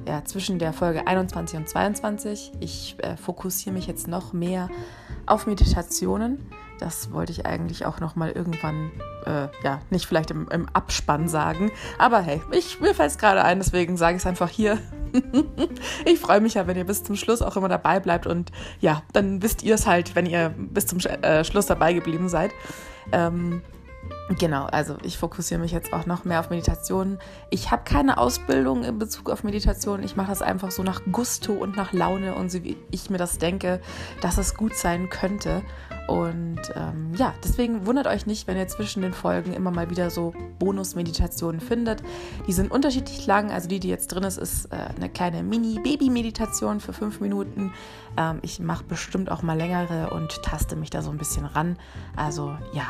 ja, 0.06 0.24
zwischen 0.24 0.58
der 0.58 0.72
Folge 0.72 1.06
21 1.06 1.58
und 1.58 1.68
22. 1.68 2.52
Ich 2.60 2.96
äh, 2.98 3.16
fokussiere 3.16 3.74
mich 3.74 3.86
jetzt 3.86 4.08
noch 4.08 4.32
mehr 4.32 4.68
auf 5.26 5.46
Meditationen. 5.46 6.50
Das 6.78 7.12
wollte 7.12 7.32
ich 7.32 7.44
eigentlich 7.44 7.84
auch 7.84 8.00
noch 8.00 8.16
mal 8.16 8.30
irgendwann, 8.30 8.90
äh, 9.26 9.48
ja, 9.62 9.80
nicht 9.90 10.06
vielleicht 10.06 10.30
im, 10.30 10.48
im, 10.48 10.66
Abspann 10.70 11.28
sagen. 11.28 11.70
Aber 11.98 12.20
hey, 12.20 12.40
ich, 12.52 12.80
mir 12.80 12.94
fällt 12.94 13.10
es 13.10 13.18
gerade 13.18 13.44
ein, 13.44 13.58
deswegen 13.58 13.98
sage 13.98 14.16
ich 14.16 14.22
es 14.22 14.26
einfach 14.26 14.48
hier. 14.48 14.78
ich 16.06 16.18
freue 16.18 16.40
mich 16.40 16.54
ja, 16.54 16.66
wenn 16.66 16.78
ihr 16.78 16.86
bis 16.86 17.04
zum 17.04 17.16
Schluss 17.16 17.42
auch 17.42 17.56
immer 17.56 17.68
dabei 17.68 18.00
bleibt. 18.00 18.26
Und 18.26 18.50
ja, 18.80 19.02
dann 19.12 19.42
wisst 19.42 19.62
ihr 19.62 19.74
es 19.74 19.86
halt, 19.86 20.14
wenn 20.14 20.24
ihr 20.24 20.54
bis 20.56 20.86
zum 20.86 20.98
äh, 20.98 21.44
Schluss 21.44 21.66
dabei 21.66 21.92
geblieben 21.92 22.30
seid. 22.30 22.52
Ähm, 23.12 23.62
Genau, 24.38 24.66
also 24.66 24.96
ich 25.02 25.18
fokussiere 25.18 25.60
mich 25.60 25.72
jetzt 25.72 25.92
auch 25.92 26.06
noch 26.06 26.24
mehr 26.24 26.38
auf 26.38 26.50
Meditation. 26.50 27.18
Ich 27.50 27.72
habe 27.72 27.82
keine 27.84 28.16
Ausbildung 28.16 28.84
in 28.84 28.96
Bezug 28.96 29.28
auf 29.28 29.42
Meditation. 29.42 30.04
Ich 30.04 30.14
mache 30.14 30.28
das 30.28 30.40
einfach 30.40 30.70
so 30.70 30.84
nach 30.84 31.02
Gusto 31.10 31.52
und 31.52 31.76
nach 31.76 31.92
Laune 31.92 32.36
und 32.36 32.48
so 32.48 32.62
wie 32.62 32.76
ich 32.92 33.10
mir 33.10 33.18
das 33.18 33.38
denke, 33.38 33.80
dass 34.20 34.38
es 34.38 34.54
gut 34.54 34.76
sein 34.76 35.10
könnte. 35.10 35.62
Und 36.06 36.60
ähm, 36.76 37.12
ja, 37.16 37.34
deswegen 37.42 37.86
wundert 37.86 38.06
euch 38.06 38.24
nicht, 38.26 38.46
wenn 38.46 38.56
ihr 38.56 38.68
zwischen 38.68 39.02
den 39.02 39.12
Folgen 39.12 39.52
immer 39.52 39.72
mal 39.72 39.90
wieder 39.90 40.10
so 40.10 40.32
Bonus-Meditationen 40.60 41.60
findet. 41.60 42.00
Die 42.46 42.52
sind 42.52 42.70
unterschiedlich 42.70 43.26
lang. 43.26 43.50
Also 43.50 43.68
die, 43.68 43.80
die 43.80 43.88
jetzt 43.88 44.08
drin 44.08 44.22
ist, 44.22 44.38
ist 44.38 44.66
äh, 44.66 44.76
eine 44.96 45.08
kleine 45.08 45.42
Mini-Baby-Meditation 45.42 46.78
für 46.78 46.92
fünf 46.92 47.20
Minuten. 47.20 47.72
Ähm, 48.16 48.38
ich 48.42 48.60
mache 48.60 48.84
bestimmt 48.84 49.28
auch 49.28 49.42
mal 49.42 49.56
längere 49.56 50.10
und 50.10 50.40
taste 50.42 50.76
mich 50.76 50.90
da 50.90 51.02
so 51.02 51.10
ein 51.10 51.18
bisschen 51.18 51.46
ran. 51.46 51.76
Also 52.16 52.56
ja, 52.72 52.86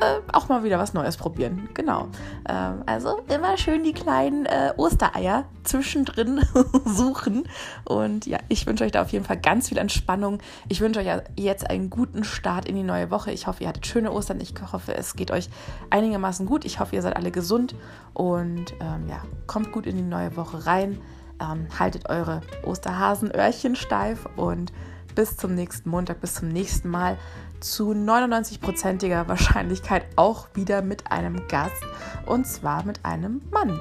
äh, 0.00 0.20
auch 0.32 0.48
mal 0.48 0.64
wieder 0.64 0.78
was 0.78 0.94
Neues 0.94 1.16
probieren. 1.16 1.68
Genau. 1.74 2.08
Ähm, 2.48 2.82
also 2.86 3.20
immer 3.28 3.56
schön 3.56 3.84
die 3.84 3.92
kleinen 3.92 4.46
äh, 4.46 4.72
Ostereier 4.76 5.44
zwischendrin 5.64 6.40
suchen. 6.84 7.44
Und 7.84 8.26
ja, 8.26 8.38
ich 8.48 8.66
wünsche 8.66 8.84
euch 8.84 8.92
da 8.92 9.02
auf 9.02 9.12
jeden 9.12 9.24
Fall 9.24 9.38
ganz 9.38 9.68
viel 9.68 9.78
Entspannung. 9.78 10.38
Ich 10.68 10.80
wünsche 10.80 11.00
euch 11.00 11.06
ja 11.06 11.22
jetzt 11.36 11.68
einen 11.68 11.90
guten 11.90 12.24
Start 12.24 12.68
in 12.68 12.76
die 12.76 12.82
neue 12.82 13.10
Woche. 13.10 13.30
Ich 13.30 13.46
hoffe, 13.46 13.62
ihr 13.62 13.68
hattet 13.68 13.86
schöne 13.86 14.12
Ostern. 14.12 14.40
Ich 14.40 14.54
hoffe, 14.72 14.94
es 14.94 15.14
geht 15.14 15.30
euch 15.30 15.50
einigermaßen 15.90 16.46
gut. 16.46 16.64
Ich 16.64 16.80
hoffe, 16.80 16.96
ihr 16.96 17.02
seid 17.02 17.16
alle 17.16 17.30
gesund 17.30 17.74
und 18.14 18.72
ähm, 18.80 19.08
ja, 19.08 19.22
kommt 19.46 19.72
gut 19.72 19.86
in 19.86 19.96
die 19.96 20.02
neue 20.02 20.36
Woche 20.36 20.66
rein. 20.66 21.00
Ähm, 21.40 21.68
haltet 21.78 22.08
eure 22.08 22.42
Osterhasenöhrchen 22.64 23.76
steif 23.76 24.26
und 24.36 24.72
bis 25.14 25.36
zum 25.36 25.54
nächsten 25.54 25.90
Montag, 25.90 26.20
bis 26.20 26.34
zum 26.34 26.48
nächsten 26.48 26.88
Mal 26.88 27.18
zu 27.60 27.92
99%iger 27.92 29.28
Wahrscheinlichkeit 29.28 30.06
auch 30.16 30.48
wieder 30.54 30.82
mit 30.82 31.10
einem 31.10 31.46
Gast 31.48 31.82
und 32.26 32.46
zwar 32.46 32.84
mit 32.84 33.02
einem 33.04 33.40
Mann. 33.50 33.80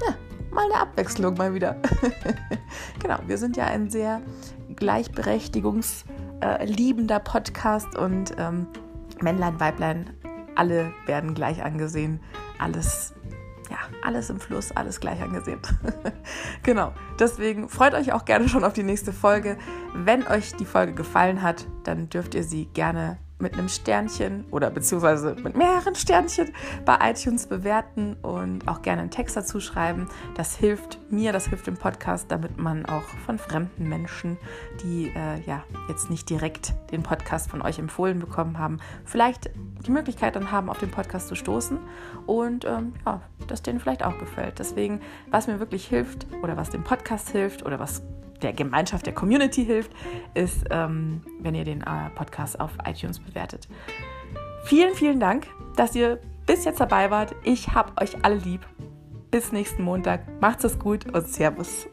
Ja, 0.00 0.14
mal 0.50 0.64
eine 0.64 0.80
Abwechslung 0.80 1.34
mal 1.34 1.52
wieder. 1.54 1.76
genau, 3.00 3.18
wir 3.26 3.38
sind 3.38 3.56
ja 3.56 3.66
ein 3.66 3.90
sehr 3.90 4.20
gleichberechtigungsliebender 4.76 7.18
Podcast 7.20 7.96
und 7.96 8.34
ähm, 8.38 8.66
Männlein, 9.20 9.60
Weiblein, 9.60 10.10
alle 10.54 10.92
werden 11.06 11.34
gleich 11.34 11.62
angesehen. 11.62 12.20
Alles 12.58 13.12
ja, 13.70 13.78
alles 14.02 14.30
im 14.30 14.40
Fluss, 14.40 14.72
alles 14.72 15.00
gleich 15.00 15.22
angesehen. 15.22 15.60
genau, 16.62 16.92
deswegen 17.18 17.68
freut 17.68 17.94
euch 17.94 18.12
auch 18.12 18.24
gerne 18.24 18.48
schon 18.48 18.64
auf 18.64 18.72
die 18.72 18.82
nächste 18.82 19.12
Folge. 19.12 19.58
Wenn 19.94 20.26
euch 20.26 20.54
die 20.54 20.64
Folge 20.64 20.94
gefallen 20.94 21.42
hat, 21.42 21.66
dann 21.84 22.08
dürft 22.08 22.34
ihr 22.34 22.44
sie 22.44 22.66
gerne 22.66 23.18
mit 23.38 23.54
einem 23.54 23.68
Sternchen 23.68 24.44
oder 24.50 24.70
beziehungsweise 24.70 25.36
mit 25.42 25.56
mehreren 25.56 25.94
Sternchen 25.94 26.52
bei 26.84 26.98
iTunes 27.10 27.46
bewerten 27.46 28.16
und 28.22 28.66
auch 28.66 28.82
gerne 28.82 29.02
einen 29.02 29.10
Text 29.10 29.36
dazu 29.36 29.60
schreiben. 29.60 30.08
Das 30.34 30.56
hilft 30.56 30.98
mir, 31.10 31.32
das 31.32 31.48
hilft 31.48 31.66
dem 31.66 31.76
Podcast, 31.76 32.30
damit 32.30 32.58
man 32.58 32.86
auch 32.86 33.04
von 33.26 33.38
fremden 33.38 33.88
Menschen, 33.88 34.36
die 34.82 35.12
äh, 35.14 35.40
ja 35.46 35.64
jetzt 35.88 36.10
nicht 36.10 36.28
direkt 36.28 36.74
den 36.90 37.02
Podcast 37.02 37.50
von 37.50 37.62
euch 37.62 37.78
empfohlen 37.78 38.18
bekommen 38.18 38.58
haben, 38.58 38.78
vielleicht 39.04 39.50
die 39.86 39.90
Möglichkeit 39.90 40.36
dann 40.36 40.50
haben, 40.50 40.68
auf 40.68 40.78
den 40.78 40.90
Podcast 40.90 41.28
zu 41.28 41.34
stoßen 41.34 41.78
und 42.26 42.64
ähm, 42.64 42.94
ja, 43.06 43.20
das 43.46 43.62
denen 43.62 43.80
vielleicht 43.80 44.04
auch 44.04 44.18
gefällt. 44.18 44.58
Deswegen, 44.58 45.00
was 45.30 45.46
mir 45.46 45.60
wirklich 45.60 45.86
hilft 45.86 46.26
oder 46.42 46.56
was 46.56 46.70
dem 46.70 46.84
Podcast 46.84 47.30
hilft 47.30 47.64
oder 47.64 47.78
was 47.78 48.02
der 48.42 48.52
Gemeinschaft, 48.52 49.06
der 49.06 49.14
Community 49.14 49.64
hilft, 49.64 49.92
ist, 50.34 50.64
ähm, 50.70 51.22
wenn 51.40 51.54
ihr 51.54 51.64
den 51.64 51.82
äh, 51.82 52.10
Podcast 52.14 52.60
auf 52.60 52.70
iTunes 52.84 53.18
bewertet. 53.18 53.68
Vielen, 54.64 54.94
vielen 54.94 55.20
Dank, 55.20 55.46
dass 55.76 55.94
ihr 55.94 56.20
bis 56.46 56.64
jetzt 56.64 56.80
dabei 56.80 57.10
wart. 57.10 57.34
Ich 57.44 57.74
hab 57.74 58.00
euch 58.00 58.24
alle 58.24 58.36
lieb. 58.36 58.66
Bis 59.30 59.52
nächsten 59.52 59.82
Montag. 59.82 60.40
Macht's 60.40 60.64
es 60.64 60.78
gut 60.78 61.04
und 61.14 61.28
Servus. 61.28 61.86